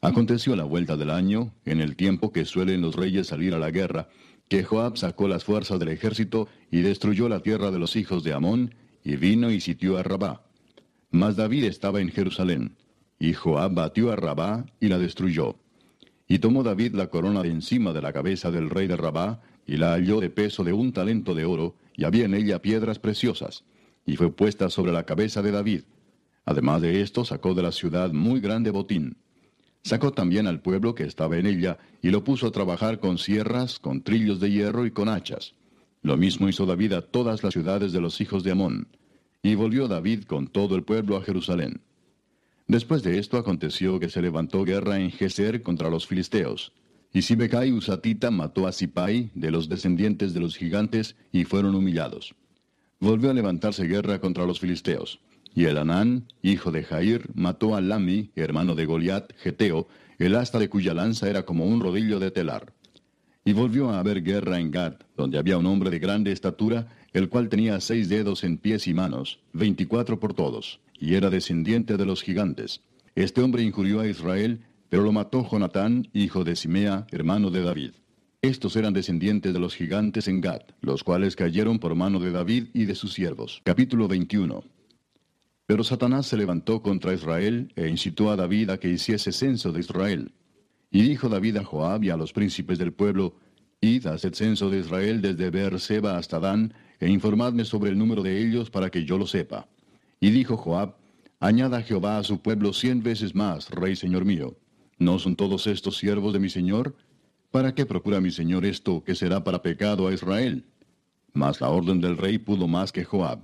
[0.00, 3.72] Aconteció la vuelta del año, en el tiempo que suelen los reyes salir a la
[3.72, 4.10] guerra,
[4.48, 8.32] que Joab sacó las fuerzas del ejército y destruyó la tierra de los hijos de
[8.32, 10.44] Amón, y vino y sitió a Rabá.
[11.10, 12.76] Mas David estaba en Jerusalén.
[13.20, 15.56] Y Joab batió a Rabá y la destruyó.
[16.26, 19.76] Y tomó David la corona de encima de la cabeza del rey de Rabá, y
[19.76, 23.64] la halló de peso de un talento de oro, y había en ella piedras preciosas,
[24.06, 25.82] y fue puesta sobre la cabeza de David.
[26.46, 29.18] Además de esto, sacó de la ciudad muy grande botín.
[29.82, 33.78] Sacó también al pueblo que estaba en ella, y lo puso a trabajar con sierras,
[33.78, 35.54] con trillos de hierro y con hachas.
[36.02, 38.88] Lo mismo hizo David a todas las ciudades de los hijos de Amón.
[39.42, 41.82] Y volvió David con todo el pueblo a Jerusalén.
[42.70, 46.72] Después de esto aconteció que se levantó guerra en Geser contra los filisteos.
[47.12, 52.36] Y Sibecai Usatita mató a Sipai, de los descendientes de los gigantes, y fueron humillados.
[53.00, 55.18] Volvió a levantarse guerra contra los filisteos.
[55.52, 59.88] Y el Anán, hijo de Jair, mató a Lami, hermano de Goliat, Geteo,
[60.20, 62.72] el asta de cuya lanza era como un rodillo de telar.
[63.44, 67.28] Y volvió a haber guerra en Gad, donde había un hombre de grande estatura, el
[67.28, 72.04] cual tenía seis dedos en pies y manos, veinticuatro por todos y era descendiente de
[72.04, 72.82] los gigantes.
[73.14, 77.92] Este hombre injurió a Israel, pero lo mató Jonatán, hijo de Simea, hermano de David.
[78.42, 82.68] Estos eran descendientes de los gigantes en Gad, los cuales cayeron por mano de David
[82.72, 83.60] y de sus siervos.
[83.64, 84.62] Capítulo 21.
[85.66, 89.80] Pero Satanás se levantó contra Israel e incitó a David a que hiciese censo de
[89.80, 90.32] Israel.
[90.90, 93.36] Y dijo David a Joab y a los príncipes del pueblo,
[93.80, 98.42] Id, haced censo de Israel desde Beerseba hasta Dan, e informadme sobre el número de
[98.42, 99.68] ellos para que yo lo sepa.
[100.20, 100.96] Y dijo Joab,
[101.42, 104.54] Añada Jehová a su pueblo cien veces más, rey señor mío.
[104.98, 106.94] ¿No son todos estos siervos de mi señor?
[107.50, 110.66] ¿Para qué procura mi señor esto que será para pecado a Israel?
[111.32, 113.40] Mas la orden del rey pudo más que Joab.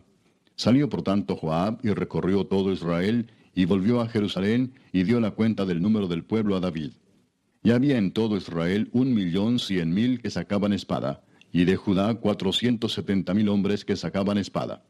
[0.55, 5.31] Salió por tanto Joab y recorrió todo Israel, y volvió a Jerusalén, y dio la
[5.31, 6.93] cuenta del número del pueblo a David.
[7.63, 12.15] Y había en todo Israel un millón cien mil que sacaban espada, y de Judá
[12.17, 14.85] cuatrocientos setenta mil hombres que sacaban espada.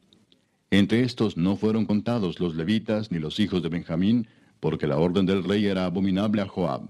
[0.69, 4.27] Entre estos no fueron contados los levitas ni los hijos de Benjamín,
[4.59, 6.89] porque la orden del rey era abominable a Joab.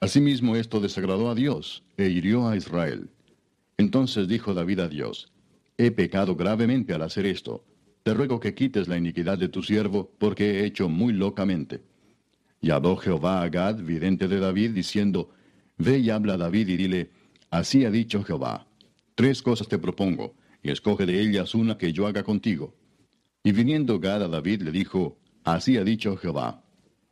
[0.00, 3.10] Asimismo esto desagradó a Dios, e hirió a Israel.
[3.78, 5.32] Entonces dijo David a Dios,
[5.78, 7.64] He pecado gravemente al hacer esto.
[8.02, 11.82] Te ruego que quites la iniquidad de tu siervo, porque he hecho muy locamente.
[12.60, 15.30] Y habló Jehová a Gad, vidente de David, diciendo,
[15.78, 17.10] Ve y habla a David y dile,
[17.50, 18.66] Así ha dicho Jehová,
[19.14, 22.74] tres cosas te propongo, y escoge de ellas una que yo haga contigo.
[23.46, 26.64] Y viniendo Gad a David le dijo, Así ha dicho Jehová,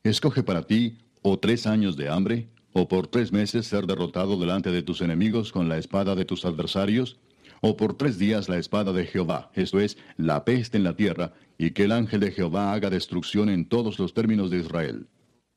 [0.03, 4.73] escoge para ti o tres años de hambre, o por tres meses ser derrotado delante
[4.73, 7.21] de tus enemigos con la espada de tus adversarios,
[7.61, 11.35] o por tres días la espada de Jehová, esto es, la peste en la tierra,
[11.59, 15.09] y que el ángel de Jehová haga destrucción en todos los términos de Israel.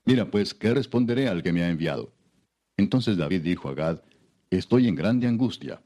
[0.04, 2.14] Mira pues, ¿qué responderé al que me ha enviado?
[2.76, 4.02] Entonces David dijo a Gad,
[4.50, 5.82] Estoy en grande angustia.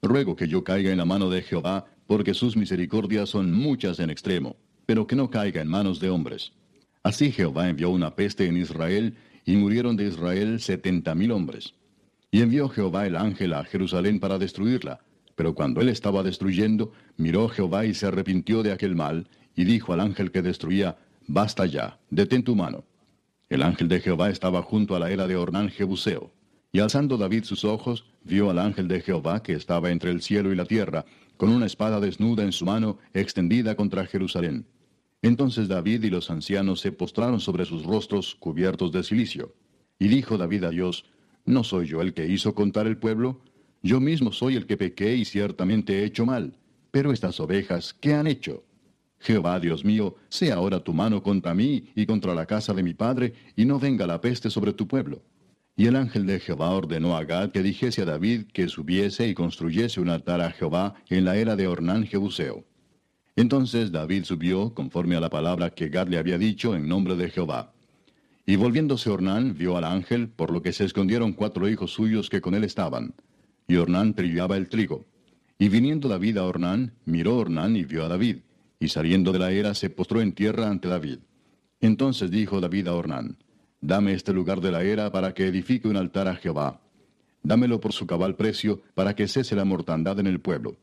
[0.00, 4.10] Ruego que yo caiga en la mano de Jehová, porque sus misericordias son muchas en
[4.10, 6.50] extremo, pero que no caiga en manos de hombres.
[7.04, 9.14] Así Jehová envió una peste en Israel,
[9.44, 11.72] y murieron de Israel setenta mil hombres.
[12.32, 14.98] Y envió Jehová el ángel a Jerusalén para destruirla.
[15.36, 19.92] Pero cuando él estaba destruyendo, miró Jehová y se arrepintió de aquel mal, y dijo
[19.92, 22.82] al ángel que destruía, Basta ya, detén tu mano.
[23.48, 26.32] El ángel de Jehová estaba junto a la era de Ornán Jebuseo.
[26.72, 30.52] Y alzando David sus ojos, vio al ángel de Jehová que estaba entre el cielo
[30.52, 31.04] y la tierra,
[31.36, 34.66] con una espada desnuda en su mano, extendida contra Jerusalén.
[35.22, 39.54] Entonces David y los ancianos se postraron sobre sus rostros cubiertos de cilicio.
[39.98, 41.06] Y dijo David a Dios,
[41.44, 43.40] ¿no soy yo el que hizo contar el pueblo?
[43.82, 46.56] Yo mismo soy el que pequé y ciertamente he hecho mal.
[46.90, 48.64] Pero estas ovejas, ¿qué han hecho?
[49.18, 52.94] Jehová, Dios mío, sea ahora tu mano contra mí y contra la casa de mi
[52.94, 55.22] padre, y no venga la peste sobre tu pueblo.
[55.80, 59.32] Y el ángel de Jehová ordenó a Gad que dijese a David que subiese y
[59.32, 62.66] construyese un altar a Jehová en la era de Ornán Jebuseo.
[63.34, 67.30] Entonces David subió, conforme a la palabra que Gad le había dicho, en nombre de
[67.30, 67.72] Jehová.
[68.44, 72.42] Y volviéndose Ornán, vio al ángel, por lo que se escondieron cuatro hijos suyos que
[72.42, 73.14] con él estaban.
[73.66, 75.06] Y Ornán trillaba el trigo.
[75.58, 78.40] Y viniendo David a Ornán, miró Ornán y vio a David
[78.78, 81.20] y saliendo de la era se postró en tierra ante David.
[81.80, 83.38] Entonces dijo David a Ornán,
[83.80, 86.80] Dame este lugar de la era para que edifique un altar a Jehová.
[87.42, 90.76] Dámelo por su cabal precio, para que cese la mortandad en el pueblo.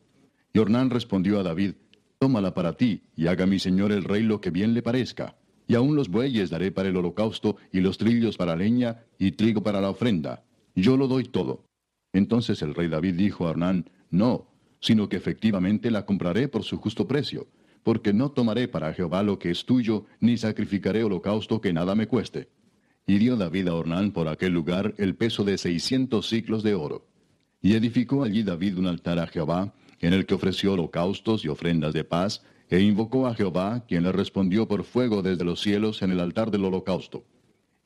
[0.52, 1.74] Y Ornán respondió a David,
[2.18, 5.36] Tómala para ti, y haga mi señor el rey lo que bien le parezca.
[5.68, 9.62] Y aun los bueyes daré para el holocausto, y los trillos para leña, y trigo
[9.62, 10.44] para la ofrenda.
[10.74, 11.64] Yo lo doy todo.
[12.12, 14.50] Entonces el rey David dijo a Ornán, No,
[14.80, 17.46] sino que efectivamente la compraré por su justo precio
[17.88, 22.06] porque no tomaré para Jehová lo que es tuyo, ni sacrificaré holocausto que nada me
[22.06, 22.50] cueste.
[23.08, 27.06] Y dio David a Ornán por aquel lugar el peso de seiscientos ciclos de oro.
[27.62, 31.94] Y edificó allí David un altar a Jehová, en el que ofreció holocaustos y ofrendas
[31.94, 36.10] de paz, e invocó a Jehová, quien le respondió por fuego desde los cielos en
[36.10, 37.24] el altar del holocausto.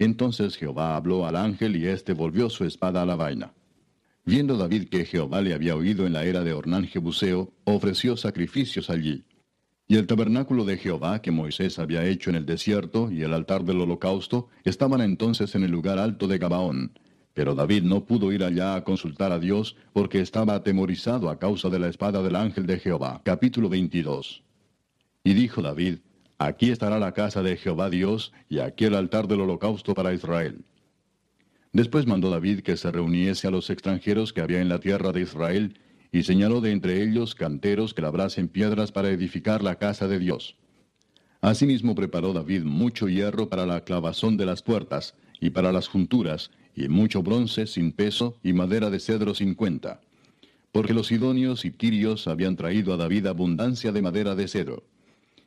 [0.00, 3.54] Entonces Jehová habló al ángel y éste volvió su espada a la vaina.
[4.24, 8.90] Viendo David que Jehová le había oído en la era de Ornán Jebuseo, ofreció sacrificios
[8.90, 9.22] allí.
[9.88, 13.64] Y el tabernáculo de Jehová que Moisés había hecho en el desierto y el altar
[13.64, 16.98] del holocausto estaban entonces en el lugar alto de Gabaón.
[17.34, 21.68] Pero David no pudo ir allá a consultar a Dios porque estaba atemorizado a causa
[21.68, 23.20] de la espada del ángel de Jehová.
[23.24, 24.42] Capítulo 22.
[25.24, 25.98] Y dijo David,
[26.38, 30.64] Aquí estará la casa de Jehová Dios y aquí el altar del holocausto para Israel.
[31.72, 35.22] Después mandó David que se reuniese a los extranjeros que había en la tierra de
[35.22, 35.78] Israel
[36.12, 40.56] y señaló de entre ellos canteros que labrasen piedras para edificar la casa de Dios.
[41.40, 46.50] Asimismo preparó David mucho hierro para la clavazón de las puertas, y para las junturas,
[46.76, 50.02] y mucho bronce sin peso, y madera de cedro sin cuenta.
[50.70, 54.84] Porque los sidonios y tirios habían traído a David abundancia de madera de cedro.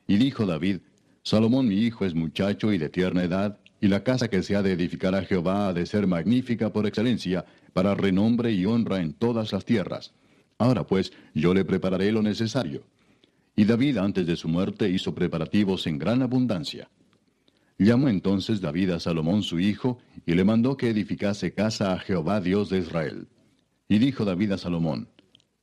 [0.08, 0.80] Y dijo David,
[1.24, 4.64] Salomón mi hijo es muchacho y de tierna edad, y la casa que se ha
[4.64, 9.14] de edificar a Jehová ha de ser magnífica por excelencia, para renombre y honra en
[9.14, 10.14] todas las tierras
[10.58, 12.84] Ahora pues, yo le prepararé lo necesario.
[13.56, 16.90] Y David antes de su muerte hizo preparativos en gran abundancia.
[17.78, 22.40] Llamó entonces David a Salomón su hijo, y le mandó que edificase casa a Jehová
[22.40, 23.28] Dios de Israel.
[23.90, 25.10] Y dijo David a Salomón,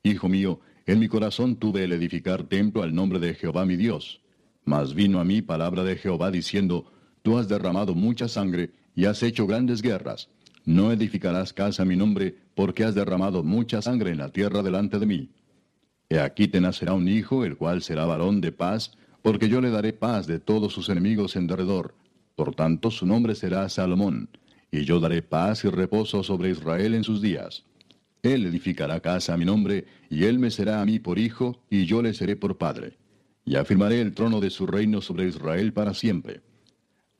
[0.02, 4.20] Hijo mío, en mi corazón tuve el edificar templo al nombre de Jehová mi Dios.
[4.64, 6.92] Mas vino a mí palabra de Jehová diciendo,
[7.22, 10.28] Tú has derramado mucha sangre y has hecho grandes guerras.
[10.64, 14.98] No edificarás casa a mi nombre, porque has derramado mucha sangre en la tierra delante
[14.98, 15.30] de mí.
[16.08, 19.70] He aquí te nacerá un hijo, el cual será varón de paz, porque yo le
[19.70, 21.94] daré paz de todos sus enemigos en derredor.
[22.36, 24.28] Por tanto su nombre será Salomón,
[24.70, 27.64] y yo daré paz y reposo sobre Israel en sus días.
[28.22, 31.86] Él edificará casa a mi nombre, y él me será a mí por hijo, y
[31.86, 32.98] yo le seré por padre.
[33.44, 36.40] Y afirmaré el trono de su reino sobre Israel para siempre.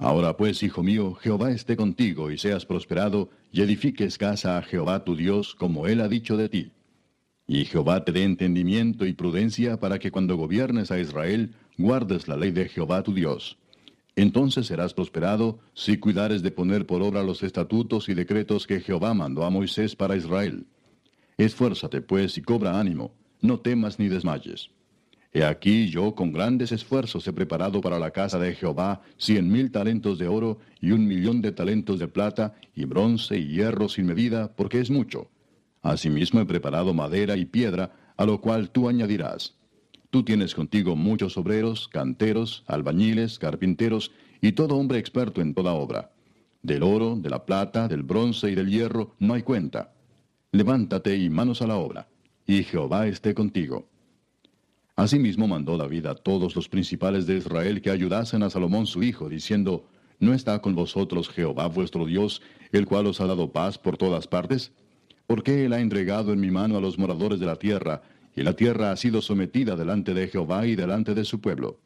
[0.02, 5.04] Ahora pues, hijo mío, Jehová esté contigo y seas prosperado, y edifiques casa a Jehová
[5.04, 6.72] tu Dios, como él ha dicho de ti.
[7.46, 12.36] Y Jehová te dé entendimiento y prudencia para que cuando gobiernes a Israel, guardes la
[12.36, 13.58] ley de Jehová tu Dios.
[14.16, 19.14] Entonces serás prosperado si cuidares de poner por obra los estatutos y decretos que Jehová
[19.14, 20.66] mandó a Moisés para Israel.
[21.38, 24.68] Esfuérzate pues y cobra ánimo, no temas ni desmayes.
[25.34, 29.70] He aquí yo con grandes esfuerzos he preparado para la casa de Jehová cien mil
[29.70, 34.06] talentos de oro y un millón de talentos de plata y bronce y hierro sin
[34.06, 35.30] medida, porque es mucho.
[35.80, 39.54] Asimismo he preparado madera y piedra, a lo cual tú añadirás.
[40.10, 46.12] Tú tienes contigo muchos obreros, canteros, albañiles, carpinteros y todo hombre experto en toda obra.
[46.60, 49.94] Del oro, de la plata, del bronce y del hierro no hay cuenta.
[50.52, 52.08] Levántate y manos a la obra,
[52.46, 53.88] y Jehová esté contigo.
[54.96, 59.28] Asimismo mandó David a todos los principales de Israel que ayudasen a Salomón su hijo,
[59.28, 59.86] diciendo,
[60.18, 64.28] ¿No está con vosotros Jehová vuestro Dios, el cual os ha dado paz por todas
[64.28, 64.72] partes?
[65.26, 68.02] Porque él ha entregado en mi mano a los moradores de la tierra,
[68.36, 71.80] y la tierra ha sido sometida delante de Jehová y delante de su pueblo.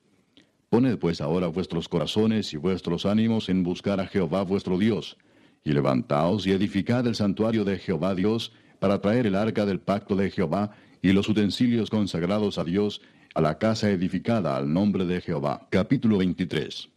[0.68, 5.16] Poned pues ahora vuestros corazones y vuestros ánimos en buscar a Jehová vuestro Dios,
[5.64, 10.16] y levantaos y edificad el santuario de Jehová Dios, para traer el arca del pacto
[10.16, 13.00] de Jehová, y los utensilios consagrados a Dios,
[13.34, 15.66] a la casa edificada al nombre de Jehová.
[15.70, 16.88] Capítulo 23.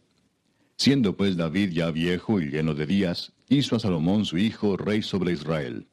[0.76, 5.02] Siendo pues David ya viejo y lleno de días, hizo a Salomón su hijo rey
[5.02, 5.86] sobre Israel.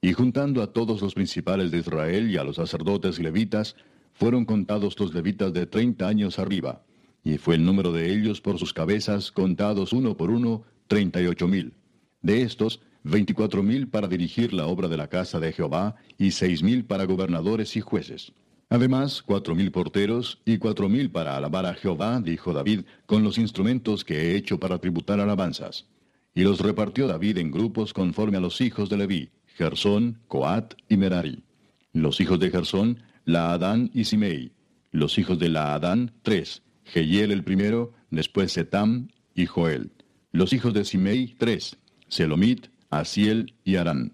[0.00, 3.76] Y juntando a todos los principales de Israel y a los sacerdotes levitas,
[4.12, 6.82] fueron contados los levitas de treinta años arriba,
[7.22, 11.26] y fue el número de ellos por sus cabezas, contados uno por uno, treinta y
[11.26, 11.74] ocho mil.
[12.22, 12.80] De estos,
[13.10, 17.04] veinticuatro mil para dirigir la obra de la casa de Jehová, y seis mil para
[17.04, 18.32] gobernadores y jueces.
[18.68, 23.38] Además, cuatro mil porteros y cuatro mil para alabar a Jehová, dijo David, con los
[23.38, 25.86] instrumentos que he hecho para tributar alabanzas.
[26.34, 30.96] Y los repartió David en grupos conforme a los hijos de Leví, Gersón, Coat y
[30.96, 31.44] Merari.
[31.92, 34.52] Los hijos de Gersón, Laadán y Simei.
[34.90, 39.92] Los hijos de Laadán, tres, Jehiel el primero, después Setam y Joel.
[40.32, 41.78] Los hijos de Simei, tres,
[42.08, 44.12] Selomit, Asiel y Arán.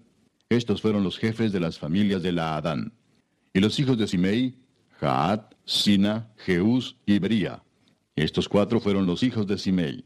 [0.49, 2.93] Estos fueron los jefes de las familias de Laadán.
[3.53, 4.55] Y los hijos de Simei,
[4.99, 7.63] Jaat, Sina, Jeús y Bería.
[8.15, 10.05] Estos cuatro fueron los hijos de Simei.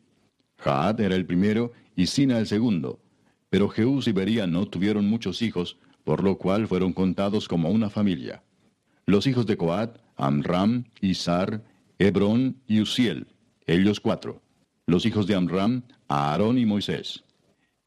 [0.58, 3.00] Jaat era el primero y Sina el segundo.
[3.50, 7.90] Pero Jeús y Bería no tuvieron muchos hijos, por lo cual fueron contados como una
[7.90, 8.44] familia.
[9.06, 11.64] Los hijos de Coat, Amram, Isar,
[12.00, 13.28] Hebrón y Uziel,
[13.66, 14.42] ellos cuatro.
[14.86, 17.24] Los hijos de Amram, Aarón y Moisés.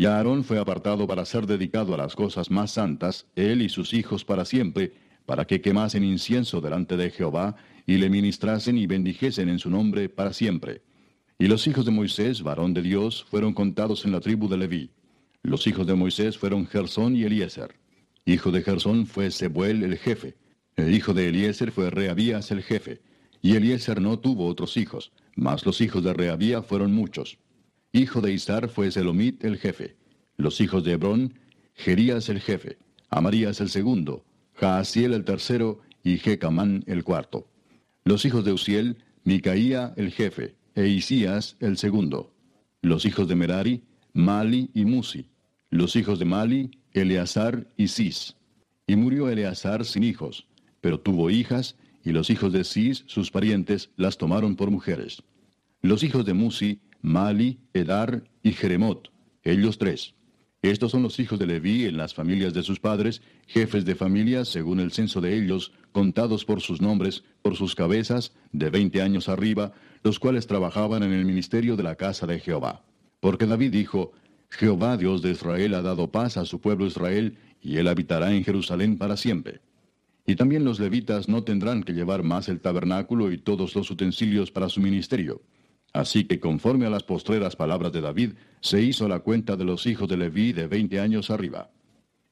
[0.01, 3.93] Y Aarón fue apartado para ser dedicado a las cosas más santas, él y sus
[3.93, 4.95] hijos para siempre,
[5.27, 10.09] para que quemasen incienso delante de Jehová, y le ministrasen y bendijesen en su nombre
[10.09, 10.81] para siempre.
[11.39, 14.91] Y los hijos de Moisés, varón de Dios, fueron contados en la tribu de Leví.
[15.43, 17.75] Los hijos de Moisés fueron Gersón y Eliezer.
[18.25, 20.35] Hijo de Gersón fue Sebuel el jefe.
[20.77, 23.03] El hijo de Eliezer fue Reabías el jefe.
[23.43, 27.37] Y Eliezer no tuvo otros hijos, mas los hijos de Reabía fueron muchos.
[27.93, 29.97] Hijo de Isar fue Selomit el jefe.
[30.37, 31.35] Los hijos de Hebrón,
[31.75, 37.49] Gerías el jefe, Amarías el segundo, Jaasiel el tercero y Jecamán el cuarto.
[38.05, 42.33] Los hijos de Uziel, Micaía el jefe, e Isías el segundo.
[42.81, 45.27] Los hijos de Merari, Mali y Musi.
[45.69, 48.37] Los hijos de Mali, Eleazar y Cis.
[48.87, 50.47] Y murió Eleazar sin hijos,
[50.81, 55.23] pero tuvo hijas, y los hijos de Cis, sus parientes, las tomaron por mujeres.
[55.83, 59.11] Los hijos de Musi, Mali, Edar y Jeremot,
[59.43, 60.15] ellos tres.
[60.63, 64.49] Estos son los hijos de Leví en las familias de sus padres, jefes de familias
[64.49, 69.31] según el censo de ellos, contados por sus nombres, por sus cabezas, de veinte años
[69.31, 69.73] arriba,
[70.03, 72.85] los cuales trabajaban en el ministerio de la casa de Jehová.
[73.21, 74.13] Porque David dijo,
[74.51, 78.45] Jehová Dios de Israel ha dado paz a su pueblo Israel, y él habitará en
[78.45, 79.61] Jerusalén para siempre.
[80.27, 84.51] Y también los levitas no tendrán que llevar más el tabernáculo y todos los utensilios
[84.51, 85.41] para su ministerio
[85.93, 89.87] Así que conforme a las postreras palabras de David, se hizo la cuenta de los
[89.87, 91.71] hijos de Leví de veinte años arriba.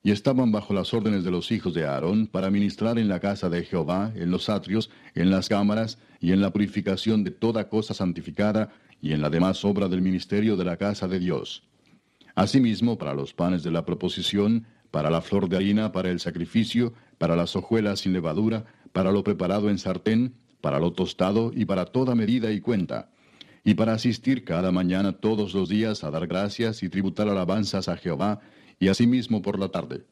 [0.02, 3.48] Y estaban bajo las órdenes de los hijos de Aarón para ministrar en la casa
[3.48, 7.94] de Jehová, en los atrios, en las cámaras, y en la purificación de toda cosa
[7.94, 8.70] santificada,
[9.00, 11.64] y en la demás obra del ministerio de la casa de Dios.
[12.36, 16.94] Asimismo, para los panes de la proposición, para la flor de harina, para el sacrificio,
[17.18, 21.86] para las hojuelas sin levadura, para lo preparado en sartén, para lo tostado y para
[21.86, 23.10] toda medida y cuenta
[23.68, 27.98] y para asistir cada mañana todos los días a dar gracias y tributar alabanzas a
[27.98, 28.40] Jehová,
[28.80, 30.06] y asimismo por la tarde,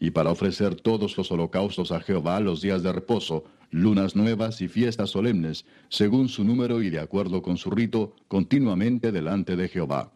[0.00, 4.68] y para ofrecer todos los holocaustos a Jehová los días de reposo, lunas nuevas y
[4.68, 10.10] fiestas solemnes, según su número y de acuerdo con su rito, continuamente delante de Jehová.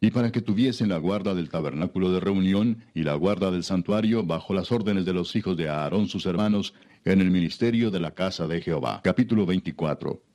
[0.00, 4.24] Y para que tuviesen la guarda del tabernáculo de reunión y la guarda del santuario
[4.24, 6.72] bajo las órdenes de los hijos de Aarón sus hermanos,
[7.04, 9.02] en el ministerio de la casa de Jehová.
[9.04, 10.27] Capítulo 24.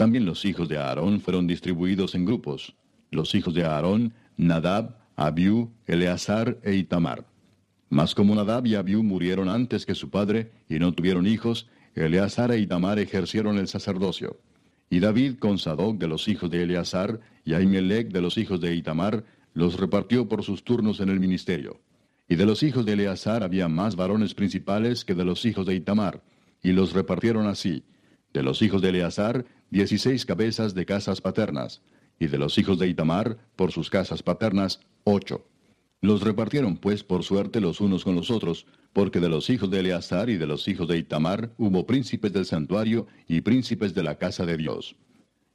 [0.00, 2.74] También los hijos de Aarón fueron distribuidos en grupos.
[3.10, 7.26] Los hijos de Aarón, Nadab, Abiú, Eleazar e Itamar.
[7.90, 12.50] Mas como Nadab y Abiú murieron antes que su padre y no tuvieron hijos, Eleazar
[12.50, 14.40] e Itamar ejercieron el sacerdocio.
[14.88, 18.74] Y David con Sadoc de los hijos de Eleazar y Ahimelech de los hijos de
[18.74, 19.22] Itamar
[19.52, 21.78] los repartió por sus turnos en el ministerio.
[22.26, 25.74] Y de los hijos de Eleazar había más varones principales que de los hijos de
[25.74, 26.22] Itamar,
[26.62, 27.84] y los repartieron así.
[28.32, 31.82] De los hijos de Eleazar, dieciséis cabezas de casas paternas,
[32.18, 35.46] y de los hijos de Itamar, por sus casas paternas, ocho.
[36.02, 39.80] Los repartieron pues por suerte los unos con los otros, porque de los hijos de
[39.80, 44.16] Eleazar y de los hijos de Itamar hubo príncipes del santuario y príncipes de la
[44.16, 44.96] casa de Dios.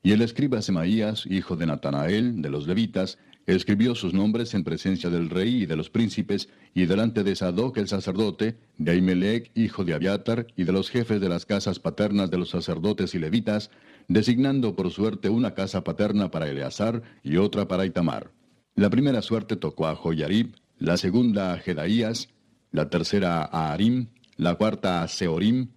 [0.04, 3.18] Y el escriba Semaías, hijo de Natanael, de los levitas,
[3.48, 7.78] escribió sus nombres en presencia del rey y de los príncipes, y delante de Sadoc
[7.78, 12.30] el sacerdote, de Ahimelech, hijo de Abiatar, y de los jefes de las casas paternas
[12.30, 13.72] de los sacerdotes y levitas,
[14.07, 18.32] designando por suerte una casa paterna para Eleazar y otra para Itamar.
[18.76, 22.30] La primera suerte tocó a Joyarib, la segunda a Jedaías,
[22.72, 24.07] la tercera a Arim,
[24.38, 25.69] la cuarta a Seorim,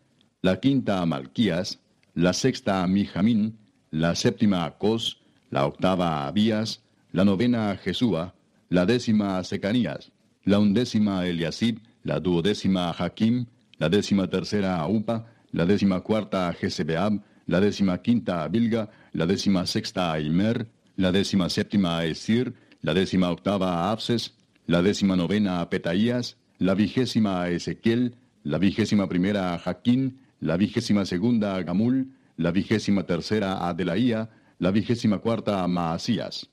[0.43, 1.81] la quinta a Malquías,
[2.15, 3.59] la sexta a Mijamín,
[3.91, 6.83] la séptima a Cos, la octava a Abías,
[7.13, 8.35] la novena a Jesúa,
[8.69, 10.13] la décima a Secanías,
[10.45, 13.47] la undécima a Eliasib, la duodécima a Jaquim,
[13.79, 18.91] la décima tercera a Upa, la décima cuarta a Jezebeab, la décima quinta a Bilga,
[19.13, 22.53] la décima sexta a Imer, la décima séptima a Esir,
[22.83, 24.35] la décima octava a Abses,
[24.67, 28.15] la décima novena a Petaías, la vigésima a Ezequiel,
[28.45, 34.29] la vigésima primera a Jaquín, la vigésima segunda a Gamul, la vigésima tercera a Adelaía,
[34.59, 36.51] la vigésima cuarta a Maasías.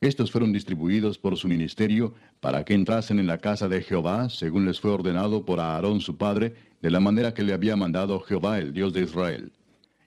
[0.00, 4.66] Estos fueron distribuidos por su ministerio para que entrasen en la casa de Jehová, según
[4.66, 8.58] les fue ordenado por Aarón su padre, de la manera que le había mandado Jehová
[8.58, 9.52] el Dios de Israel.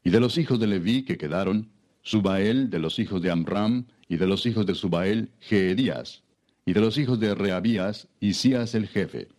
[0.06, 1.72] Y de los hijos de Leví que quedaron,
[2.04, 6.22] Subael de los hijos de Amram, y de los hijos de Subael, Geedías,
[6.64, 9.30] y de los hijos de Reabías, Isías el jefe.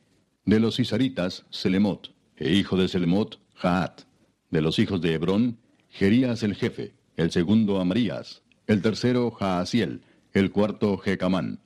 [0.45, 4.03] De los Isaritas, Selemot, e hijo de Selemot, Jaat.
[4.51, 5.57] De los hijos de Hebrón,
[5.89, 10.03] Gerías el jefe, el segundo Amarías, el tercero Jaasiel,
[10.33, 11.61] el cuarto Jecamán.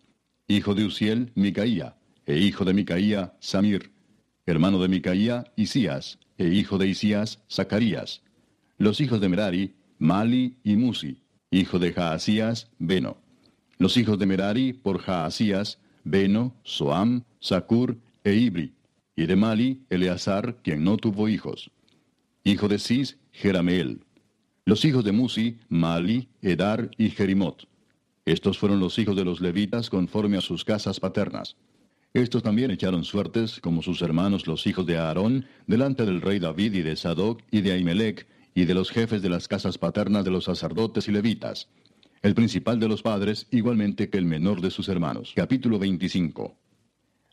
[0.47, 1.97] Hijo de Uziel, Micaía,
[2.27, 3.93] e hijo de Micaía, Samir.
[4.44, 8.22] Hermano de Micaía, Isías, e hijo de Isías, Zacarías.
[8.81, 11.19] Los hijos de Merari, Mali y Musi.
[11.51, 13.19] Hijo de Jaasías, Beno.
[13.77, 18.73] Los hijos de Merari por Jaasías, Beno, Soam, Sakur e Ibri,
[19.16, 21.70] y de Mali, Eleazar, quien no tuvo hijos.
[22.43, 24.01] Hijo de Cis, Jerameel.
[24.65, 27.69] Los hijos de Musi, Mali, Edar y Jerimot.
[28.24, 31.55] Estos fueron los hijos de los levitas conforme a sus casas paternas.
[32.15, 36.73] Estos también echaron suertes, como sus hermanos los hijos de Aarón, delante del rey David
[36.73, 40.31] y de Sadoc y de Ahimelech, y de los jefes de las casas paternas de
[40.31, 41.68] los sacerdotes y levitas
[42.22, 45.32] el principal de los padres, igualmente que el menor de sus hermanos.
[45.35, 46.55] Capítulo 25.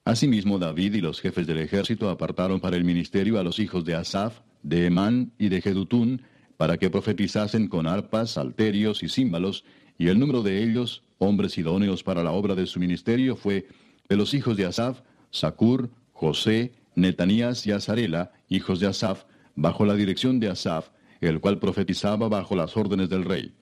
[0.06, 3.96] Asimismo, David y los jefes del ejército apartaron para el ministerio a los hijos de
[3.96, 6.22] Asaf, de Emán y de Jedutún,
[6.56, 9.66] para que profetizasen con arpas, salterios y címbalos,
[9.98, 13.68] y el número de ellos, hombres idóneos para la obra de su ministerio, fue
[14.08, 19.26] de los hijos de Asaf, Sacur, José, Netanías y Azarela, hijos de Asaf,
[19.56, 20.92] bajo la dirección de Asaf,
[21.22, 23.54] el cual profetizaba bajo las órdenes del rey.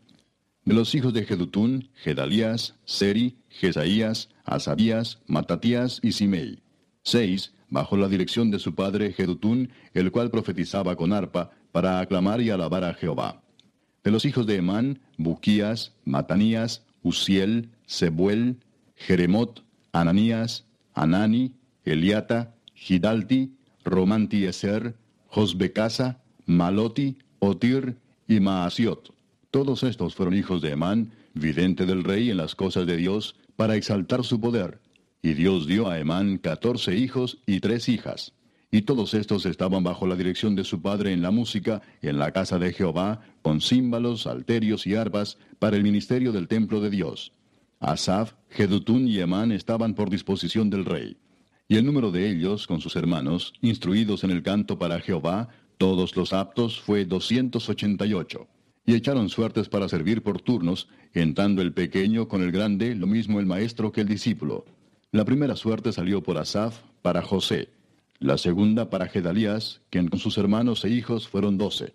[0.63, 6.59] De los hijos de Jedutún, Gedalías, Seri, Jesaías, Asabías, Matatías y Simei.
[7.03, 12.41] Seis, bajo la dirección de su padre Jedutún, el cual profetizaba con arpa, para aclamar
[12.41, 13.43] y alabar a Jehová.
[14.03, 18.57] De los hijos de Emán, Buquías, Matanías, Uziel, Sebuel,
[18.95, 21.53] Jeremot, Ananías, Anani,
[21.83, 24.95] Eliata, Gidalti, Romanti Eser,
[25.27, 27.97] Josbecasa, Maloti, Otir
[28.27, 29.13] y Maasiot.
[29.51, 33.75] Todos estos fueron hijos de Emán, vidente del rey en las cosas de Dios, para
[33.75, 34.81] exaltar su poder.
[35.21, 38.33] Y Dios dio a Emán catorce hijos y tres hijas.
[38.71, 42.31] Y todos estos estaban bajo la dirección de su padre en la música, en la
[42.31, 47.31] casa de Jehová, con címbalos, salterios y arpas, para el ministerio del templo de Dios.
[47.79, 51.17] Asaf, Jedutún y Emán estaban por disposición del rey.
[51.67, 56.15] Y el número de ellos, con sus hermanos, instruidos en el canto para Jehová, todos
[56.15, 58.47] los aptos, fue doscientos ochenta y ocho
[58.85, 63.39] y echaron suertes para servir por turnos, entrando el pequeño con el grande, lo mismo
[63.39, 64.65] el maestro que el discípulo.
[65.11, 67.69] La primera suerte salió por Asaf, para José.
[68.19, 71.93] La segunda para Gedalías, quien con sus hermanos e hijos fueron doce.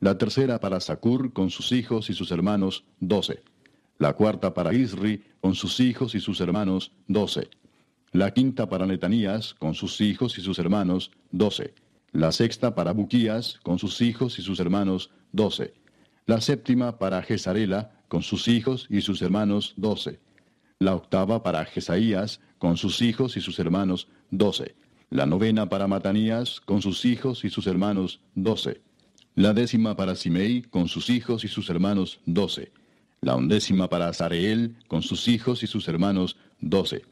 [0.00, 3.42] La tercera para Sacur, con sus hijos y sus hermanos, doce.
[3.98, 7.48] La cuarta para Isri, con sus hijos y sus hermanos, doce.
[8.12, 11.74] La quinta para Netanías, con sus hijos y sus hermanos, doce.
[12.12, 15.74] La sexta para Buquías, con sus hijos y sus hermanos, doce
[16.30, 20.20] la séptima para Jezarela, con sus hijos y sus hermanos, doce.
[20.78, 24.76] La octava para Jesaías, con sus hijos y sus hermanos, doce.
[25.10, 28.80] La novena para Matanías, con sus hijos y sus hermanos, doce.
[29.34, 32.70] La décima para Simei, con sus hijos y sus hermanos, doce.
[33.22, 37.02] La undécima para Azareel, con sus hijos y sus hermanos, doce.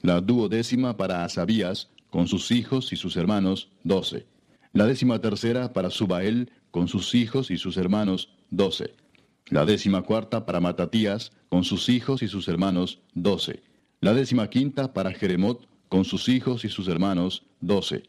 [0.00, 4.24] La duodécima para Asabías, con sus hijos y sus hermanos, doce.
[4.72, 8.94] La décima tercera para Subael, con sus hijos y sus hermanos, doce.
[9.46, 13.62] La décima cuarta para Matatías, con sus hijos y sus hermanos, doce.
[14.00, 18.04] La décima quinta para Jeremot, con sus hijos y sus hermanos, doce.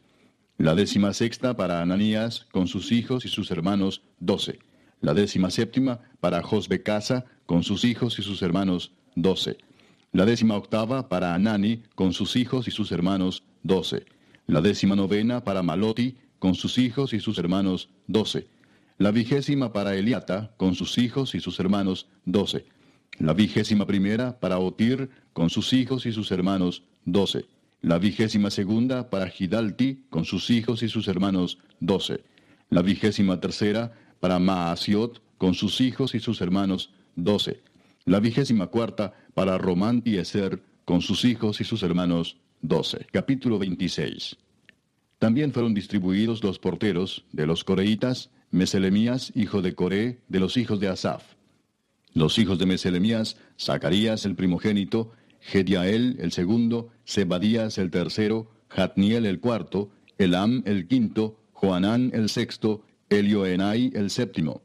[0.56, 4.58] La décima sexta para Ananías, con sus hijos y sus hermanos, doce.
[5.02, 9.58] La décima séptima para Josbecasa, con sus hijos y sus hermanos, doce.
[10.12, 14.06] La décima octava para Anani, con sus hijos y sus hermanos, doce.
[14.46, 18.48] La décima novena para Maloti, con sus hijos y sus hermanos, doce
[18.98, 22.66] la vigésima para Eliata, con sus hijos y sus hermanos, doce.
[23.18, 27.46] La vigésima primera para Otir, con sus hijos y sus hermanos, doce.
[27.80, 32.22] La vigésima segunda para Gidalti, con sus hijos y sus hermanos, doce.
[32.68, 37.62] La vigésima tercera para Maasiot, con sus hijos y sus hermanos, doce.
[38.04, 40.18] La vigésima cuarta para Román y
[40.84, 43.06] con sus hijos y sus hermanos, doce.
[43.10, 44.36] Capítulo 26.
[45.24, 50.80] También fueron distribuidos los porteros de los coreitas, Meselemías, hijo de Coré, de los hijos
[50.80, 51.24] de Asaf.
[52.12, 59.40] Los hijos de Meselemías, Zacarías el primogénito, Gediael el segundo, Zebadías el tercero, Jatniel el
[59.40, 59.88] cuarto,
[60.18, 64.60] Elam el quinto, Joanán el sexto, Elioenai el séptimo.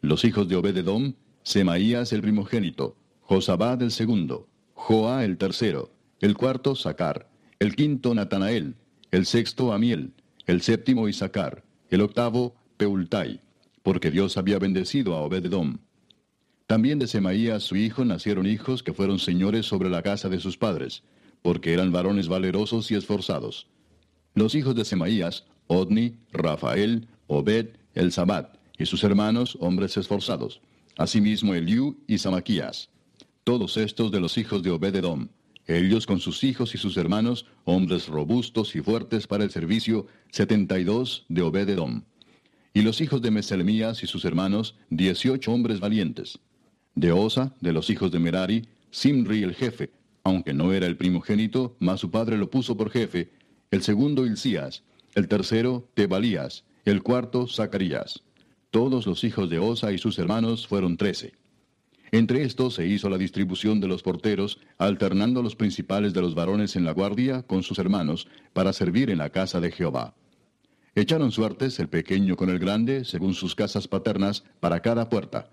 [0.00, 1.14] Los hijos de Obededom,
[1.44, 7.30] Semaías el primogénito, Josabad el segundo, Joa el tercero, el cuarto Sacar,
[7.60, 8.74] el quinto Natanael,
[9.10, 10.12] el sexto Amiel,
[10.46, 13.40] el séptimo Isaacar, el octavo Peultai,
[13.82, 15.78] porque Dios había bendecido a Obededom.
[16.66, 20.56] También de Semaías su hijo nacieron hijos que fueron señores sobre la casa de sus
[20.56, 21.04] padres,
[21.42, 23.68] porque eran varones valerosos y esforzados.
[24.34, 28.12] Los hijos de Semaías, Odni, Rafael, Obed, el
[28.78, 30.60] y sus hermanos, hombres esforzados.
[30.98, 32.90] Asimismo Eliú y Samaquías.
[33.44, 35.28] Todos estos de los hijos de Obededom.
[35.66, 40.78] Ellos con sus hijos y sus hermanos, hombres robustos y fuertes para el servicio, setenta
[40.78, 42.02] y dos de Obededom.
[42.72, 46.38] Y los hijos de Meselemías y sus hermanos, dieciocho hombres valientes.
[46.94, 49.90] De Osa, de los hijos de Merari, Simri el jefe,
[50.22, 53.30] aunque no era el primogénito, mas su padre lo puso por jefe,
[53.70, 54.82] el segundo Hilcías,
[55.14, 58.22] el tercero Tebalías, el cuarto Zacarías.
[58.70, 61.32] Todos los hijos de Osa y sus hermanos fueron trece.
[62.12, 66.76] Entre estos se hizo la distribución de los porteros, alternando los principales de los varones
[66.76, 70.14] en la guardia con sus hermanos, para servir en la casa de Jehová.
[70.94, 75.50] Echaron suertes el pequeño con el grande, según sus casas paternas, para cada puerta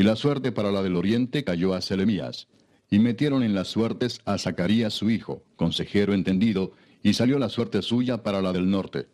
[0.00, 2.48] y la suerte para la del oriente cayó a Selemías.
[2.90, 6.72] Y metieron en las suertes a Zacarías su hijo, consejero entendido,
[7.02, 9.08] y salió la suerte suya para la del norte.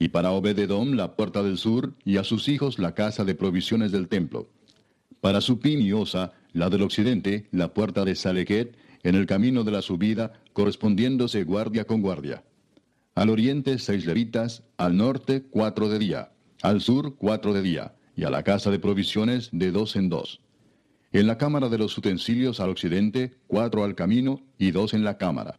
[0.00, 3.92] Y para Obededom la puerta del sur, y a sus hijos la casa de provisiones
[3.92, 4.48] del templo.
[5.26, 9.72] Para Supim y Osa, la del occidente, la puerta de Salequet, en el camino de
[9.72, 12.44] la subida, correspondiéndose guardia con guardia.
[13.16, 16.30] Al oriente seis levitas, al norte cuatro de día,
[16.62, 20.42] al sur cuatro de día y a la casa de provisiones de dos en dos.
[21.10, 25.18] En la cámara de los utensilios al occidente, cuatro al camino y dos en la
[25.18, 25.58] cámara.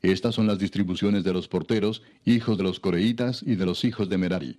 [0.00, 4.08] Estas son las distribuciones de los porteros, hijos de los coreitas y de los hijos
[4.08, 4.58] de Merari.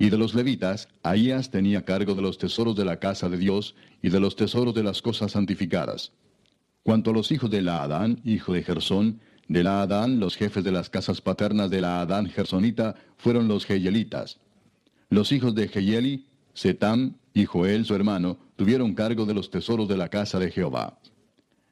[0.00, 3.74] Y de los levitas, Ahías tenía cargo de los tesoros de la casa de Dios
[4.00, 6.12] y de los tesoros de las cosas santificadas.
[6.82, 10.64] Cuanto a los hijos de la Adán, hijo de Gersón, de la Adán los jefes
[10.64, 14.40] de las casas paternas de la Adán gersonita fueron los Geyelitas.
[15.10, 16.24] Los hijos de Geyeli,
[16.54, 20.98] Setam y Joel su hermano tuvieron cargo de los tesoros de la casa de Jehová.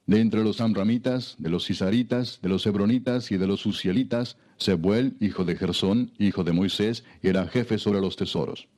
[0.05, 5.17] De entre los amramitas, de los cisaritas, de los hebronitas y de los usielitas, Sebuel,
[5.21, 8.69] hijo de Gersón, hijo de Moisés, era jefe sobre los tesoros.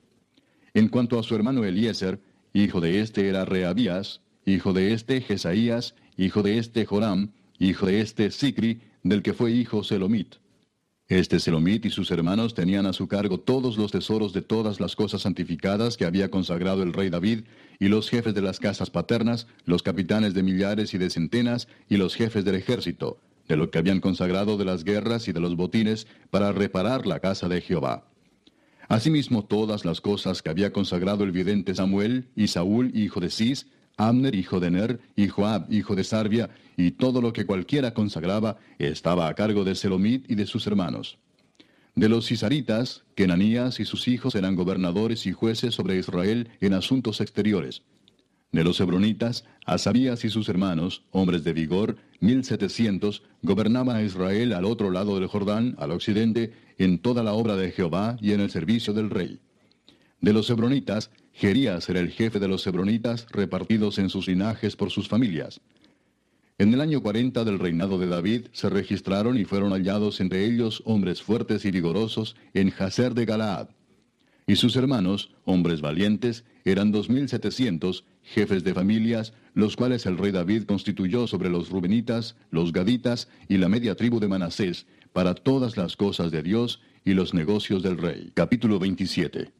[0.73, 2.21] En cuanto a su hermano Eliezer,
[2.53, 8.01] hijo de este era Reabías, hijo de este Jesaías, hijo de este Joram, hijo de
[8.01, 10.35] este Sicri, del que fue hijo Selomit.
[11.07, 14.95] Este Selomit y sus hermanos tenían a su cargo todos los tesoros de todas las
[14.95, 17.41] cosas santificadas que había consagrado el rey David,
[17.79, 21.97] y los jefes de las casas paternas, los capitanes de millares y de centenas, y
[21.97, 25.55] los jefes del ejército, de lo que habían consagrado de las guerras y de los
[25.55, 28.05] botines, para reparar la casa de Jehová.
[28.87, 33.67] Asimismo todas las cosas que había consagrado el vidente Samuel, y Saúl, hijo de Cis,
[33.97, 38.57] Amner, hijo de Ner, y Joab, hijo de Sarbia, y todo lo que cualquiera consagraba,
[38.79, 41.19] estaba a cargo de Selomit y de sus hermanos.
[41.95, 47.21] De los Cisaritas, Kenanías y sus hijos eran gobernadores y jueces sobre Israel en asuntos
[47.21, 47.83] exteriores.
[48.51, 54.51] De los Hebronitas, Asabías y sus hermanos, hombres de vigor, mil setecientos, gobernaban a Israel
[54.53, 58.41] al otro lado del Jordán, al occidente, en toda la obra de Jehová y en
[58.41, 59.39] el servicio del rey.
[60.19, 64.91] De los Hebronitas, Gerías era el jefe de los hebronitas repartidos en sus linajes por
[64.91, 65.61] sus familias.
[66.57, 70.83] En el año 40 del reinado de David se registraron y fueron hallados entre ellos
[70.85, 73.69] hombres fuertes y vigorosos en Jazer de Galaad.
[74.45, 80.17] Y sus hermanos, hombres valientes, eran dos mil setecientos, jefes de familias, los cuales el
[80.17, 85.35] rey David constituyó sobre los Rubenitas, los Gaditas y la media tribu de Manasés, para
[85.35, 88.31] todas las cosas de Dios y los negocios del rey.
[88.33, 89.51] Capítulo 27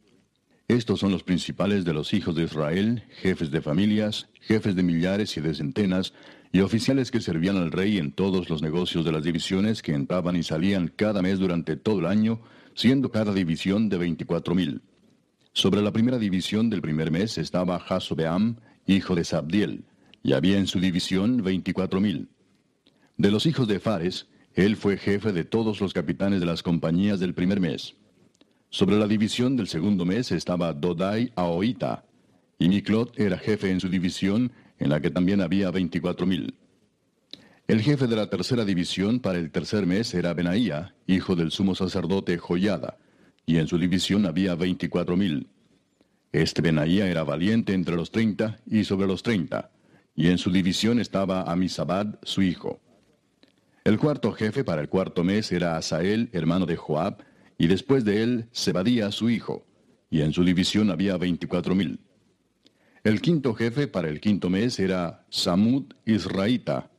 [0.68, 5.36] estos son los principales de los hijos de Israel, jefes de familias, jefes de millares
[5.36, 6.14] y de centenas,
[6.50, 10.34] y oficiales que servían al rey en todos los negocios de las divisiones que entraban
[10.34, 12.40] y salían cada mes durante todo el año,
[12.74, 14.80] siendo cada división de veinticuatro mil.
[15.54, 18.56] Sobre la primera división del primer mes estaba Hasobeam,
[18.86, 19.84] hijo de Sabdiel,
[20.22, 22.30] y había en su división veinticuatro mil.
[23.18, 27.20] De los hijos de Fares, él fue jefe de todos los capitanes de las compañías
[27.20, 27.94] del primer mes.
[28.70, 32.06] Sobre la división del segundo mes estaba Dodai Aoita,
[32.58, 36.54] y Miklot era jefe en su división, en la que también había veinticuatro mil.
[37.68, 41.74] El jefe de la tercera división para el tercer mes era Benaía, hijo del sumo
[41.74, 42.96] sacerdote Joyada,
[43.46, 45.48] y en su división había veinticuatro mil.
[46.32, 49.70] Este Benaía era valiente entre los treinta y sobre los treinta,
[50.14, 52.80] y en su división estaba Amisabad, su hijo.
[53.84, 57.18] El cuarto jefe para el cuarto mes era Asael, hermano de Joab,
[57.58, 59.66] y después de él Zebadía, su hijo,
[60.10, 62.00] y en su división había veinticuatro mil.
[63.04, 66.90] El quinto jefe para el quinto mes era Samud Israita,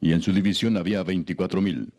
[0.00, 1.92] y en su división había veinticuatro mil.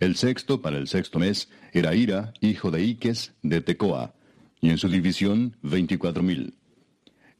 [0.00, 4.14] El sexto para el sexto mes era Ira, hijo de Iques, de Tecoa,
[4.58, 6.54] y en su división veinticuatro mil.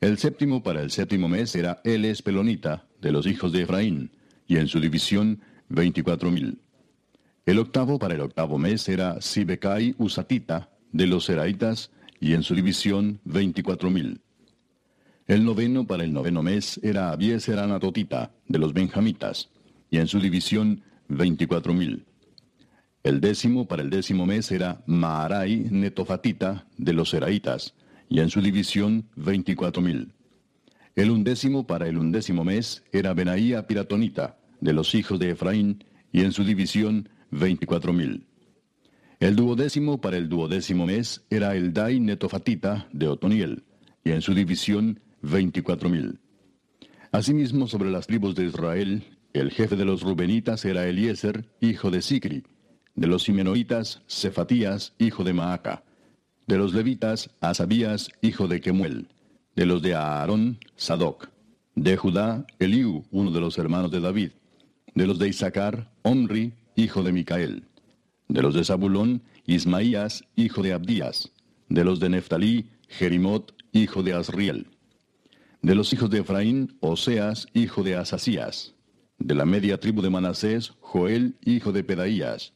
[0.02, 4.10] El séptimo para el séptimo mes era Eles Pelonita, de los hijos de Efraín,
[4.46, 6.58] y en su división veinticuatro mil.
[7.46, 12.54] El octavo para el octavo mes era Sibecai Usatita, de los Seraitas, y en su
[12.54, 14.20] división veinticuatro mil.
[15.26, 19.48] El noveno para el noveno mes era Abieser Anatotita, de los Benjamitas,
[19.90, 22.04] y en su división veinticuatro mil.
[23.02, 27.74] El décimo para el décimo mes era Maarai Netofatita, de los Seraitas,
[28.10, 30.12] y en su división veinticuatro mil.
[30.96, 35.82] El undécimo para el undécimo mes era Benaía Piratonita, de los hijos de Efraín,
[36.12, 38.26] y en su división veinticuatro mil.
[39.18, 43.64] El duodécimo para el duodécimo mes era el Dai Netofatita, de Otoniel,
[44.04, 46.18] y en su división veinticuatro mil.
[47.12, 52.02] Asimismo, sobre las tribus de Israel, el jefe de los Rubenitas era Eliezer, hijo de
[52.02, 52.44] Sicri,
[53.00, 55.82] de los Simenoitas, Cefatías, hijo de Maaca,
[56.46, 59.08] de los Levitas, Asabías, hijo de Kemuel,
[59.56, 61.30] de los de Aarón, Sadoc,
[61.74, 64.32] de Judá, Eliú, uno de los hermanos de David,
[64.94, 67.64] de los de Isaacar, Omri, hijo de Micael,
[68.28, 71.32] de los de Zabulón, Ismaías, hijo de Abdías,
[71.70, 74.66] de los de Neftalí, Jerimot, hijo de Asriel
[75.62, 78.74] de los hijos de Efraín, Oseas, hijo de Asasías.
[79.18, 82.54] De la media tribu de Manasés, Joel, hijo de Pedaías.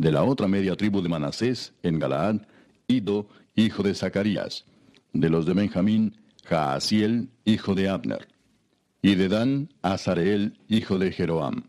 [0.00, 2.36] De la otra media tribu de Manasés, en Galaad,
[2.88, 4.64] Ido, hijo de Zacarías.
[5.12, 6.16] De los de Benjamín,
[6.46, 8.26] Jaasiel, hijo de Abner.
[9.02, 11.64] Y de Dan, Azareel, hijo de Jeroam.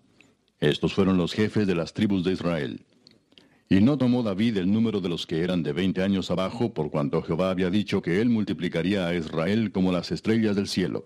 [0.61, 2.85] Estos fueron los jefes de las tribus de Israel.
[3.67, 6.89] Y no tomó David el número de los que eran de veinte años abajo, por
[6.89, 11.05] cuanto Jehová había dicho que él multiplicaría a Israel como las estrellas del cielo.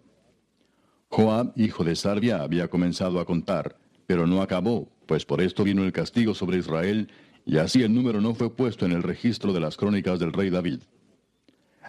[1.07, 5.83] Joab, hijo de Sarbia, había comenzado a contar, pero no acabó, pues por esto vino
[5.83, 7.09] el castigo sobre Israel,
[7.45, 10.49] y así el número no fue puesto en el registro de las crónicas del rey
[10.49, 10.79] David.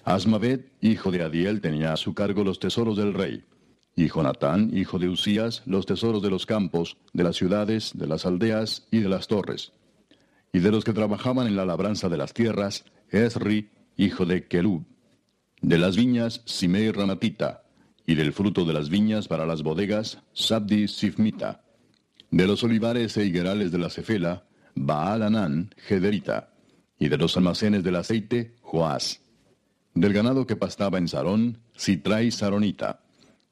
[0.05, 3.45] Asmavet, hijo de Adiel, tenía a su cargo los tesoros del rey,
[3.95, 8.27] y Jonatán, hijo de Usías, los tesoros de los campos, de las ciudades, de las
[8.27, 9.73] aldeas y de las torres
[10.57, 13.69] y de los que trabajaban en la labranza de las tierras, Esri,
[13.99, 14.87] hijo de Kelub.
[15.61, 17.65] De las viñas, Simei Ramatita,
[18.07, 21.63] y del fruto de las viñas para las bodegas, Sabdi Sifmita.
[22.37, 24.45] De los olivares e higuerales de la Cefela,
[24.75, 26.51] Baal Anán, Gederita.
[26.99, 29.23] Y de los almacenes del aceite, Joás.
[29.95, 33.01] Del ganado que pastaba en Sarón, Sitrai Saronita.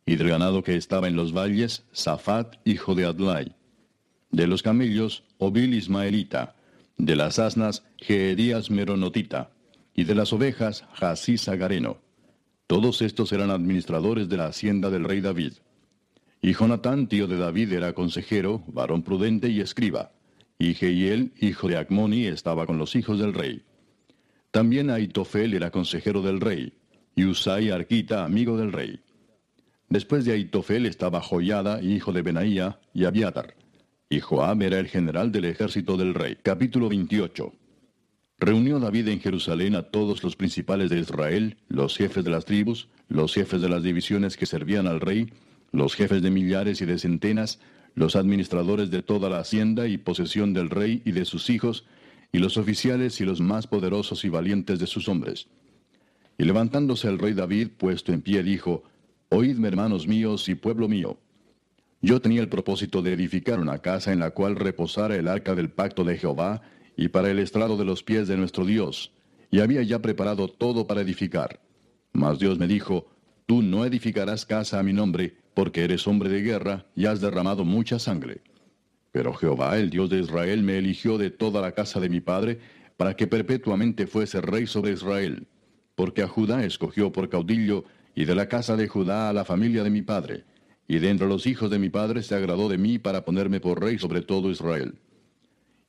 [0.05, 3.57] Y del ganado que estaba en los valles, Safat, hijo de Adlai.
[4.31, 6.55] De los camellos, Obil Ismaelita
[6.99, 9.51] de las asnas Geedías Meronotita,
[9.95, 12.03] y de las ovejas Jasís Agareno.
[12.67, 15.55] Todos estos eran administradores de la hacienda del rey David.
[16.45, 20.13] Y Jonatán, tío de David, era consejero, varón prudente y escriba.
[20.59, 23.63] Y Jehiel, hijo de Acmoni, estaba con los hijos del rey.
[24.51, 26.75] También Aitofel era consejero del rey,
[27.17, 29.01] y Usai Arquita, amigo del rey.
[29.89, 33.55] Después de Aitofel estaba Joyada, hijo de Benaía, y Abiatar
[34.15, 36.37] y Joab era el general del ejército del rey.
[36.43, 37.53] Capítulo 28.
[38.39, 42.89] Reunió David en Jerusalén a todos los principales de Israel, los jefes de las tribus,
[43.09, 45.33] los jefes de las divisiones que servían al rey,
[45.75, 47.59] los jefes de millares y de centenas,
[47.95, 51.85] los administradores de toda la hacienda y posesión del rey y de sus hijos,
[52.33, 55.49] y los oficiales y los más poderosos y valientes de sus hombres.
[56.39, 58.85] Y levantándose el rey David, puesto en pie, dijo,
[59.31, 61.19] Oídme, hermanos míos y pueblo mío.
[62.01, 65.71] Yo tenía el propósito de edificar una casa en la cual reposara el arca del
[65.71, 66.63] pacto de Jehová
[66.97, 69.13] y para el estrado de los pies de nuestro Dios,
[69.51, 71.61] y había ya preparado todo para edificar.
[72.13, 73.07] Mas Dios me dijo,
[73.47, 77.65] Tú no edificarás casa a mi nombre, porque eres hombre de guerra y has derramado
[77.65, 78.43] mucha sangre.
[79.13, 82.59] Pero Jehová, el Dios de Israel, me eligió de toda la casa de mi padre,
[82.97, 85.47] para que perpetuamente fuese rey sobre Israel,
[85.95, 89.83] porque a Judá escogió por caudillo, y de la casa de Judá a la familia
[89.83, 90.45] de mi padre
[90.87, 93.81] y de entre los hijos de mi padre se agradó de mí para ponerme por
[93.81, 94.95] rey sobre todo Israel.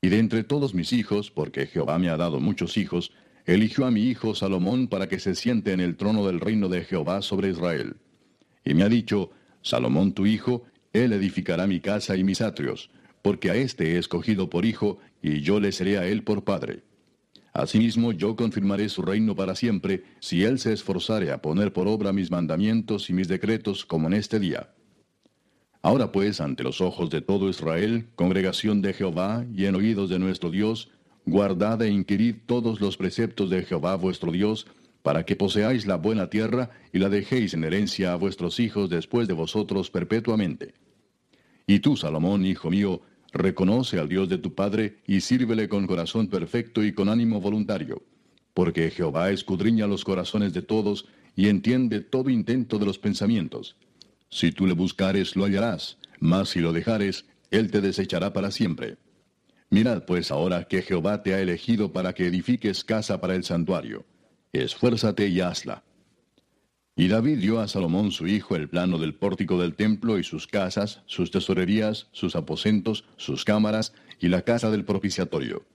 [0.01, 3.11] Y de entre todos mis hijos, porque Jehová me ha dado muchos hijos,
[3.45, 6.83] eligió a mi hijo Salomón para que se siente en el trono del reino de
[6.83, 7.97] Jehová sobre Israel.
[8.63, 9.31] Y me ha dicho,
[9.65, 10.63] Salomón tu hijo,
[10.93, 12.91] él edificará mi casa y mis atrios,
[13.23, 16.83] porque a éste he escogido por hijo, y yo le seré a él por padre.
[17.51, 22.13] Asimismo yo confirmaré su reino para siempre, si él se esforzare a poner por obra
[22.13, 24.69] mis mandamientos y mis decretos como en este día.
[25.81, 30.19] Ahora pues, ante los ojos de todo Israel, congregación de Jehová, y en oídos de
[30.19, 30.91] nuestro Dios,
[31.25, 34.67] guardad e inquirid todos los preceptos de Jehová vuestro Dios,
[35.05, 39.27] para que poseáis la buena tierra y la dejéis en herencia a vuestros hijos después
[39.27, 40.73] de vosotros perpetuamente.
[41.67, 43.01] Y tú, Salomón, hijo mío,
[43.31, 48.01] reconoce al Dios de tu Padre y sírvele con corazón perfecto y con ánimo voluntario,
[48.55, 51.05] porque Jehová escudriña los corazones de todos
[51.35, 53.77] y entiende todo intento de los pensamientos.
[54.29, 58.97] Si tú le buscares, lo hallarás, mas si lo dejares, él te desechará para siempre.
[59.69, 64.03] Mirad pues ahora que Jehová te ha elegido para que edifiques casa para el santuario
[64.61, 65.83] esfuérzate y hazla.
[66.95, 70.47] Y David dio a Salomón su hijo el plano del pórtico del templo y sus
[70.47, 75.65] casas, sus tesorerías, sus aposentos, sus cámaras y la casa del propiciatorio.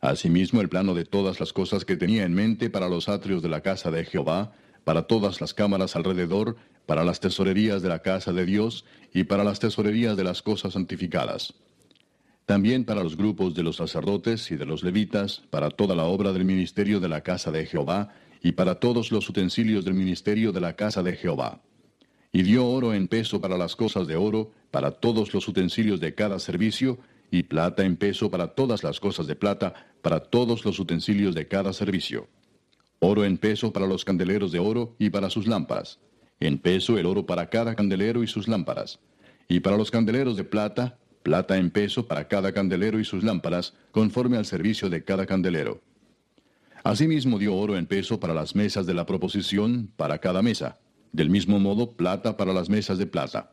[0.00, 3.48] Asimismo el plano de todas las cosas que tenía en mente para los atrios de
[3.48, 4.52] la casa de Jehová,
[4.84, 6.56] para todas las cámaras alrededor,
[6.86, 10.74] para las tesorerías de la casa de Dios y para las tesorerías de las cosas
[10.74, 11.54] santificadas.
[12.48, 16.32] También para los grupos de los sacerdotes y de los levitas, para toda la obra
[16.32, 20.62] del ministerio de la casa de Jehová, y para todos los utensilios del ministerio de
[20.62, 21.60] la casa de Jehová.
[22.32, 26.14] Y dio oro en peso para las cosas de oro, para todos los utensilios de
[26.14, 26.98] cada servicio,
[27.30, 31.48] y plata en peso para todas las cosas de plata, para todos los utensilios de
[31.48, 32.28] cada servicio.
[32.98, 35.98] Oro en peso para los candeleros de oro y para sus lámparas.
[36.40, 39.00] En peso el oro para cada candelero y sus lámparas.
[39.50, 40.96] Y para los candeleros de plata,
[41.28, 45.82] plata en peso para cada candelero y sus lámparas, conforme al servicio de cada candelero.
[46.82, 50.78] Asimismo dio oro en peso para las mesas de la proposición, para cada mesa.
[51.12, 53.50] Del mismo modo, plata para las mesas de plata.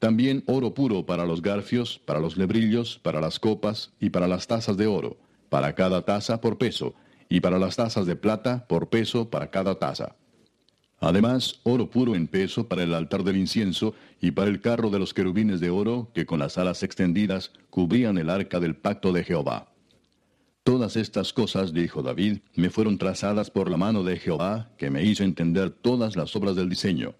[0.00, 4.48] También oro puro para los garfios, para los lebrillos, para las copas y para las
[4.48, 5.16] tazas de oro,
[5.50, 6.96] para cada taza por peso,
[7.28, 10.16] y para las tazas de plata por peso para cada taza.
[11.04, 14.98] Además, oro puro en peso para el altar del incienso y para el carro de
[14.98, 19.22] los querubines de oro que con las alas extendidas cubrían el arca del pacto de
[19.22, 19.70] Jehová.
[20.62, 25.04] Todas estas cosas, dijo David, me fueron trazadas por la mano de Jehová, que me
[25.04, 27.14] hizo entender todas las obras del diseño.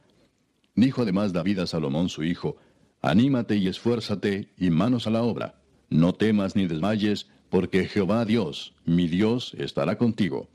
[0.74, 2.56] Dijo además David a Salomón su hijo,
[3.02, 5.61] Anímate y esfuérzate, y manos a la obra.
[5.90, 10.48] No temas ni desmayes, porque Jehová Dios, mi Dios, estará contigo.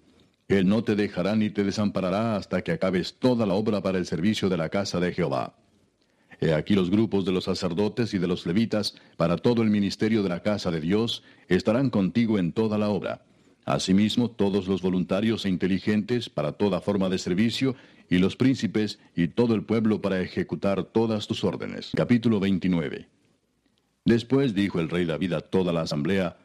[0.49, 4.07] Él no te dejará ni te desamparará hasta que acabes toda la obra para el
[4.07, 5.55] servicio de la casa de Jehová.
[6.41, 10.23] He aquí los grupos de los sacerdotes y de los levitas para todo el ministerio
[10.23, 13.23] de la casa de Dios estarán contigo en toda la obra.
[13.65, 17.75] Asimismo, todos los voluntarios e inteligentes para toda forma de servicio,
[18.09, 21.91] y los príncipes y todo el pueblo para ejecutar todas tus órdenes.
[21.95, 23.07] Capítulo 29.
[24.03, 26.37] Después dijo el rey David a toda la asamblea,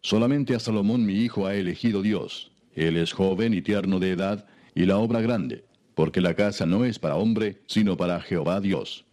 [0.00, 4.46] Solamente a Salomón mi hijo ha elegido Dios, él es joven y tierno de edad,
[4.74, 9.04] y la obra grande, porque la casa no es para hombre, sino para Jehová Dios.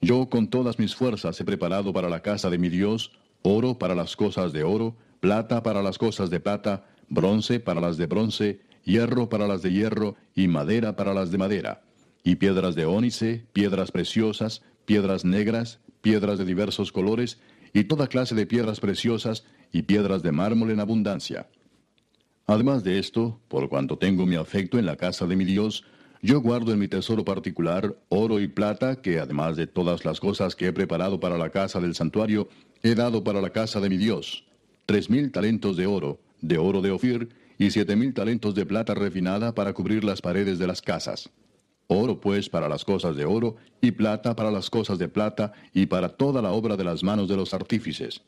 [0.00, 3.12] Yo con todas mis fuerzas he preparado para la casa de mi Dios
[3.42, 7.96] oro para las cosas de oro, plata para las cosas de plata, bronce para las
[7.96, 11.82] de bronce, hierro para las de hierro, y madera para las de madera,
[12.24, 17.38] y piedras de ónice, piedras preciosas, piedras negras, piedras de diversos colores,
[17.72, 21.48] y toda clase de piedras preciosas, y piedras de mármol en abundancia
[22.48, 25.84] Además de esto, por cuanto tengo mi afecto en la casa de mi Dios,
[26.22, 30.54] yo guardo en mi tesoro particular oro y plata, que además de todas las cosas
[30.54, 32.48] que he preparado para la casa del santuario,
[32.84, 34.44] he dado para la casa de mi Dios.
[34.86, 38.94] Tres mil talentos de oro, de oro de Ofir, y siete mil talentos de plata
[38.94, 41.30] refinada para cubrir las paredes de las casas.
[41.88, 45.86] Oro pues para las cosas de oro, y plata para las cosas de plata, y
[45.86, 48.22] para toda la obra de las manos de los artífices.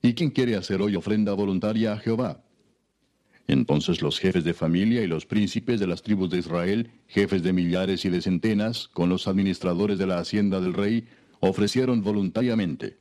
[0.00, 2.42] ¿Y quién quiere hacer hoy ofrenda voluntaria a Jehová?
[3.48, 7.54] Entonces los jefes de familia y los príncipes de las tribus de Israel, jefes de
[7.54, 11.08] millares y de centenas, con los administradores de la hacienda del rey,
[11.40, 12.98] ofrecieron voluntariamente.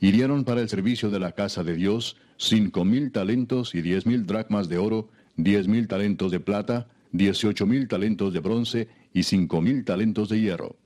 [0.00, 4.06] Y dieron para el servicio de la casa de Dios cinco mil talentos y diez
[4.06, 9.24] mil dracmas de oro, diez mil talentos de plata, dieciocho mil talentos de bronce y
[9.24, 10.76] cinco mil talentos de hierro.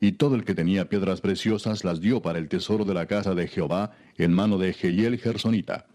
[0.00, 3.36] Y todo el que tenía piedras preciosas las dio para el tesoro de la casa
[3.36, 5.86] de Jehová en mano de Jehiel Gersonita.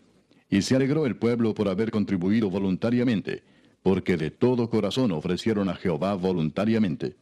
[0.50, 3.44] Y se alegró el pueblo por haber contribuido voluntariamente,
[3.84, 7.16] porque de todo corazón ofrecieron a Jehová voluntariamente.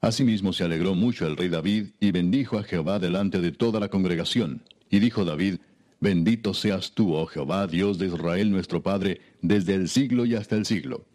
[0.00, 3.88] Asimismo se alegró mucho el rey David y bendijo a Jehová delante de toda la
[3.88, 4.62] congregación.
[4.90, 5.56] Y dijo David,
[6.02, 10.56] Bendito seas tú, oh Jehová, Dios de Israel nuestro Padre, desde el siglo y hasta
[10.56, 11.06] el siglo.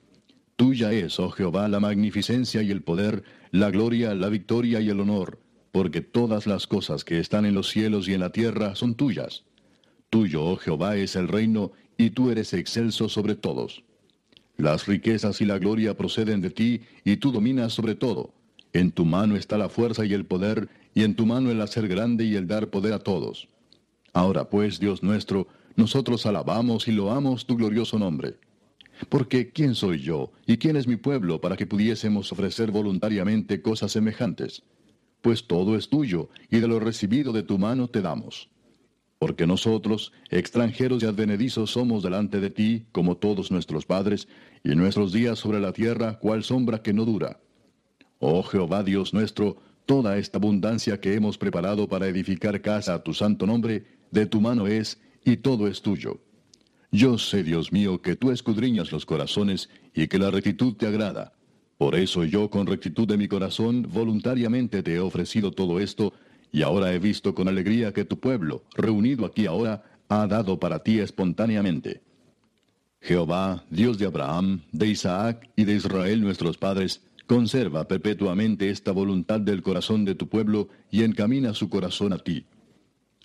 [0.56, 5.02] Tuya es, oh Jehová, la magnificencia y el poder, la gloria, la victoria y el
[5.02, 5.42] honor,
[5.74, 9.44] porque todas las cosas que están en los cielos y en la tierra son tuyas.
[10.10, 13.84] Tuyo, oh Jehová, es el reino, y tú eres excelso sobre todos.
[14.56, 18.34] Las riquezas y la gloria proceden de ti, y tú dominas sobre todo.
[18.74, 21.88] En tu mano está la fuerza y el poder, y en tu mano el hacer
[21.88, 23.50] grande y el dar poder a todos.
[24.14, 28.36] Ahora pues, Dios nuestro, nosotros alabamos y loamos tu glorioso nombre.
[29.10, 33.92] Porque ¿quién soy yo y quién es mi pueblo para que pudiésemos ofrecer voluntariamente cosas
[33.92, 34.64] semejantes?
[35.22, 38.50] Pues todo es tuyo, y de lo recibido de tu mano te damos.
[39.20, 44.28] Porque nosotros, extranjeros y advenedizos, somos delante de ti, como todos nuestros padres,
[44.64, 47.40] y nuestros días sobre la tierra, cual sombra que no dura.
[48.20, 53.14] Oh Jehová Dios nuestro, toda esta abundancia que hemos preparado para edificar casa a tu
[53.14, 56.20] santo nombre, de tu mano es, y todo es tuyo.
[56.92, 61.34] Yo sé, Dios mío, que tú escudriñas los corazones y que la rectitud te agrada.
[61.78, 66.14] Por eso yo con rectitud de mi corazón voluntariamente te he ofrecido todo esto,
[66.52, 70.80] y ahora he visto con alegría que tu pueblo, reunido aquí ahora, ha dado para
[70.80, 72.02] ti espontáneamente.
[73.02, 79.40] Jehová, Dios de Abraham, de Isaac y de Israel nuestros padres, conserva perpetuamente esta voluntad
[79.40, 82.46] del corazón de tu pueblo y encamina su corazón a ti.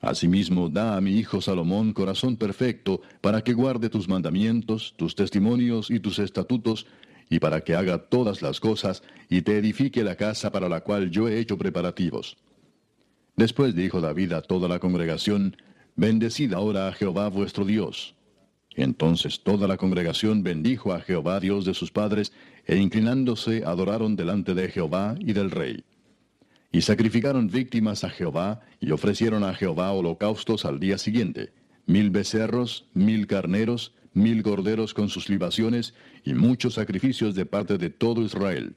[0.01, 5.91] Asimismo, da a mi hijo Salomón corazón perfecto para que guarde tus mandamientos, tus testimonios
[5.91, 6.87] y tus estatutos,
[7.31, 11.11] y para que haga todas las cosas y te edifique la casa para la cual
[11.11, 12.37] yo he hecho preparativos.
[13.37, 15.57] Después dijo David a toda la congregación,
[15.97, 18.15] Bendecid ahora a Jehová vuestro Dios.
[18.75, 22.33] Entonces toda la congregación bendijo a Jehová Dios de sus padres,
[22.67, 25.85] e inclinándose adoraron delante de Jehová y del rey.
[26.71, 31.53] Y sacrificaron víctimas a Jehová, y ofrecieron a Jehová holocaustos al día siguiente,
[31.87, 35.95] mil becerros, mil carneros, mil corderos con sus libaciones,
[36.25, 38.77] y muchos sacrificios de parte de todo Israel.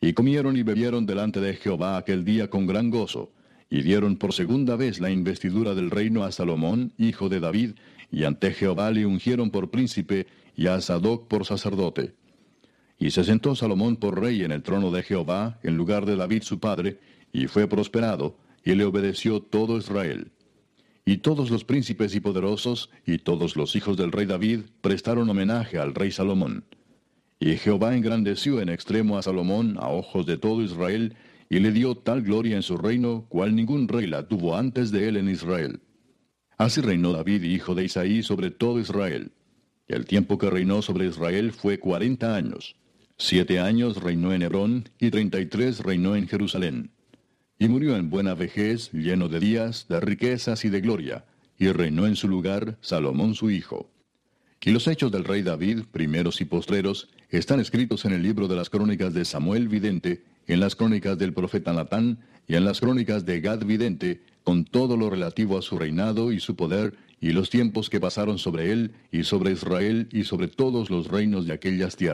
[0.00, 3.30] Y comieron y bebieron delante de Jehová aquel día con gran gozo,
[3.72, 7.70] y dieron por segunda vez la investidura del reino a Salomón, hijo de David,
[8.10, 12.12] y ante Jehová le ungieron por príncipe, y a Sadoc por sacerdote.
[12.98, 16.42] Y se sentó Salomón por rey en el trono de Jehová, en lugar de David
[16.42, 16.98] su padre,
[17.32, 20.32] y fue prosperado, y le obedeció todo Israel.
[21.06, 25.78] Y todos los príncipes y poderosos, y todos los hijos del rey David, prestaron homenaje
[25.78, 26.66] al rey Salomón.
[27.40, 31.16] Y Jehová engrandeció en extremo a Salomón a ojos de todo Israel,
[31.52, 35.06] y le dio tal gloria en su reino, cual ningún rey la tuvo antes de
[35.06, 35.80] él en Israel.
[36.56, 39.32] Así reinó David, hijo de Isaí, sobre todo Israel.
[39.86, 42.76] El tiempo que reinó sobre Israel fue cuarenta años.
[43.18, 46.90] Siete años reinó en Hebrón, y treinta y tres reinó en Jerusalén
[47.58, 51.26] y murió en buena vejez, lleno de días, de riquezas y de gloria,
[51.58, 53.92] y reinó en su lugar Salomón su hijo.
[54.64, 58.56] Y los hechos del rey David, primeros y postreros, están escritos en el libro de
[58.56, 63.24] las crónicas de Samuel Vidente, en las crónicas del profeta Natán y en las crónicas
[63.24, 67.50] de Gad Vidente, con todo lo relativo a su reinado y su poder, y los
[67.50, 71.94] tiempos que pasaron sobre él, y sobre Israel, y sobre todos los reinos de aquellas
[71.94, 72.10] tierras.